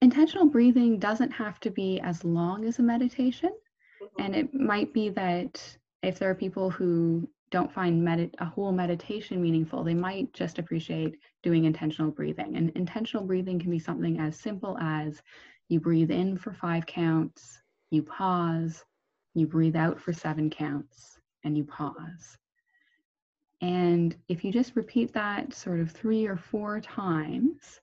intentional 0.00 0.46
breathing 0.46 0.98
doesn't 0.98 1.30
have 1.32 1.60
to 1.60 1.70
be 1.70 2.00
as 2.00 2.24
long 2.24 2.64
as 2.64 2.78
a 2.78 2.82
meditation. 2.82 3.52
Mm-hmm. 4.02 4.22
And 4.22 4.36
it 4.36 4.54
might 4.54 4.92
be 4.92 5.08
that 5.10 5.76
if 6.02 6.18
there 6.18 6.30
are 6.30 6.34
people 6.34 6.70
who 6.70 7.28
don't 7.50 7.72
find 7.72 8.04
med- 8.04 8.34
a 8.38 8.44
whole 8.44 8.72
meditation 8.72 9.40
meaningful, 9.40 9.82
they 9.82 9.94
might 9.94 10.32
just 10.32 10.58
appreciate 10.58 11.18
doing 11.42 11.64
intentional 11.64 12.10
breathing. 12.10 12.56
And 12.56 12.70
intentional 12.70 13.24
breathing 13.24 13.58
can 13.58 13.70
be 13.70 13.78
something 13.78 14.20
as 14.20 14.38
simple 14.38 14.76
as 14.78 15.22
you 15.68 15.80
breathe 15.80 16.10
in 16.10 16.36
for 16.36 16.52
five 16.52 16.86
counts, 16.86 17.60
you 17.90 18.02
pause, 18.02 18.84
you 19.34 19.46
breathe 19.46 19.76
out 19.76 20.00
for 20.00 20.12
seven 20.12 20.50
counts, 20.50 21.18
and 21.44 21.56
you 21.56 21.64
pause. 21.64 22.36
And 23.60 24.16
if 24.28 24.44
you 24.44 24.52
just 24.52 24.76
repeat 24.76 25.12
that 25.14 25.52
sort 25.52 25.80
of 25.80 25.90
three 25.90 26.26
or 26.26 26.36
four 26.36 26.80
times, 26.80 27.80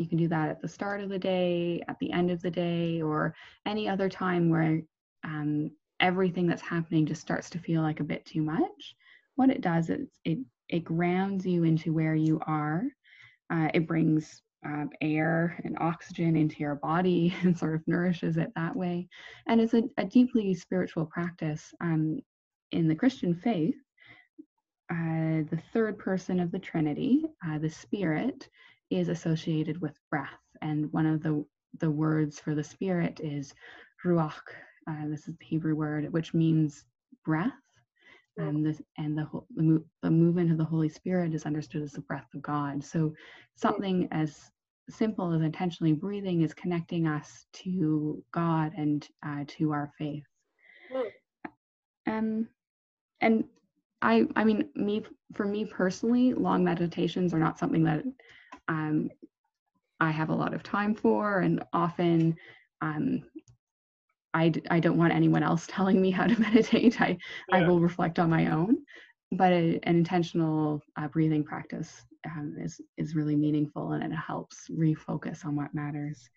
you 0.00 0.08
can 0.08 0.18
do 0.18 0.28
that 0.28 0.48
at 0.48 0.62
the 0.62 0.68
start 0.68 1.02
of 1.02 1.10
the 1.10 1.18
day, 1.18 1.82
at 1.88 1.98
the 1.98 2.10
end 2.10 2.30
of 2.30 2.40
the 2.40 2.50
day, 2.50 3.02
or 3.02 3.34
any 3.66 3.88
other 3.88 4.08
time 4.08 4.48
where 4.48 4.80
um, 5.24 5.70
everything 6.00 6.46
that's 6.46 6.62
happening 6.62 7.04
just 7.04 7.20
starts 7.20 7.50
to 7.50 7.58
feel 7.58 7.82
like 7.82 8.00
a 8.00 8.04
bit 8.04 8.24
too 8.24 8.40
much. 8.40 8.96
What 9.36 9.50
it 9.50 9.60
does 9.60 9.90
is 9.90 10.08
it, 10.24 10.38
it 10.70 10.84
grounds 10.84 11.44
you 11.44 11.64
into 11.64 11.92
where 11.92 12.14
you 12.14 12.40
are. 12.46 12.84
Uh, 13.50 13.68
it 13.74 13.86
brings 13.86 14.42
um, 14.64 14.90
air 15.00 15.60
and 15.64 15.76
oxygen 15.80 16.36
into 16.36 16.56
your 16.60 16.76
body 16.76 17.34
and 17.42 17.56
sort 17.56 17.74
of 17.74 17.86
nourishes 17.86 18.36
it 18.36 18.52
that 18.56 18.74
way. 18.74 19.08
And 19.46 19.60
it's 19.60 19.74
a, 19.74 19.82
a 19.98 20.04
deeply 20.04 20.54
spiritual 20.54 21.06
practice 21.06 21.72
um, 21.80 22.20
in 22.72 22.88
the 22.88 22.94
Christian 22.94 23.34
faith. 23.34 23.76
Uh, 24.90 25.46
the 25.50 25.60
third 25.72 25.98
person 25.98 26.40
of 26.40 26.50
the 26.50 26.58
Trinity, 26.58 27.24
uh, 27.46 27.58
the 27.58 27.70
Spirit, 27.70 28.48
is 28.90 29.08
associated 29.08 29.80
with 29.80 29.98
breath. 30.10 30.28
And 30.62 30.92
one 30.92 31.06
of 31.06 31.22
the, 31.22 31.44
the 31.78 31.90
words 31.90 32.38
for 32.38 32.54
the 32.54 32.64
spirit 32.64 33.20
is 33.22 33.54
ruach. 34.04 34.32
Uh, 34.88 35.06
this 35.08 35.28
is 35.28 35.36
the 35.38 35.44
Hebrew 35.44 35.74
word, 35.74 36.12
which 36.12 36.34
means 36.34 36.84
breath. 37.24 37.52
And, 38.36 38.64
this, 38.64 38.80
and 38.96 39.18
the, 39.18 39.28
the, 39.54 39.84
the 40.02 40.10
movement 40.10 40.50
of 40.50 40.56
the 40.56 40.64
Holy 40.64 40.88
Spirit 40.88 41.34
is 41.34 41.44
understood 41.44 41.82
as 41.82 41.92
the 41.92 42.00
breath 42.00 42.28
of 42.34 42.40
God. 42.40 42.82
So 42.82 43.12
something 43.56 44.08
as 44.12 44.50
simple 44.88 45.32
as 45.32 45.42
intentionally 45.42 45.92
breathing 45.92 46.42
is 46.42 46.54
connecting 46.54 47.06
us 47.06 47.46
to 47.52 48.22
God 48.32 48.72
and 48.76 49.06
uh, 49.24 49.44
to 49.46 49.72
our 49.72 49.92
faith. 49.98 50.24
Um, 52.06 52.48
and 53.20 53.44
I, 54.02 54.26
I 54.34 54.44
mean, 54.44 54.68
me 54.74 55.04
for 55.34 55.44
me 55.44 55.64
personally, 55.64 56.32
long 56.32 56.64
meditations 56.64 57.34
are 57.34 57.38
not 57.38 57.58
something 57.58 57.84
that 57.84 58.02
um, 58.70 59.10
I 59.98 60.10
have 60.12 60.30
a 60.30 60.34
lot 60.34 60.54
of 60.54 60.62
time 60.62 60.94
for, 60.94 61.40
and 61.40 61.62
often 61.72 62.36
um, 62.80 63.24
I, 64.32 64.52
I 64.70 64.78
don't 64.78 64.96
want 64.96 65.12
anyone 65.12 65.42
else 65.42 65.66
telling 65.68 66.00
me 66.00 66.10
how 66.10 66.26
to 66.26 66.40
meditate. 66.40 67.00
I, 67.00 67.18
yeah. 67.48 67.56
I 67.56 67.68
will 67.68 67.80
reflect 67.80 68.18
on 68.18 68.30
my 68.30 68.46
own. 68.50 68.78
But 69.32 69.52
a, 69.52 69.78
an 69.82 69.96
intentional 69.96 70.82
uh, 70.96 71.08
breathing 71.08 71.44
practice 71.44 72.02
um, 72.24 72.56
is, 72.58 72.80
is 72.96 73.14
really 73.14 73.36
meaningful 73.36 73.92
and 73.92 74.02
it 74.02 74.16
helps 74.16 74.68
refocus 74.68 75.44
on 75.44 75.56
what 75.56 75.74
matters. 75.74 76.28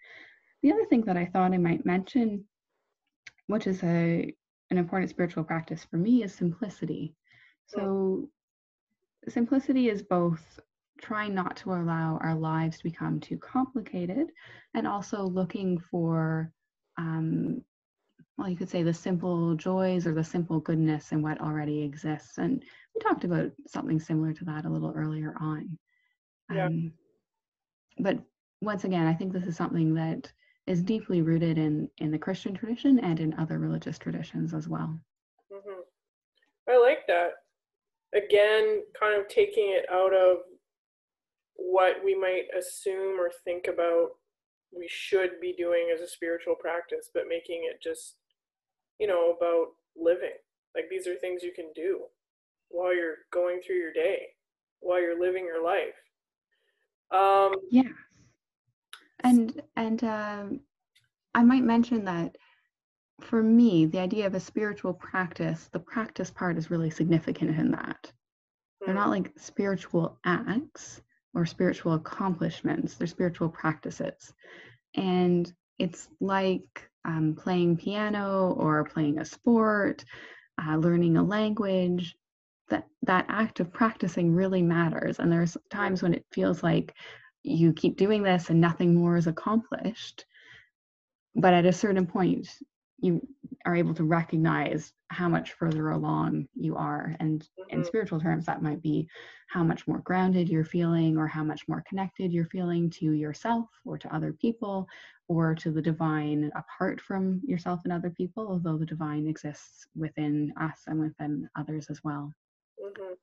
The 0.61 0.71
other 0.71 0.86
thing 0.86 1.01
that 1.01 1.17
I 1.17 1.25
thought 1.25 1.53
I 1.53 1.57
might 1.57 1.86
mention, 1.86 2.45
which 3.47 3.67
is 3.67 3.84
a, 3.84 4.34
an 4.71 4.77
important 4.77 5.09
spiritual 5.09 5.43
practice 5.43 5.86
for 5.89 5.97
me, 5.97 6.23
is 6.23 6.34
simplicity. 6.34 7.15
So, 7.67 8.29
simplicity 9.27 9.89
is 9.89 10.03
both 10.03 10.59
trying 11.04 11.36
not 11.36 11.58
to 11.58 11.74
allow 11.74 12.18
our 12.22 12.34
lives 12.34 12.78
to 12.78 12.84
become 12.84 13.20
too 13.20 13.38
complicated 13.38 14.28
and 14.74 14.88
also 14.88 15.24
looking 15.24 15.78
for 15.78 16.49
um, 16.97 17.62
well 18.38 18.47
you 18.47 18.56
could 18.56 18.70
say 18.70 18.84
the 18.84 18.93
simple 18.93 19.54
joys 19.56 20.08
or 20.08 20.14
the 20.14 20.24
simple 20.24 20.62
goodness 20.62 21.12
in 21.12 21.22
what 21.22 21.41
already 21.41 21.82
exists 21.82 22.38
and 22.38 22.64
we 22.95 23.01
talked 23.01 23.26
about 23.26 23.51
something 23.68 23.99
similar 23.99 24.32
to 24.32 24.45
that 24.45 24.64
a 24.64 24.70
little 24.70 24.93
earlier 24.95 25.36
on 25.41 25.78
yeah. 26.54 26.68
Um, 26.68 26.93
but 27.99 28.20
once 28.62 28.86
again 28.86 29.06
i 29.06 29.14
think 29.14 29.34
this 29.34 29.45
is 29.45 29.58
something 29.58 29.93
that 29.95 30.32
is 30.68 30.82
deeply 30.82 31.22
rooted 31.22 31.58
in 31.58 31.89
in 31.97 32.12
the 32.12 32.18
christian 32.18 32.54
tradition 32.54 32.99
and 32.99 33.20
in 33.20 33.34
other 33.38 33.60
religious 33.60 33.99
traditions 33.99 34.54
as 34.54 34.70
well 34.70 34.97
mm-hmm. 35.51 35.82
i 36.70 36.78
like 36.78 37.06
that 37.08 37.32
again 38.16 38.84
kind 38.97 39.20
of 39.20 39.28
taking 39.28 39.74
it 39.76 39.86
out 39.91 40.14
of 40.14 40.38
what 41.56 41.97
we 42.04 42.16
might 42.16 42.45
assume 42.58 43.20
or 43.20 43.32
think 43.43 43.68
about 43.68 44.10
we 44.76 44.88
should 44.89 45.39
be 45.39 45.54
doing 45.58 45.91
as 45.93 46.01
a 46.01 46.08
spiritual 46.08 46.56
practice, 46.56 47.10
but 47.14 47.24
making 47.30 47.70
it 47.70 47.82
just, 47.82 48.16
you 48.99 49.08
know, 49.08 49.36
about 49.38 49.68
living. 49.95 50.34
Like 50.76 50.86
these 50.89 51.08
are 51.08 51.16
things 51.16 51.43
you 51.43 51.54
can 51.54 51.72
do 51.76 52.01
while 52.70 52.95
you're 52.95 53.18
going 53.32 53.62
through 53.62 53.78
your 53.78 53.93
day, 53.93 54.28
while 54.80 54.99
you're 54.99 55.20
living 55.20 55.45
your 55.45 55.64
life. 55.64 55.93
Um, 57.12 57.54
yeah. 57.70 57.84
And 59.24 59.62
and 59.76 60.04
um, 60.04 60.60
I 61.36 61.43
might 61.43 61.64
mention 61.64 62.04
that 62.06 62.36
for 63.22 63.43
me, 63.43 63.86
the 63.86 63.99
idea 63.99 64.26
of 64.26 64.36
a 64.36 64.39
spiritual 64.39 64.93
practice, 64.93 65.70
the 65.72 65.80
practice 65.80 66.32
part 66.32 66.58
is 66.58 66.72
really 66.72 66.89
significant 66.89 67.58
in 67.58 67.72
that. 67.72 68.12
They're 68.82 68.95
not 68.95 69.06
hmm. 69.06 69.12
like 69.12 69.32
spiritual 69.38 70.20
acts, 70.26 71.01
or 71.34 71.45
spiritual 71.45 71.93
accomplishments, 71.93 72.95
they're 72.95 73.07
spiritual 73.07 73.49
practices. 73.49 74.34
And 74.95 75.51
it's 75.79 76.07
like 76.21 76.89
um, 77.05 77.36
playing 77.38 77.77
piano 77.77 78.53
or 78.57 78.86
playing 78.86 79.19
a 79.19 79.25
sport, 79.25 80.05
uh, 80.61 80.77
learning 80.77 81.17
a 81.17 81.23
language. 81.23 82.15
That, 82.69 82.88
that 83.03 83.25
act 83.27 83.59
of 83.59 83.73
practicing 83.73 84.34
really 84.34 84.61
matters. 84.61 85.19
And 85.19 85.31
there's 85.31 85.57
times 85.69 86.01
when 86.01 86.13
it 86.13 86.25
feels 86.31 86.63
like 86.63 86.95
you 87.43 87.73
keep 87.73 87.97
doing 87.97 88.23
this 88.23 88.49
and 88.49 88.61
nothing 88.61 88.95
more 88.95 89.17
is 89.17 89.27
accomplished. 89.27 90.25
But 91.36 91.53
at 91.53 91.65
a 91.65 91.73
certain 91.73 92.07
point, 92.07 92.47
you 93.04 93.22
are 93.66 93.76
able 93.76 93.93
to 93.93 94.04
recognize 94.04 94.93
how 95.10 95.28
much 95.30 95.54
further 95.54 95.91
along 95.91 96.47
you 96.56 96.76
are 96.76 97.16
and 97.20 97.41
mm-hmm. 97.41 97.78
in 97.78 97.84
spiritual 97.84 98.20
terms 98.20 98.45
that 98.45 98.62
might 98.62 98.82
be 98.82 99.08
how 99.49 99.64
much 99.64 99.88
more 99.88 99.99
grounded 99.99 100.49
you're 100.49 100.66
feeling 100.66 101.18
or 101.18 101.28
how 101.28 101.43
much 101.43 101.68
more 101.68 101.84
connected 101.88 102.32
you're 102.32 102.45
feeling 102.45 102.89
to 102.89 103.12
yourself 103.12 103.68
or 103.86 103.97
to 103.97 104.14
other 104.16 104.34
people 104.34 104.88
or 105.28 105.54
to 105.56 105.72
the 105.72 105.82
divine 105.82 106.51
apart 106.56 106.99
from 106.99 107.41
yourself 107.45 107.82
and 107.84 107.93
other 107.93 108.10
people 108.10 108.47
although 108.47 108.78
the 108.78 108.86
divine 108.86 109.28
exists 109.28 109.88
within 109.95 110.54
us 110.60 110.82
and 110.88 110.99
within 110.99 111.47
others 111.58 111.88
as 111.89 112.01
well 112.04 112.32
mm-hmm. 112.84 113.14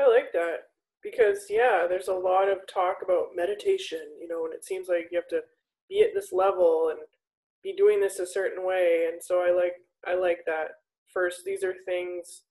i 0.00 0.08
like 0.08 0.32
that 0.32 0.68
because 1.02 1.46
yeah 1.50 1.86
there's 1.88 2.08
a 2.08 2.12
lot 2.12 2.48
of 2.48 2.58
talk 2.66 2.98
about 3.02 3.36
meditation 3.36 4.00
you 4.20 4.28
know 4.28 4.44
and 4.44 4.54
it 4.54 4.64
seems 4.64 4.88
like 4.88 5.08
you 5.10 5.18
have 5.18 5.28
to 5.28 5.40
be 5.88 6.02
at 6.02 6.14
this 6.14 6.32
level 6.32 6.88
and 6.90 6.98
be 7.66 7.74
doing 7.76 8.00
this 8.00 8.20
a 8.20 8.26
certain 8.26 8.64
way 8.64 9.08
and 9.10 9.20
so 9.20 9.40
i 9.40 9.50
like 9.50 9.72
i 10.06 10.14
like 10.14 10.38
that. 10.46 10.68
First 11.12 11.42
these 11.44 11.64
are 11.64 11.74
things 11.84 12.42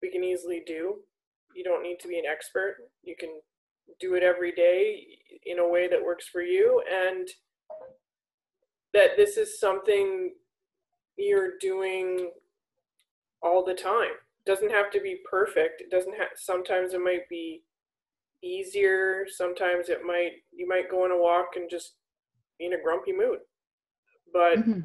we 0.00 0.10
can 0.10 0.24
easily 0.24 0.62
do. 0.66 0.96
You 1.54 1.64
don't 1.64 1.82
need 1.82 1.98
to 2.00 2.08
be 2.08 2.18
an 2.18 2.24
expert. 2.30 2.76
You 3.02 3.14
can 3.18 3.40
do 4.00 4.14
it 4.14 4.22
every 4.22 4.52
day 4.52 5.04
in 5.44 5.58
a 5.58 5.68
way 5.68 5.86
that 5.88 6.02
works 6.02 6.28
for 6.28 6.40
you 6.40 6.82
and 6.90 7.28
that 8.94 9.16
this 9.16 9.36
is 9.36 9.60
something 9.60 10.32
you're 11.18 11.58
doing 11.60 12.30
all 13.42 13.62
the 13.64 13.74
time. 13.74 14.16
It 14.46 14.50
doesn't 14.50 14.70
have 14.70 14.90
to 14.92 15.00
be 15.00 15.18
perfect. 15.30 15.82
It 15.82 15.90
doesn't 15.90 16.16
have 16.16 16.28
sometimes 16.36 16.94
it 16.94 17.00
might 17.00 17.28
be 17.28 17.64
easier. 18.42 19.26
Sometimes 19.28 19.90
it 19.90 20.04
might 20.06 20.32
you 20.52 20.66
might 20.66 20.90
go 20.90 21.04
on 21.04 21.10
a 21.10 21.18
walk 21.18 21.56
and 21.56 21.68
just 21.68 21.96
be 22.58 22.64
in 22.64 22.72
a 22.72 22.82
grumpy 22.82 23.12
mood 23.12 23.40
but 24.32 24.58
mm-hmm. 24.58 24.80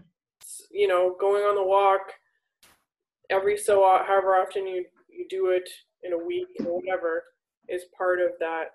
you 0.72 0.88
know 0.88 1.16
going 1.20 1.44
on 1.44 1.56
the 1.56 1.64
walk 1.64 2.12
every 3.30 3.58
so 3.58 3.82
however 4.06 4.36
often 4.36 4.68
you 4.68 4.86
you 5.10 5.26
do 5.30 5.50
it 5.50 5.70
in 6.04 6.14
a 6.14 6.26
week 6.26 6.48
or 6.66 6.80
whatever 6.80 7.24
is 7.70 7.84
part 7.98 8.20
of 8.20 8.32
that 8.40 8.72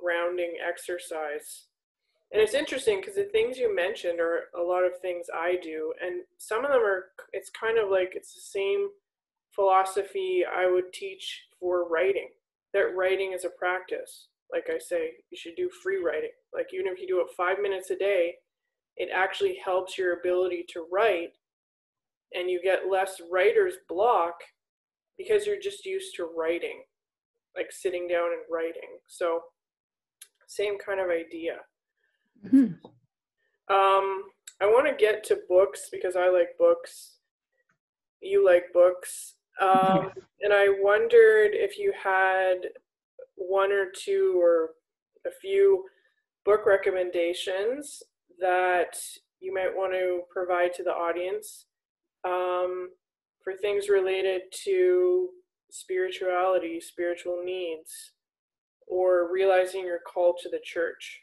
grounding 0.00 0.54
exercise. 0.66 1.66
And 2.32 2.40
it's 2.40 2.54
interesting 2.54 3.00
because 3.00 3.16
the 3.16 3.24
things 3.24 3.58
you 3.58 3.74
mentioned 3.74 4.18
are 4.18 4.44
a 4.58 4.62
lot 4.62 4.84
of 4.84 4.98
things 5.00 5.26
i 5.34 5.56
do 5.62 5.92
and 6.02 6.22
some 6.38 6.64
of 6.64 6.70
them 6.70 6.80
are 6.80 7.08
it's 7.34 7.50
kind 7.50 7.78
of 7.78 7.90
like 7.90 8.12
it's 8.14 8.32
the 8.32 8.40
same 8.40 8.88
philosophy 9.50 10.42
i 10.50 10.66
would 10.66 10.94
teach 10.94 11.42
for 11.60 11.86
writing 11.86 12.28
that 12.72 12.96
writing 12.96 13.32
is 13.32 13.44
a 13.44 13.50
practice. 13.50 14.28
Like 14.50 14.68
i 14.74 14.78
say 14.78 15.12
you 15.30 15.36
should 15.36 15.56
do 15.56 15.68
free 15.82 16.02
writing. 16.02 16.32
Like 16.52 16.68
even 16.74 16.86
if 16.86 17.00
you 17.00 17.06
do 17.06 17.20
it 17.20 17.26
five 17.36 17.58
minutes 17.60 17.90
a 17.90 17.96
day 17.96 18.34
it 18.96 19.08
actually 19.14 19.58
helps 19.64 19.96
your 19.96 20.18
ability 20.18 20.64
to 20.68 20.86
write 20.92 21.32
and 22.34 22.50
you 22.50 22.60
get 22.62 22.90
less 22.90 23.20
writer's 23.30 23.74
block 23.88 24.34
because 25.18 25.46
you're 25.46 25.60
just 25.60 25.84
used 25.84 26.14
to 26.16 26.28
writing 26.36 26.82
like 27.56 27.70
sitting 27.70 28.08
down 28.08 28.30
and 28.32 28.42
writing. 28.50 28.98
So 29.08 29.40
same 30.46 30.78
kind 30.78 31.00
of 31.00 31.10
idea. 31.10 31.56
Mm-hmm. 32.44 32.74
um 33.72 34.24
i 34.60 34.66
want 34.66 34.84
to 34.88 34.96
get 34.98 35.22
to 35.22 35.38
books 35.48 35.88
because 35.92 36.16
i 36.16 36.28
like 36.28 36.58
books. 36.58 37.18
You 38.20 38.44
like 38.44 38.64
books. 38.72 39.34
Um 39.60 40.10
and 40.40 40.52
i 40.52 40.66
wondered 40.80 41.50
if 41.52 41.78
you 41.78 41.92
had 42.02 42.56
one 43.36 43.70
or 43.70 43.86
two 43.96 44.40
or 44.40 44.70
a 45.24 45.30
few 45.40 45.84
book 46.44 46.66
recommendations 46.66 48.02
that 48.40 48.96
you 49.40 49.52
might 49.52 49.74
want 49.74 49.92
to 49.92 50.22
provide 50.30 50.72
to 50.74 50.82
the 50.82 50.90
audience 50.90 51.66
um, 52.24 52.90
for 53.42 53.54
things 53.54 53.88
related 53.88 54.42
to 54.64 55.28
spirituality, 55.70 56.80
spiritual 56.80 57.42
needs, 57.44 58.12
or 58.86 59.32
realizing 59.32 59.84
your 59.84 60.00
call 60.00 60.34
to 60.42 60.48
the 60.48 60.60
church? 60.62 61.20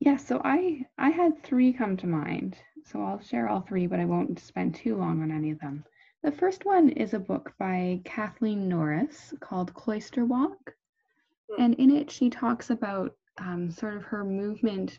Yeah, 0.00 0.16
so 0.16 0.40
I 0.44 0.84
I 0.98 1.10
had 1.10 1.42
three 1.42 1.72
come 1.72 1.96
to 1.98 2.06
mind. 2.06 2.56
So 2.84 3.00
I'll 3.00 3.20
share 3.20 3.48
all 3.48 3.62
three, 3.62 3.86
but 3.86 4.00
I 4.00 4.04
won't 4.04 4.38
spend 4.38 4.74
too 4.74 4.96
long 4.96 5.22
on 5.22 5.30
any 5.30 5.50
of 5.50 5.58
them. 5.60 5.84
The 6.22 6.32
first 6.32 6.66
one 6.66 6.90
is 6.90 7.14
a 7.14 7.18
book 7.18 7.52
by 7.58 8.00
Kathleen 8.04 8.68
Norris 8.68 9.32
called 9.40 9.72
Cloister 9.74 10.24
Walk. 10.26 10.74
Hmm. 11.50 11.62
And 11.62 11.74
in 11.74 11.90
it, 11.90 12.10
she 12.10 12.28
talks 12.28 12.70
about 12.70 13.16
um, 13.38 13.70
sort 13.70 13.96
of 13.96 14.02
her 14.04 14.24
movement 14.24 14.98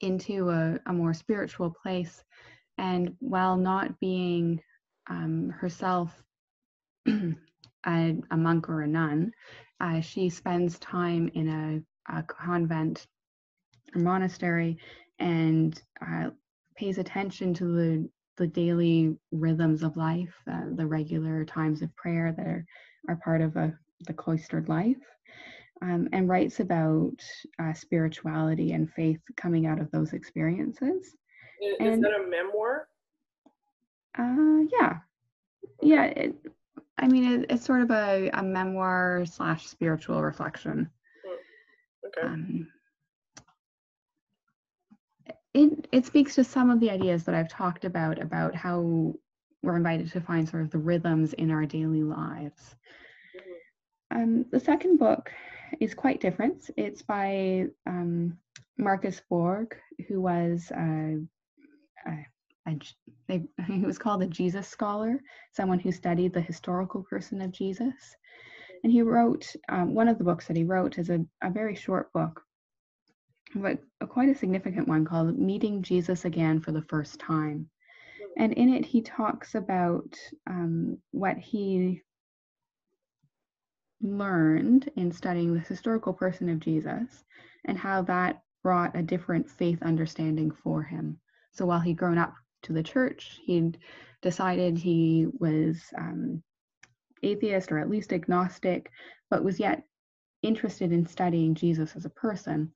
into 0.00 0.50
a, 0.50 0.78
a, 0.86 0.92
more 0.92 1.12
spiritual 1.12 1.74
place. 1.82 2.22
And 2.78 3.14
while 3.18 3.56
not 3.56 3.98
being 4.00 4.60
um, 5.08 5.50
herself 5.50 6.10
a, 7.08 7.34
a, 7.86 8.36
monk 8.36 8.68
or 8.68 8.82
a 8.82 8.86
nun, 8.86 9.32
uh, 9.80 10.00
she 10.00 10.30
spends 10.30 10.78
time 10.78 11.30
in 11.34 11.84
a, 12.08 12.18
a 12.18 12.22
convent 12.22 13.06
or 13.94 14.00
monastery 14.00 14.78
and 15.18 15.82
uh, 16.06 16.30
pays 16.76 16.98
attention 16.98 17.52
to 17.54 17.64
the, 17.64 18.08
the 18.38 18.46
daily 18.46 19.14
rhythms 19.32 19.82
of 19.82 19.96
life, 19.96 20.34
uh, 20.50 20.64
the 20.74 20.86
regular 20.86 21.44
times 21.44 21.82
of 21.82 21.94
prayer 21.96 22.32
that 22.36 22.46
are, 22.46 22.64
are 23.08 23.16
part 23.16 23.42
of 23.42 23.56
a, 23.56 23.74
the 24.06 24.14
cloistered 24.14 24.68
life 24.68 24.96
um, 25.82 26.08
and 26.12 26.28
writes 26.28 26.60
about 26.60 27.22
uh, 27.58 27.72
spirituality 27.72 28.72
and 28.72 28.92
faith 28.92 29.20
coming 29.36 29.66
out 29.66 29.80
of 29.80 29.90
those 29.90 30.12
experiences. 30.12 31.16
Is, 31.62 31.76
and, 31.80 32.04
that 32.04 32.12
a 32.12 32.28
memoir? 32.28 32.88
Uh, 34.18 34.64
yeah, 34.72 34.98
yeah. 35.82 36.04
It, 36.04 36.34
I 36.98 37.08
mean, 37.08 37.32
it, 37.32 37.46
it's 37.50 37.64
sort 37.64 37.82
of 37.82 37.90
a, 37.90 38.30
a 38.32 38.42
memoir 38.42 39.24
slash 39.26 39.66
spiritual 39.66 40.22
reflection. 40.22 40.90
Hmm. 41.24 42.06
Okay. 42.06 42.26
Um, 42.26 42.68
it 45.52 45.88
it 45.92 46.06
speaks 46.06 46.34
to 46.36 46.44
some 46.44 46.70
of 46.70 46.80
the 46.80 46.90
ideas 46.90 47.24
that 47.24 47.34
I've 47.34 47.48
talked 47.48 47.84
about 47.84 48.20
about 48.20 48.54
how 48.54 49.14
we're 49.62 49.76
invited 49.76 50.10
to 50.12 50.20
find 50.20 50.48
sort 50.48 50.62
of 50.62 50.70
the 50.70 50.78
rhythms 50.78 51.32
in 51.34 51.50
our 51.50 51.66
daily 51.66 52.02
lives. 52.02 52.76
Mm-hmm. 53.36 54.22
Um, 54.22 54.46
the 54.50 54.60
second 54.60 54.98
book 54.98 55.30
is 55.78 55.94
quite 55.94 56.20
different. 56.20 56.70
It's 56.76 57.02
by 57.02 57.66
um, 57.86 58.36
Marcus 58.78 59.20
Borg, 59.28 59.76
who 60.08 60.20
was 60.20 60.70
uh, 60.74 61.16
a, 62.06 62.26
a, 62.66 62.78
they, 63.28 63.42
he 63.66 63.80
was 63.80 63.98
called 63.98 64.22
a 64.22 64.26
Jesus 64.26 64.66
scholar, 64.66 65.20
someone 65.52 65.78
who 65.78 65.92
studied 65.92 66.32
the 66.32 66.40
historical 66.40 67.02
person 67.02 67.40
of 67.40 67.52
Jesus. 67.52 68.16
And 68.82 68.92
he 68.92 69.02
wrote 69.02 69.54
um, 69.68 69.94
one 69.94 70.08
of 70.08 70.18
the 70.18 70.24
books 70.24 70.46
that 70.46 70.56
he 70.56 70.64
wrote 70.64 70.98
is 70.98 71.10
a, 71.10 71.20
a 71.42 71.50
very 71.50 71.74
short 71.74 72.12
book, 72.12 72.42
but 73.54 73.78
a, 74.00 74.06
quite 74.06 74.30
a 74.30 74.34
significant 74.34 74.88
one 74.88 75.04
called 75.04 75.38
Meeting 75.38 75.82
Jesus 75.82 76.24
Again 76.24 76.60
for 76.60 76.72
the 76.72 76.82
First 76.82 77.20
Time. 77.20 77.68
And 78.38 78.52
in 78.54 78.72
it, 78.72 78.86
he 78.86 79.02
talks 79.02 79.54
about 79.54 80.16
um, 80.46 80.98
what 81.10 81.36
he 81.36 82.00
learned 84.02 84.90
in 84.96 85.12
studying 85.12 85.54
the 85.54 85.60
historical 85.60 86.12
person 86.12 86.48
of 86.48 86.60
Jesus 86.60 87.24
and 87.64 87.76
how 87.76 88.02
that 88.02 88.42
brought 88.62 88.96
a 88.96 89.02
different 89.02 89.48
faith 89.48 89.82
understanding 89.82 90.50
for 90.50 90.82
him. 90.82 91.18
So 91.52 91.66
while 91.66 91.80
he'd 91.80 91.96
grown 91.96 92.18
up 92.18 92.34
to 92.62 92.72
the 92.72 92.82
church, 92.82 93.40
he'd 93.44 93.78
decided 94.22 94.76
he 94.76 95.26
was 95.38 95.82
um, 95.98 96.42
atheist 97.22 97.72
or 97.72 97.78
at 97.78 97.90
least 97.90 98.12
agnostic, 98.12 98.90
but 99.30 99.44
was 99.44 99.58
yet 99.58 99.84
interested 100.42 100.92
in 100.92 101.06
studying 101.06 101.54
Jesus 101.54 101.96
as 101.96 102.04
a 102.04 102.10
person. 102.10 102.72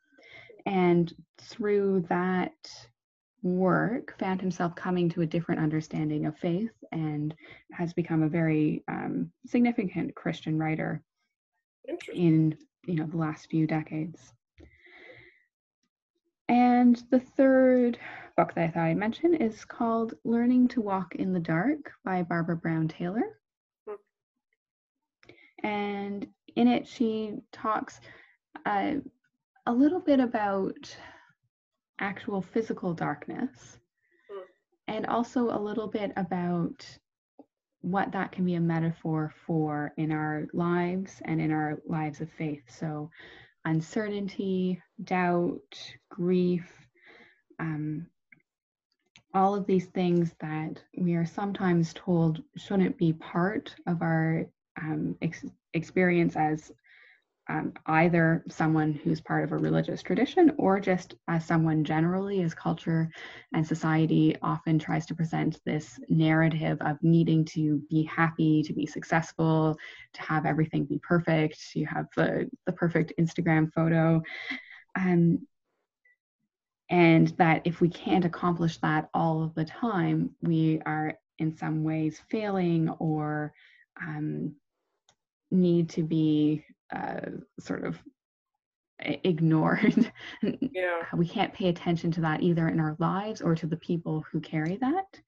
And 0.66 1.12
through 1.38 2.06
that 2.08 2.54
work, 3.42 4.18
found 4.18 4.40
himself 4.40 4.74
coming 4.74 5.10
to 5.10 5.20
a 5.20 5.26
different 5.26 5.60
understanding 5.60 6.24
of 6.26 6.38
faith 6.38 6.72
and 6.92 7.34
has 7.72 7.92
become 7.92 8.22
a 8.22 8.28
very 8.28 8.82
um, 8.88 9.30
significant 9.46 10.14
Christian 10.14 10.58
writer 10.58 11.02
in 12.12 12.56
you 12.86 12.94
know 12.94 13.06
the 13.06 13.16
last 13.16 13.48
few 13.50 13.66
decades. 13.66 14.32
And 16.48 17.02
the 17.10 17.20
third 17.20 17.98
book 18.36 18.54
that 18.54 18.64
I 18.64 18.68
thought 18.70 18.84
I'd 18.84 18.96
mention 18.96 19.34
is 19.34 19.64
called 19.64 20.14
Learning 20.24 20.68
to 20.68 20.80
Walk 20.80 21.14
in 21.14 21.32
the 21.32 21.40
Dark 21.40 21.92
by 22.04 22.22
Barbara 22.22 22.56
Brown 22.56 22.88
Taylor. 22.88 23.38
Hmm. 23.88 23.94
And 25.66 26.26
in 26.56 26.68
it, 26.68 26.86
she 26.86 27.34
talks 27.52 28.00
uh, 28.66 28.96
a 29.66 29.72
little 29.72 30.00
bit 30.00 30.20
about 30.20 30.96
actual 32.00 32.42
physical 32.42 32.92
darkness 32.92 33.78
hmm. 34.30 34.42
and 34.88 35.06
also 35.06 35.48
a 35.48 35.58
little 35.58 35.88
bit 35.88 36.12
about 36.16 36.86
what 37.84 38.12
that 38.12 38.32
can 38.32 38.46
be 38.46 38.54
a 38.54 38.60
metaphor 38.60 39.32
for 39.46 39.92
in 39.98 40.10
our 40.10 40.46
lives 40.54 41.20
and 41.26 41.38
in 41.38 41.52
our 41.52 41.78
lives 41.86 42.22
of 42.22 42.30
faith. 42.30 42.62
So, 42.66 43.10
uncertainty, 43.66 44.82
doubt, 45.04 45.60
grief, 46.08 46.66
um, 47.60 48.06
all 49.34 49.54
of 49.54 49.66
these 49.66 49.86
things 49.86 50.34
that 50.40 50.82
we 50.96 51.14
are 51.14 51.26
sometimes 51.26 51.92
told 51.92 52.42
shouldn't 52.56 52.96
be 52.96 53.12
part 53.12 53.74
of 53.86 54.00
our 54.00 54.46
um, 54.80 55.16
ex- 55.20 55.44
experience 55.74 56.36
as 56.36 56.72
um, 57.48 57.72
either 57.86 58.42
someone 58.48 58.92
who's 58.92 59.20
part 59.20 59.44
of 59.44 59.52
a 59.52 59.56
religious 59.56 60.02
tradition 60.02 60.52
or 60.56 60.80
just 60.80 61.14
as 61.28 61.44
someone 61.44 61.84
generally 61.84 62.42
as 62.42 62.54
culture 62.54 63.10
and 63.52 63.66
society 63.66 64.34
often 64.42 64.78
tries 64.78 65.04
to 65.06 65.14
present 65.14 65.60
this 65.66 66.00
narrative 66.08 66.78
of 66.80 66.96
needing 67.02 67.44
to 67.44 67.82
be 67.90 68.02
happy 68.04 68.62
to 68.62 68.72
be 68.72 68.86
successful 68.86 69.76
to 70.14 70.22
have 70.22 70.46
everything 70.46 70.84
be 70.84 70.98
perfect 70.98 71.74
you 71.74 71.86
have 71.86 72.06
the, 72.16 72.48
the 72.66 72.72
perfect 72.72 73.12
instagram 73.20 73.70
photo. 73.72 74.22
Um, 74.96 75.46
and 76.90 77.28
that 77.38 77.62
if 77.64 77.80
we 77.80 77.88
can't 77.88 78.24
accomplish 78.24 78.78
that 78.78 79.08
all 79.14 79.42
of 79.42 79.54
the 79.54 79.64
time 79.64 80.30
we 80.42 80.80
are 80.86 81.14
in 81.38 81.56
some 81.56 81.82
ways 81.82 82.20
failing 82.30 82.88
or 83.00 83.52
um, 84.00 84.54
need 85.50 85.88
to 85.88 86.02
be 86.02 86.64
uh, 86.94 87.20
sort 87.60 87.84
of 87.84 87.98
ignored. 89.00 90.12
Yeah. 90.42 91.02
we 91.14 91.26
can't 91.26 91.52
pay 91.52 91.68
attention 91.68 92.10
to 92.12 92.20
that 92.22 92.42
either 92.42 92.68
in 92.68 92.80
our 92.80 92.96
lives 92.98 93.40
or 93.40 93.54
to 93.54 93.66
the 93.66 93.76
people 93.76 94.24
who 94.30 94.40
carry 94.40 94.76
that. 94.76 95.20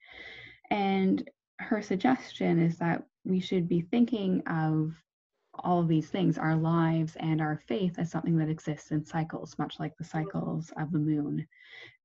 And 0.70 1.28
her 1.58 1.80
suggestion 1.80 2.60
is 2.60 2.78
that 2.78 3.04
we 3.24 3.40
should 3.40 3.68
be 3.68 3.80
thinking 3.80 4.42
of 4.46 4.92
all 5.54 5.80
of 5.80 5.88
these 5.88 6.08
things, 6.10 6.36
our 6.36 6.54
lives 6.56 7.16
and 7.16 7.40
our 7.40 7.60
faith, 7.66 7.98
as 7.98 8.10
something 8.10 8.36
that 8.36 8.50
exists 8.50 8.90
in 8.90 9.04
cycles, 9.04 9.58
much 9.58 9.80
like 9.80 9.96
the 9.96 10.04
cycles 10.04 10.72
of 10.76 10.92
the 10.92 10.98
moon. 10.98 11.46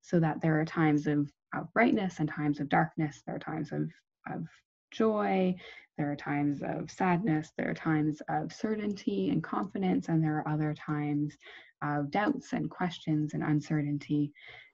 So 0.01 0.19
that 0.19 0.41
there 0.41 0.59
are 0.59 0.65
times 0.65 1.05
of, 1.07 1.31
of 1.53 1.71
brightness 1.73 2.19
and 2.19 2.29
times 2.29 2.59
of 2.59 2.69
darkness, 2.69 3.21
there 3.25 3.35
are 3.35 3.39
times 3.39 3.71
of, 3.71 3.89
of 4.31 4.47
joy, 4.91 5.55
there 5.97 6.11
are 6.11 6.15
times 6.15 6.61
of 6.63 6.89
sadness, 6.89 7.51
there 7.57 7.69
are 7.69 7.75
times 7.75 8.21
of 8.29 8.51
certainty 8.51 9.29
and 9.29 9.43
confidence, 9.43 10.07
and 10.07 10.23
there 10.23 10.37
are 10.37 10.47
other 10.47 10.73
times 10.73 11.35
of 11.81 12.11
doubts 12.11 12.53
and 12.53 12.69
questions 12.69 13.33
and 13.33 13.43
uncertainty. 13.43 14.31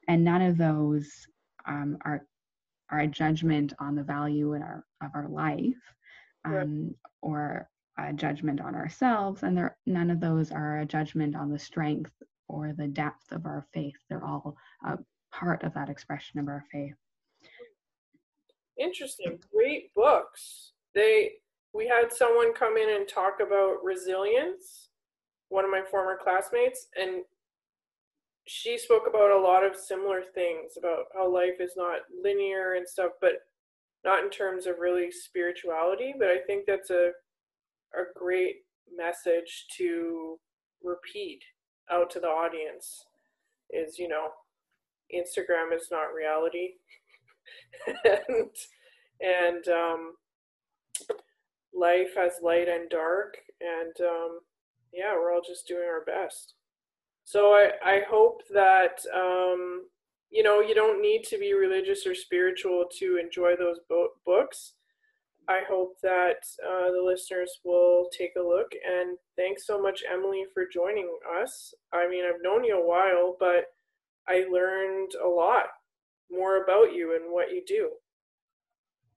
And 0.07 0.24
none 0.24 0.41
of 0.41 0.57
those 0.57 1.28
um, 1.65 1.97
are, 2.05 2.26
are 2.89 2.99
a 2.99 3.07
judgment 3.07 3.74
on 3.80 3.95
the 3.95 4.03
value 4.03 4.53
in 4.53 4.61
our, 4.61 4.86
of 5.01 5.11
our 5.13 5.28
life 5.28 5.76
um, 6.45 6.95
or 7.22 7.70
a 7.97 8.13
judgment 8.13 8.61
on 8.61 8.76
ourselves. 8.76 9.43
And 9.43 9.57
there, 9.57 9.78
none 9.86 10.09
of 10.09 10.20
those 10.20 10.51
are 10.51 10.80
a 10.80 10.86
judgment 10.86 11.36
on 11.36 11.51
the 11.51 11.59
strength 11.59 12.11
or 12.47 12.74
the 12.74 12.88
depth 12.88 13.32
of 13.32 13.45
our 13.45 13.65
faith. 13.74 13.97
They're 14.09 14.24
all 14.24 14.55
a 14.86 14.97
part 15.32 15.63
of 15.63 15.74
that 15.74 15.89
expression 15.89 16.39
of 16.39 16.47
our 16.47 16.63
faith. 16.72 16.95
Interesting. 18.80 19.39
Great 19.53 19.93
books 19.93 20.73
they 20.97 21.34
we 21.73 21.88
had 21.88 22.11
someone 22.11 22.53
come 22.53 22.75
in 22.75 22.89
and 22.89 23.07
talk 23.07 23.36
about 23.39 23.84
resilience 23.84 24.89
one 25.49 25.63
of 25.63 25.71
my 25.71 25.84
former 25.89 26.17
classmates 26.21 26.88
and 26.99 27.21
she 28.47 28.78
spoke 28.78 29.03
about 29.07 29.32
a 29.32 29.39
lot 29.39 29.63
of 29.63 29.75
similar 29.75 30.21
things 30.34 30.73
about 30.78 31.05
how 31.13 31.32
life 31.32 31.59
is 31.59 31.73
not 31.78 31.99
linear 32.23 32.73
and 32.73 32.88
stuff 32.88 33.11
but 33.21 33.34
not 34.03 34.23
in 34.23 34.30
terms 34.30 34.65
of 34.65 34.80
really 34.80 35.11
spirituality 35.11 36.13
but 36.17 36.30
i 36.30 36.38
think 36.47 36.65
that's 36.65 36.89
a 36.89 37.11
a 37.93 38.03
great 38.15 38.55
message 38.95 39.65
to 39.78 40.38
repeat 40.84 41.41
out 41.91 42.09
to 42.09 42.19
the 42.19 42.28
audience 42.28 43.05
is 43.69 43.99
you 43.99 44.07
know 44.07 44.30
instagram 45.13 45.73
is 45.75 45.89
not 45.91 46.13
reality 46.15 46.71
and 48.05 48.49
and 49.21 49.67
um 49.67 50.13
life 51.73 52.15
has 52.15 52.33
light 52.41 52.67
and 52.67 52.89
dark, 52.89 53.37
and 53.61 53.93
um, 54.01 54.39
yeah, 54.93 55.13
we're 55.13 55.33
all 55.33 55.41
just 55.45 55.67
doing 55.67 55.87
our 55.87 56.03
best. 56.05 56.55
So 57.25 57.51
I, 57.53 57.71
I 57.83 58.01
hope 58.09 58.41
that 58.53 58.99
um, 59.15 59.85
you 60.29 60.43
know 60.43 60.61
you 60.61 60.75
don't 60.75 61.01
need 61.01 61.23
to 61.29 61.37
be 61.37 61.53
religious 61.53 62.05
or 62.05 62.15
spiritual 62.15 62.85
to 62.99 63.19
enjoy 63.21 63.55
those 63.55 63.79
bo- 63.89 64.13
books. 64.25 64.73
I 65.49 65.61
hope 65.69 65.93
that 66.03 66.43
uh, 66.65 66.91
the 66.91 67.01
listeners 67.03 67.51
will 67.63 68.09
take 68.17 68.31
a 68.37 68.41
look. 68.43 68.71
And 68.85 69.17
thanks 69.37 69.65
so 69.65 69.81
much, 69.81 70.03
Emily, 70.11 70.43
for 70.53 70.65
joining 70.71 71.09
us. 71.41 71.73
I 71.93 72.09
mean, 72.09 72.25
I've 72.25 72.41
known 72.43 72.65
you 72.65 72.77
a 72.77 72.85
while, 72.85 73.37
but 73.39 73.65
I 74.27 74.45
learned 74.51 75.11
a 75.23 75.27
lot 75.27 75.67
more 76.32 76.63
about 76.63 76.93
you 76.93 77.15
and 77.15 77.32
what 77.32 77.51
you 77.51 77.63
do. 77.65 77.91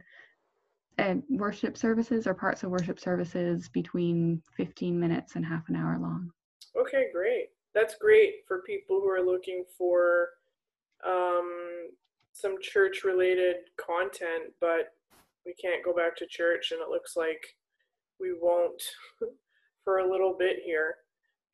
uh, 0.98 1.16
worship 1.28 1.76
services 1.76 2.26
or 2.26 2.34
parts 2.34 2.62
of 2.62 2.70
worship 2.70 2.98
services 2.98 3.68
between 3.68 4.42
15 4.56 4.98
minutes 4.98 5.36
and 5.36 5.44
half 5.44 5.68
an 5.68 5.76
hour 5.76 5.98
long. 6.00 6.30
Okay, 6.78 7.06
great. 7.12 7.48
That's 7.74 7.96
great 7.96 8.46
for 8.46 8.62
people 8.62 9.00
who 9.00 9.08
are 9.08 9.24
looking 9.24 9.64
for 9.76 10.30
um, 11.06 11.88
some 12.32 12.56
church 12.60 13.04
related 13.04 13.56
content, 13.76 14.52
but 14.60 14.94
we 15.44 15.54
can't 15.54 15.84
go 15.84 15.94
back 15.94 16.16
to 16.16 16.26
church, 16.26 16.72
and 16.72 16.80
it 16.80 16.88
looks 16.88 17.16
like 17.16 17.56
we 18.20 18.32
won't 18.40 18.82
for 19.84 19.98
a 19.98 20.10
little 20.10 20.34
bit 20.38 20.58
here. 20.64 20.96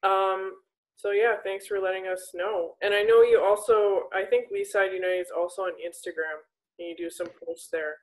Um, 0.02 0.52
so 0.96 1.10
yeah, 1.10 1.34
thanks 1.42 1.66
for 1.66 1.80
letting 1.80 2.06
us 2.06 2.30
know. 2.34 2.74
And 2.82 2.94
I 2.94 3.02
know 3.02 3.22
you 3.22 3.42
also, 3.42 4.04
I 4.12 4.24
think 4.24 4.46
Leaside 4.50 4.94
United 4.94 5.20
is 5.20 5.32
also 5.36 5.62
on 5.62 5.72
Instagram, 5.72 6.40
and 6.78 6.88
you 6.88 6.96
do 6.96 7.10
some 7.10 7.28
posts 7.44 7.68
there. 7.70 7.96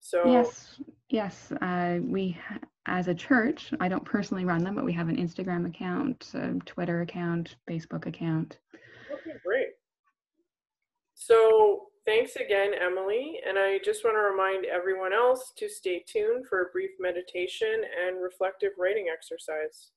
So 0.00 0.22
yes, 0.26 0.80
yes, 1.08 1.52
uh, 1.60 1.98
we 2.02 2.36
as 2.86 3.06
a 3.06 3.14
church, 3.14 3.72
I 3.78 3.88
don't 3.88 4.04
personally 4.04 4.44
run 4.44 4.64
them, 4.64 4.74
but 4.74 4.84
we 4.84 4.92
have 4.92 5.08
an 5.08 5.16
Instagram 5.16 5.66
account, 5.66 6.32
a 6.34 6.54
Twitter 6.66 7.02
account, 7.02 7.56
Facebook 7.70 8.06
account. 8.06 8.58
Okay, 9.12 9.38
great. 9.44 9.68
So 11.14 11.86
thanks 12.04 12.34
again, 12.34 12.72
Emily. 12.74 13.38
And 13.46 13.56
I 13.56 13.78
just 13.84 14.04
want 14.04 14.16
to 14.16 14.20
remind 14.20 14.64
everyone 14.64 15.12
else 15.12 15.52
to 15.58 15.68
stay 15.68 16.04
tuned 16.04 16.46
for 16.48 16.62
a 16.62 16.72
brief 16.72 16.90
meditation 16.98 17.82
and 18.04 18.20
reflective 18.20 18.72
writing 18.76 19.06
exercise. 19.12 19.92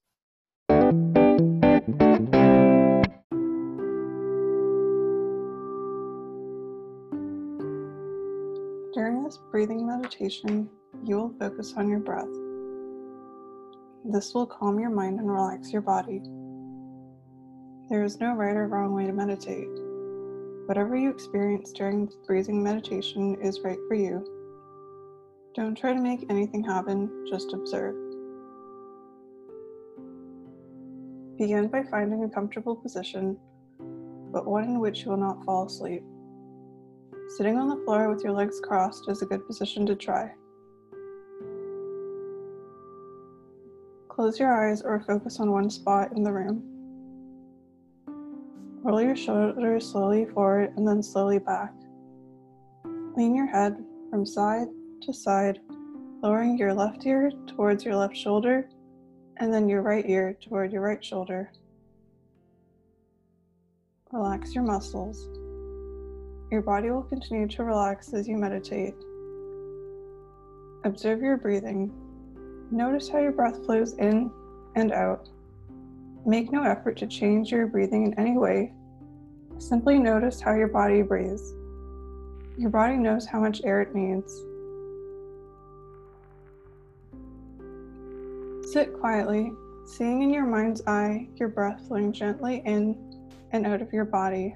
This 9.36 9.44
breathing 9.52 9.86
meditation, 9.86 10.70
you 11.04 11.18
will 11.18 11.34
focus 11.40 11.74
on 11.76 11.90
your 11.90 12.00
breath. 12.00 12.30
This 14.06 14.34
will 14.34 14.46
calm 14.46 14.80
your 14.80 14.90
mind 14.90 15.20
and 15.20 15.30
relax 15.30 15.74
your 15.74 15.82
body. 15.82 16.22
There 17.90 18.04
is 18.04 18.20
no 18.20 18.34
right 18.34 18.56
or 18.56 18.68
wrong 18.68 18.94
way 18.94 19.06
to 19.08 19.12
meditate. 19.12 19.68
Whatever 20.68 20.96
you 20.96 21.10
experience 21.10 21.74
during 21.74 22.10
breathing 22.26 22.64
meditation 22.64 23.36
is 23.42 23.60
right 23.60 23.78
for 23.90 23.96
you. 23.96 24.26
Don't 25.54 25.76
try 25.76 25.94
to 25.94 26.02
make 26.02 26.26
anything 26.30 26.64
happen, 26.64 27.10
just 27.30 27.52
observe. 27.52 27.96
Begin 31.38 31.68
by 31.68 31.84
finding 31.84 32.24
a 32.24 32.30
comfortable 32.30 32.76
position, 32.76 33.38
but 34.32 34.46
one 34.46 34.64
in 34.64 34.80
which 34.80 35.04
you 35.04 35.12
will 35.12 35.18
not 35.18 35.44
fall 35.44 35.66
asleep. 35.66 36.04
Sitting 37.28 37.58
on 37.58 37.68
the 37.68 37.84
floor 37.84 38.08
with 38.10 38.24
your 38.24 38.34
legs 38.34 38.62
crossed 38.62 39.10
is 39.10 39.22
a 39.22 39.26
good 39.26 39.46
position 39.48 39.86
to 39.88 39.96
try. 39.96 40.32
Close 44.08 44.40
your 44.40 44.54
eyes 44.54 44.82
or 44.82 45.02
focus 45.02 45.40
on 45.40 45.52
one 45.52 45.70
spot 45.70 46.14
in 46.16 46.24
the 46.24 46.32
room. 46.32 46.64
Roll 48.84 49.02
your 49.02 49.16
shoulders 49.16 49.92
slowly 49.92 50.26
forward 50.26 50.72
and 50.78 50.88
then 50.88 51.02
slowly 51.02 51.40
back. 51.40 51.74
Lean 53.18 53.36
your 53.36 53.48
head 53.48 53.84
from 54.10 54.26
side 54.26 54.68
to 55.02 55.12
side, 55.12 55.60
lowering 56.22 56.58
your 56.58 56.74
left 56.74 57.06
ear 57.06 57.32
towards 57.48 57.84
your 57.84 57.96
left 57.96 58.16
shoulder 58.16 58.70
and 59.38 59.52
then 59.52 59.68
your 59.68 59.82
right 59.82 60.08
ear 60.08 60.38
toward 60.40 60.72
your 60.72 60.82
right 60.82 61.04
shoulder. 61.04 61.52
Relax 64.12 64.54
your 64.54 64.64
muscles. 64.64 65.28
Your 66.56 66.62
body 66.62 66.90
will 66.90 67.04
continue 67.04 67.50
to 67.50 67.66
relax 67.66 68.14
as 68.14 68.30
you 68.30 68.38
meditate. 68.38 68.96
Observe 70.86 71.22
your 71.22 71.36
breathing. 71.36 71.92
Notice 72.72 73.10
how 73.10 73.20
your 73.20 73.34
breath 73.34 73.66
flows 73.66 73.92
in 73.96 74.32
and 74.78 74.94
out. 74.94 75.28
Make 76.26 76.54
no 76.54 76.64
effort 76.64 76.96
to 77.00 77.08
change 77.08 77.52
your 77.52 77.68
breathing 77.68 78.06
in 78.06 78.18
any 78.18 78.38
way. 78.38 78.72
Simply 79.58 80.00
notice 80.00 80.40
how 80.40 80.56
your 80.56 80.70
body 80.70 81.02
breathes. 81.02 81.54
Your 82.58 82.70
body 82.70 82.96
knows 82.96 83.26
how 83.26 83.42
much 83.42 83.60
air 83.66 83.82
it 83.82 83.94
needs. 83.94 84.34
Sit 88.72 88.98
quietly, 88.98 89.52
seeing 89.86 90.22
in 90.22 90.30
your 90.30 90.46
mind's 90.46 90.82
eye 90.88 91.28
your 91.36 91.50
breath 91.50 91.86
flowing 91.86 92.14
gently 92.14 92.62
in 92.64 92.96
and 93.52 93.68
out 93.68 93.82
of 93.82 93.92
your 93.92 94.06
body. 94.06 94.56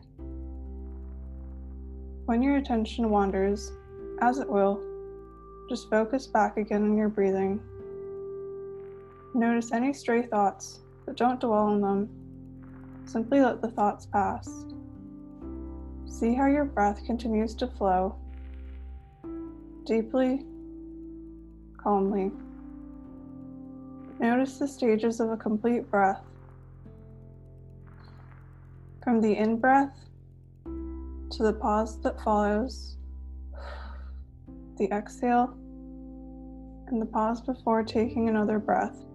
When 2.30 2.44
your 2.44 2.58
attention 2.58 3.10
wanders, 3.10 3.72
as 4.22 4.38
it 4.38 4.48
will, 4.48 4.80
just 5.68 5.90
focus 5.90 6.28
back 6.28 6.58
again 6.58 6.84
on 6.84 6.96
your 6.96 7.10
breathing. 7.10 7.60
Notice 9.34 9.72
any 9.72 9.94
stray 9.94 10.22
thoughts 10.22 10.82
but 11.08 11.18
don't 11.18 11.40
dwell 11.40 11.54
on 11.54 11.82
them. 11.82 12.08
Simply 13.06 13.42
let 13.42 13.64
the 13.64 13.72
thoughts 13.72 14.06
pass. 14.06 14.64
See 16.06 16.36
how 16.36 16.46
your 16.46 16.66
breath 16.66 17.04
continues 17.04 17.56
to 17.56 17.66
flow 17.66 18.16
deeply, 19.88 20.46
calmly. 21.78 22.32
Notice 24.20 24.60
the 24.60 24.68
stages 24.68 25.20
of 25.20 25.32
a 25.32 25.36
complete 25.36 25.90
breath. 25.90 26.22
From 29.04 29.20
the 29.20 29.36
in 29.36 29.58
breath 29.58 30.09
to 31.32 31.44
the 31.44 31.54
pause 31.54 32.02
that 32.02 32.22
follows, 32.22 32.98
the 34.78 34.92
exhale, 34.92 35.54
and 36.88 37.02
the 37.02 37.06
pause 37.06 37.42
before 37.42 37.84
taking 37.84 38.30
another 38.30 38.60
breath. 38.60 39.06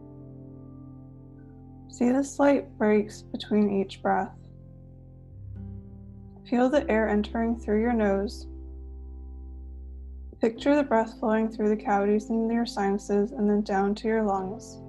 See 1.88 2.10
the 2.10 2.24
slight 2.24 2.76
breaks 2.78 3.22
between 3.22 3.80
each 3.80 4.02
breath. 4.02 4.36
Feel 6.48 6.68
the 6.68 6.88
air 6.90 7.08
entering 7.08 7.58
through 7.58 7.80
your 7.80 7.92
nose. 7.92 8.46
Picture 10.40 10.76
the 10.76 10.82
breath 10.82 11.18
flowing 11.18 11.48
through 11.48 11.70
the 11.70 11.82
cavities 11.82 12.30
in 12.30 12.50
your 12.50 12.66
sinuses 12.66 13.32
and 13.32 13.48
then 13.48 13.62
down 13.62 13.94
to 13.94 14.08
your 14.08 14.22
lungs. 14.22 14.80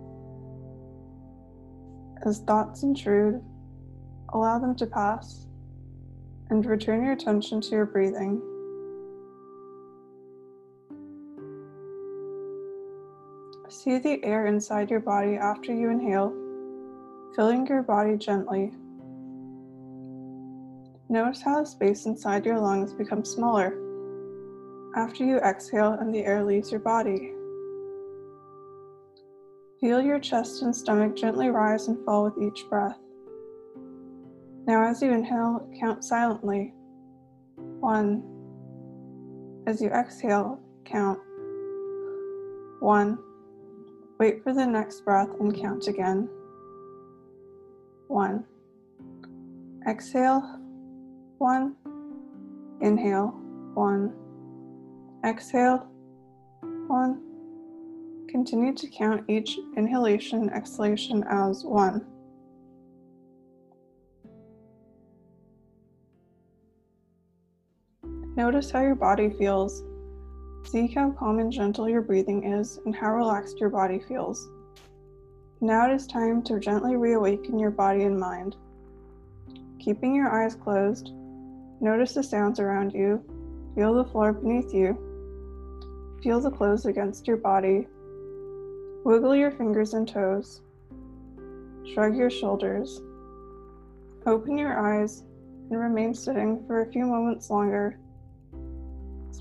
As 2.26 2.40
thoughts 2.40 2.84
intrude, 2.84 3.42
allow 4.34 4.60
them 4.60 4.76
to 4.76 4.86
pass 4.86 5.45
and 6.50 6.66
return 6.66 7.04
your 7.04 7.14
attention 7.14 7.62
to 7.62 7.70
your 7.70 7.86
breathing. 7.86 8.42
See 13.70 13.98
the 14.00 14.24
air 14.24 14.46
inside 14.46 14.90
your 14.90 15.00
body 15.00 15.36
after 15.36 15.74
you 15.74 15.90
inhale 15.90 16.34
filling 17.36 17.68
your 17.68 17.84
body 17.84 18.16
gently. 18.16 18.72
Notice 21.10 21.42
how 21.42 21.60
the 21.60 21.66
space 21.66 22.06
inside 22.06 22.46
your 22.46 22.60
lungs 22.60 22.94
becomes 22.94 23.30
smaller 23.30 23.78
after 24.96 25.26
you 25.26 25.38
exhale 25.38 25.94
and 25.94 26.16
the 26.16 26.24
air 26.24 26.44
leaves 26.44 26.72
your 26.72 26.80
body. 26.80 27.34
Feel 29.82 30.02
your 30.02 30.20
chest 30.20 30.62
and 30.62 30.74
stomach 30.74 31.16
gently 31.16 31.50
rise 31.50 31.88
and 31.90 32.04
fall 32.06 32.24
with 32.24 32.42
each 32.42 32.66
breath. 32.70 32.98
Now, 34.68 34.88
as 34.90 35.02
you 35.02 35.12
inhale, 35.12 35.68
count 35.80 36.04
silently. 36.04 36.74
One. 37.80 38.24
As 39.68 39.80
you 39.80 39.90
exhale, 39.90 40.60
count. 40.86 41.20
One. 42.80 43.20
Wait 44.20 44.44
for 44.44 44.54
the 44.54 44.66
next 44.66 45.02
breath 45.02 45.30
and 45.40 45.56
count 45.56 45.88
again. 45.88 46.30
One. 48.08 48.46
Exhale, 49.88 50.60
one. 51.38 51.76
Inhale, 52.82 53.28
one. 53.76 54.14
Exhale, 55.24 55.88
one. 56.88 57.22
Continue 58.30 58.74
to 58.74 58.88
count 58.88 59.24
each 59.30 59.60
inhalation 59.78 60.50
exhalation 60.50 61.24
as 61.30 61.64
one. 61.64 62.06
Notice 68.36 68.72
how 68.72 68.82
your 68.82 68.96
body 68.96 69.30
feels. 69.30 69.84
See 70.66 70.88
how 70.88 71.12
calm 71.12 71.40
and 71.40 71.52
gentle 71.52 71.88
your 71.88 72.02
breathing 72.02 72.44
is 72.44 72.80
and 72.86 72.96
how 72.96 73.14
relaxed 73.16 73.60
your 73.60 73.70
body 73.70 74.00
feels. 74.00 74.48
Now 75.62 75.90
it 75.90 75.96
is 75.96 76.08
time 76.08 76.42
to 76.44 76.60
gently 76.60 76.96
reawaken 76.96 77.60
your 77.60 77.72
body 77.72 78.04
and 78.04 78.20
mind. 78.20 78.56
Keeping 79.80 80.16
your 80.16 80.30
eyes 80.30 80.56
closed, 80.56 81.12
Notice 81.82 82.14
the 82.14 82.24
sounds 82.24 82.60
around 82.60 82.94
you. 82.94 83.22
Feel 83.76 83.94
the 83.94 84.06
floor 84.06 84.32
beneath 84.32 84.74
you. 84.74 84.98
Feel 86.24 86.40
the 86.40 86.50
clothes 86.50 86.86
against 86.86 87.28
your 87.28 87.38
body. 87.38 87.88
Wiggle 89.04 89.36
your 89.36 89.52
fingers 89.52 89.94
and 89.94 90.08
toes. 90.08 90.62
Shrug 91.94 92.16
your 92.16 92.30
shoulders. 92.30 93.02
Open 94.26 94.58
your 94.58 94.80
eyes 94.80 95.24
and 95.70 95.80
remain 95.80 96.14
sitting 96.14 96.66
for 96.66 96.82
a 96.82 96.92
few 96.92 97.06
moments 97.06 97.50
longer. 97.50 98.00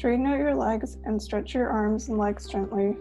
Straighten 0.04 0.26
out 0.26 0.36
your 0.36 0.54
legs 0.54 0.98
and 1.06 1.22
stretch 1.22 1.54
your 1.54 1.70
arms 1.70 2.10
and 2.10 2.18
legs 2.18 2.46
gently. 2.46 2.94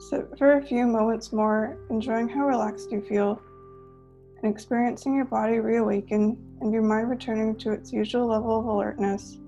Sit 0.00 0.36
for 0.36 0.54
a 0.54 0.66
few 0.66 0.84
moments 0.84 1.32
more, 1.32 1.78
enjoying 1.90 2.28
how 2.28 2.44
relaxed 2.44 2.90
you 2.90 3.00
feel 3.00 3.40
and 4.42 4.52
experiencing 4.52 5.14
your 5.14 5.26
body 5.26 5.60
reawaken 5.60 6.36
and 6.60 6.72
your 6.72 6.82
mind 6.82 7.08
returning 7.08 7.54
to 7.58 7.70
its 7.70 7.92
usual 7.92 8.26
level 8.26 8.58
of 8.58 8.66
alertness. 8.66 9.38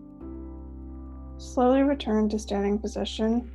Slowly 1.39 1.83
return 1.83 2.29
to 2.29 2.39
standing 2.39 2.79
position 2.79 3.51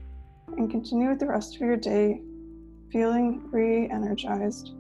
and 0.57 0.69
continue 0.69 1.07
with 1.07 1.21
the 1.21 1.27
rest 1.27 1.55
of 1.55 1.61
your 1.61 1.77
day 1.77 2.19
feeling 2.91 3.49
re 3.49 3.89
energized. 3.89 4.73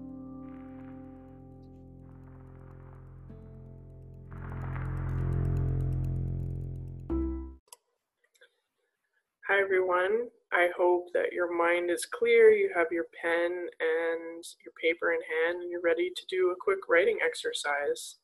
Everyone. 10.05 10.27
I 10.51 10.69
hope 10.77 11.07
that 11.13 11.33
your 11.33 11.55
mind 11.55 11.89
is 11.89 12.05
clear, 12.05 12.51
you 12.51 12.69
have 12.75 12.87
your 12.91 13.05
pen 13.21 13.51
and 13.51 14.43
your 14.63 14.73
paper 14.81 15.11
in 15.11 15.19
hand, 15.19 15.61
and 15.61 15.69
you're 15.69 15.81
ready 15.81 16.11
to 16.15 16.25
do 16.29 16.51
a 16.51 16.55
quick 16.59 16.87
writing 16.87 17.17
exercise. 17.25 18.17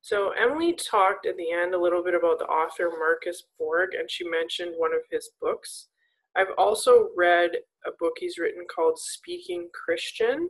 So, 0.00 0.30
Emily 0.30 0.74
talked 0.74 1.26
at 1.26 1.36
the 1.36 1.50
end 1.50 1.74
a 1.74 1.80
little 1.80 2.02
bit 2.02 2.14
about 2.14 2.38
the 2.38 2.46
author 2.46 2.90
Marcus 2.98 3.44
Borg, 3.58 3.94
and 3.98 4.10
she 4.10 4.28
mentioned 4.28 4.74
one 4.76 4.92
of 4.94 5.00
his 5.10 5.30
books. 5.40 5.88
I've 6.36 6.52
also 6.56 7.08
read 7.16 7.50
a 7.86 7.90
book 7.98 8.14
he's 8.18 8.38
written 8.38 8.64
called 8.74 8.98
Speaking 8.98 9.68
Christian, 9.72 10.48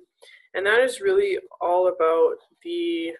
and 0.54 0.66
that 0.66 0.80
is 0.80 1.00
really 1.00 1.38
all 1.60 1.88
about 1.88 2.36
the 2.62 3.12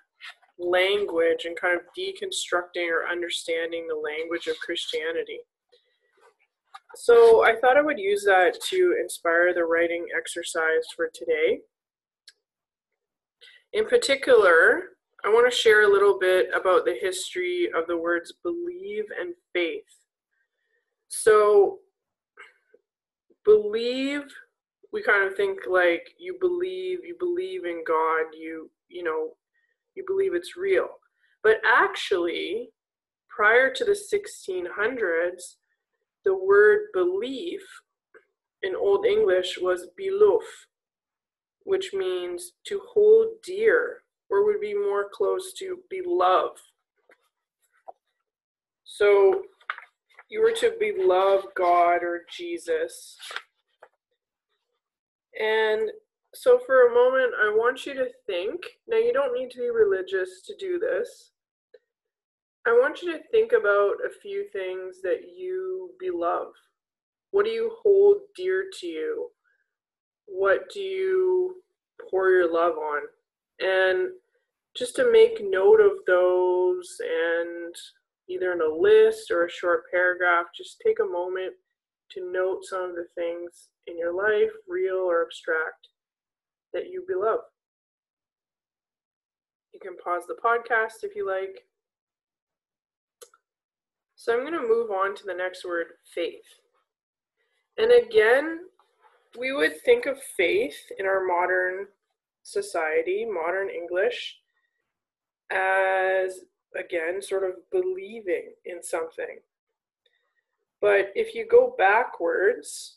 language 0.59 1.45
and 1.45 1.59
kind 1.59 1.77
of 1.77 1.87
deconstructing 1.99 2.89
or 2.89 3.09
understanding 3.11 3.87
the 3.89 3.97
language 3.97 4.47
of 4.47 4.59
Christianity. 4.61 5.41
So 6.97 7.45
I 7.45 7.57
thought 7.57 7.77
I 7.77 7.83
would 7.83 7.99
use 7.99 8.25
that 8.25 8.61
to 8.71 8.97
inspire 9.01 9.53
the 9.53 9.65
writing 9.65 10.07
exercise 10.17 10.87
for 10.95 11.11
today. 11.13 11.61
In 13.73 13.87
particular, 13.87 14.91
I 15.25 15.29
want 15.29 15.51
to 15.51 15.57
share 15.57 15.83
a 15.83 15.93
little 15.93 16.19
bit 16.19 16.49
about 16.55 16.85
the 16.85 16.97
history 17.01 17.69
of 17.75 17.87
the 17.89 17.97
words 17.97 18.33
believe 18.43 19.05
and 19.19 19.35
faith. 19.53 19.83
So, 21.09 21.79
believe, 23.45 24.23
we 24.93 25.03
kind 25.03 25.25
of 25.25 25.37
think 25.37 25.61
like 25.69 26.15
you 26.19 26.37
believe, 26.41 27.05
you 27.05 27.17
believe 27.19 27.65
in 27.65 27.83
God, 27.87 28.27
you, 28.39 28.71
you 28.89 29.03
know, 29.03 29.31
you 29.97 30.05
believe 30.07 30.35
it's 30.35 30.57
real. 30.57 30.89
But 31.43 31.57
actually, 31.67 32.71
prior 33.29 33.73
to 33.73 33.85
the 33.85 33.93
1600s, 33.93 35.57
the 36.25 36.35
word 36.35 36.87
belief 36.93 37.63
in 38.63 38.75
Old 38.75 39.05
English 39.07 39.59
was 39.61 39.89
biluf, 39.99 40.45
which 41.65 41.93
means 41.93 42.53
to 42.67 42.81
hold 42.93 43.29
dear, 43.43 44.03
or 44.31 44.45
would 44.45 44.61
be 44.61 44.75
more 44.75 45.09
close 45.13 45.53
to 45.55 45.79
beloved. 45.91 46.61
So 48.85 49.43
you 50.31 50.43
were 50.43 50.53
to 50.53 50.75
beloved 50.79 51.49
God 51.57 52.03
or 52.03 52.23
Jesus. 52.31 53.17
And 55.41 55.91
so 56.35 56.59
for 56.65 56.87
a 56.87 56.95
moment, 56.95 57.33
I 57.41 57.51
want 57.51 57.87
you 57.87 57.95
to 57.95 58.09
think. 58.27 58.61
Now, 58.89 58.97
you 58.97 59.13
don't 59.13 59.35
need 59.35 59.51
to 59.53 59.59
be 59.59 59.71
religious 59.71 60.43
to 60.47 60.55
do 60.59 60.79
this, 60.79 61.33
I 62.67 62.73
want 62.73 63.03
you 63.03 63.13
to 63.13 63.23
think 63.31 63.53
about 63.53 63.97
a 64.07 64.21
few 64.23 64.47
things 64.51 65.03
that 65.03 65.21
you 65.37 65.91
beloved. 66.01 66.57
What 67.31 67.45
do 67.45 67.51
you 67.51 67.73
hold 67.83 68.19
dear 68.35 68.65
to 68.81 68.87
you? 68.87 69.29
What 70.27 70.71
do 70.73 70.81
you 70.81 71.57
pour 72.11 72.31
your 72.31 72.51
love 72.51 72.77
on? 72.79 73.03
And 73.61 74.13
just 74.75 74.97
to 74.97 75.13
make 75.13 75.43
note 75.43 75.81
of 75.81 75.93
those 76.07 76.97
and 77.01 77.75
either 78.29 78.53
in 78.53 78.63
a 78.63 78.75
list 78.75 79.31
or 79.31 79.45
a 79.45 79.51
short 79.51 79.83
paragraph, 79.91 80.47
just 80.57 80.81
take 80.85 81.01
a 81.01 81.05
moment 81.05 81.53
to 82.13 82.33
note 82.33 82.65
some 82.65 82.91
of 82.91 82.97
the 82.97 83.07
things 83.15 83.69
in 83.87 83.99
your 83.99 84.15
life, 84.15 84.51
real 84.67 84.97
or 84.97 85.23
abstract, 85.23 85.89
that 86.73 86.89
you 86.89 87.05
beloved. 87.07 87.43
You 89.75 89.81
can 89.81 89.97
pause 90.03 90.23
the 90.27 90.37
podcast 90.43 91.03
if 91.03 91.15
you 91.15 91.29
like 91.29 91.65
so 94.25 94.33
I'm 94.33 94.41
going 94.41 94.55
to 94.55 94.67
move 94.67 94.91
on 94.91 95.15
to 95.17 95.25
the 95.27 95.35
next 95.35 95.67
word, 95.67 95.89
faith. 96.15 96.47
And 97.77 97.93
again, 97.93 98.61
we 99.39 99.53
would 99.53 99.83
think 99.83 100.07
of 100.07 100.19
faith 100.35 100.79
in 100.99 101.05
our 101.05 101.27
modern 101.27 101.89
society, 102.43 103.27
modern 103.31 103.69
English, 103.69 104.39
as 105.51 106.41
again, 106.75 107.21
sort 107.21 107.45
of 107.45 107.57
believing 107.71 108.55
in 108.65 108.83
something. 108.83 109.41
But 110.81 111.11
if 111.15 111.35
you 111.35 111.47
go 111.47 111.75
backwards 111.77 112.97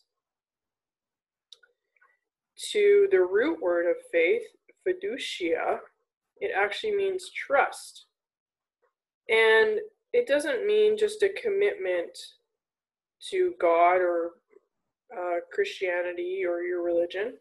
to 2.72 3.10
the 3.12 3.20
root 3.20 3.62
word 3.62 3.86
of 3.90 3.98
faith, 4.14 4.44
fiducia, 4.88 5.80
it 6.40 6.52
actually 6.56 6.96
means 6.96 7.30
trust. 7.32 8.06
And 9.28 9.82
it 10.14 10.28
doesn't 10.28 10.66
mean 10.66 10.98
just 10.98 11.24
a 11.24 11.30
commitment 11.30 12.18
to 13.30 13.54
God 13.60 13.98
or 13.98 14.32
uh, 15.16 15.40
Christianity 15.52 16.44
or 16.48 16.62
your 16.62 16.84
religion, 16.84 17.36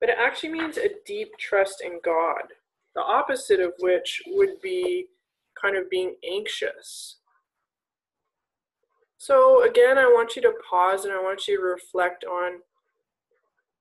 but 0.00 0.08
it 0.08 0.16
actually 0.18 0.50
means 0.50 0.76
a 0.76 0.90
deep 1.06 1.28
trust 1.38 1.82
in 1.82 2.00
God, 2.04 2.42
the 2.94 3.02
opposite 3.02 3.60
of 3.60 3.72
which 3.80 4.22
would 4.28 4.60
be 4.62 5.06
kind 5.60 5.76
of 5.76 5.90
being 5.90 6.14
anxious. 6.28 7.16
So, 9.18 9.68
again, 9.68 9.98
I 9.98 10.06
want 10.06 10.34
you 10.34 10.42
to 10.42 10.54
pause 10.68 11.04
and 11.04 11.12
I 11.12 11.22
want 11.22 11.46
you 11.46 11.58
to 11.58 11.62
reflect 11.62 12.24
on 12.24 12.60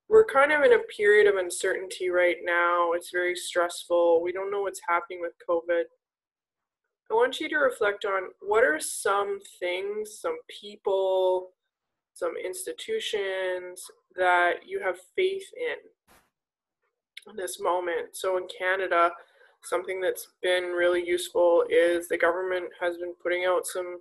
we're 0.09 0.25
kind 0.25 0.51
of 0.51 0.63
in 0.63 0.73
a 0.73 0.79
period 0.97 1.27
of 1.27 1.35
uncertainty 1.35 2.09
right 2.09 2.37
now. 2.43 2.93
It's 2.93 3.11
very 3.11 3.35
stressful. 3.35 4.23
We 4.23 4.31
don't 4.31 4.51
know 4.51 4.61
what's 4.61 4.81
happening 4.89 5.21
with 5.21 5.33
COVID. 5.47 5.83
I 7.11 7.15
want 7.15 7.39
you 7.39 7.49
to 7.49 7.57
reflect 7.57 8.05
on 8.05 8.29
what 8.41 8.63
are 8.63 8.79
some 8.79 9.39
things, 9.59 10.19
some 10.21 10.37
people, 10.47 11.51
some 12.13 12.33
institutions 12.43 13.83
that 14.15 14.67
you 14.67 14.79
have 14.81 14.97
faith 15.15 15.45
in 15.57 15.77
in 17.29 17.35
this 17.35 17.59
moment. 17.59 18.15
So 18.15 18.37
in 18.37 18.47
Canada, 18.47 19.11
something 19.63 19.99
that's 19.99 20.29
been 20.41 20.65
really 20.65 21.05
useful 21.05 21.65
is 21.69 22.07
the 22.07 22.17
government 22.17 22.65
has 22.79 22.97
been 22.97 23.13
putting 23.21 23.45
out 23.45 23.65
some 23.65 23.99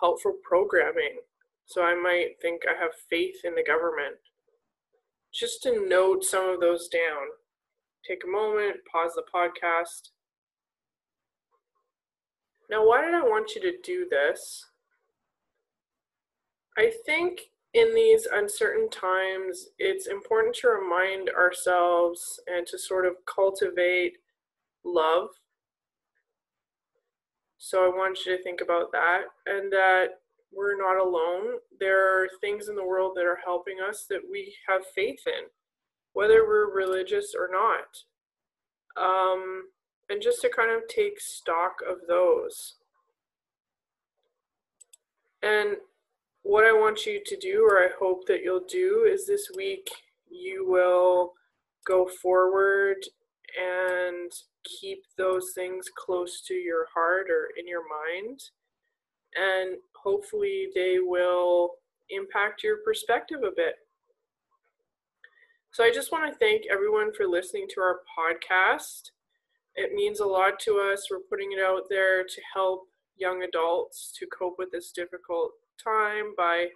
helpful 0.00 0.34
programming. 0.42 1.18
So 1.66 1.82
I 1.82 1.94
might 1.94 2.40
think 2.40 2.62
I 2.66 2.80
have 2.80 2.92
faith 3.08 3.36
in 3.44 3.54
the 3.54 3.64
government. 3.64 4.16
Just 5.32 5.62
to 5.62 5.88
note 5.88 6.24
some 6.24 6.48
of 6.48 6.60
those 6.60 6.88
down. 6.88 7.26
Take 8.06 8.22
a 8.24 8.30
moment, 8.30 8.76
pause 8.90 9.12
the 9.16 9.24
podcast, 9.34 10.10
now, 12.74 12.84
why 12.84 13.04
did 13.04 13.14
I 13.14 13.22
want 13.22 13.54
you 13.54 13.60
to 13.60 13.78
do 13.84 14.08
this? 14.10 14.66
I 16.76 16.90
think 17.06 17.42
in 17.72 17.94
these 17.94 18.26
uncertain 18.26 18.90
times, 18.90 19.68
it's 19.78 20.08
important 20.08 20.56
to 20.56 20.70
remind 20.70 21.30
ourselves 21.30 22.40
and 22.48 22.66
to 22.66 22.76
sort 22.76 23.06
of 23.06 23.14
cultivate 23.32 24.14
love. 24.84 25.28
So 27.58 27.84
I 27.84 27.96
want 27.96 28.26
you 28.26 28.36
to 28.36 28.42
think 28.42 28.60
about 28.60 28.90
that 28.90 29.22
and 29.46 29.70
that 29.72 30.06
we're 30.52 30.76
not 30.76 31.00
alone. 31.00 31.58
There 31.78 32.24
are 32.24 32.28
things 32.40 32.66
in 32.66 32.74
the 32.74 32.84
world 32.84 33.12
that 33.14 33.24
are 33.24 33.38
helping 33.44 33.76
us 33.88 34.06
that 34.10 34.22
we 34.28 34.52
have 34.66 34.82
faith 34.96 35.20
in, 35.28 35.44
whether 36.12 36.44
we're 36.44 36.74
religious 36.74 37.36
or 37.38 37.48
not. 37.52 38.02
Um, 39.00 39.68
and 40.10 40.22
just 40.22 40.40
to 40.42 40.48
kind 40.48 40.70
of 40.70 40.88
take 40.88 41.20
stock 41.20 41.76
of 41.88 41.98
those. 42.06 42.76
And 45.42 45.76
what 46.42 46.64
I 46.64 46.72
want 46.72 47.06
you 47.06 47.20
to 47.24 47.36
do, 47.36 47.66
or 47.68 47.78
I 47.78 47.88
hope 47.98 48.26
that 48.26 48.42
you'll 48.42 48.66
do, 48.68 49.06
is 49.10 49.26
this 49.26 49.50
week 49.56 49.88
you 50.30 50.66
will 50.68 51.32
go 51.86 52.08
forward 52.22 52.96
and 53.58 54.30
keep 54.80 55.04
those 55.16 55.52
things 55.54 55.86
close 55.96 56.42
to 56.48 56.54
your 56.54 56.86
heart 56.94 57.28
or 57.30 57.48
in 57.58 57.68
your 57.68 57.82
mind. 57.82 58.40
And 59.36 59.76
hopefully, 59.96 60.68
they 60.74 60.98
will 61.00 61.72
impact 62.10 62.62
your 62.62 62.78
perspective 62.84 63.40
a 63.42 63.50
bit. 63.54 63.74
So, 65.72 65.82
I 65.82 65.90
just 65.90 66.12
want 66.12 66.30
to 66.30 66.38
thank 66.38 66.64
everyone 66.70 67.12
for 67.12 67.26
listening 67.26 67.66
to 67.74 67.80
our 67.80 68.00
podcast. 68.16 69.10
It 69.76 69.92
means 69.92 70.20
a 70.20 70.26
lot 70.26 70.60
to 70.60 70.78
us. 70.92 71.08
We're 71.10 71.28
putting 71.28 71.52
it 71.52 71.60
out 71.60 71.82
there 71.90 72.22
to 72.22 72.40
help 72.54 72.82
young 73.16 73.42
adults 73.42 74.12
to 74.18 74.26
cope 74.26 74.56
with 74.58 74.70
this 74.70 74.92
difficult 74.92 75.52
time 75.82 76.34
by 76.36 76.68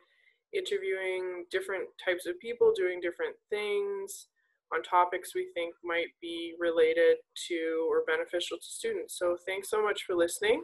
interviewing 0.52 1.44
different 1.50 1.88
types 2.04 2.26
of 2.26 2.38
people 2.40 2.72
doing 2.74 3.00
different 3.00 3.36
things 3.50 4.28
on 4.72 4.82
topics 4.82 5.34
we 5.34 5.48
think 5.54 5.74
might 5.84 6.08
be 6.20 6.54
related 6.58 7.16
to 7.48 7.88
or 7.90 8.04
beneficial 8.06 8.58
to 8.58 8.64
students. 8.64 9.18
So 9.18 9.36
thanks 9.46 9.70
so 9.70 9.82
much 9.82 10.04
for 10.04 10.14
listening. 10.14 10.62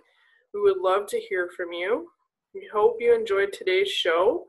We 0.53 0.61
would 0.61 0.79
love 0.79 1.07
to 1.09 1.19
hear 1.19 1.49
from 1.57 1.73
you. 1.73 2.09
We 2.55 2.69
hope 2.73 2.97
you 3.01 3.15
enjoyed 3.15 3.53
today's 3.53 3.91
show. 3.91 4.45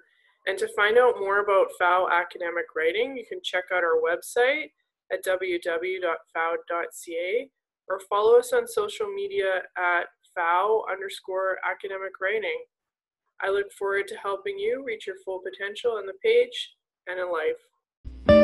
And 0.48 0.58
to 0.60 0.68
find 0.76 0.98
out 0.98 1.20
more 1.20 1.40
about 1.40 1.72
FOW 1.80 2.08
academic 2.12 2.66
writing, 2.76 3.18
you 3.18 3.26
can 3.28 3.40
check 3.44 3.66
out 3.74 3.84
our 3.84 4.00
website 4.00 4.72
at 5.12 5.24
www.fow.ca 5.26 5.92
or 7.90 8.00
follow 8.10 8.38
us 8.38 8.54
on 8.54 8.68
social 8.68 9.08
media 9.08 9.62
at 9.78 10.06
FOW 10.34 10.84
underscore 10.92 11.58
academic 11.70 12.20
writing. 12.22 12.64
I 13.42 13.50
look 13.50 13.72
forward 13.74 14.08
to 14.08 14.16
helping 14.16 14.58
you 14.58 14.84
reach 14.86 15.08
your 15.08 15.18
full 15.24 15.42
potential 15.42 15.92
on 15.92 16.06
the 16.06 16.14
page 16.24 16.76
and 17.08 17.20
in 17.20 17.32
life. 17.32 18.35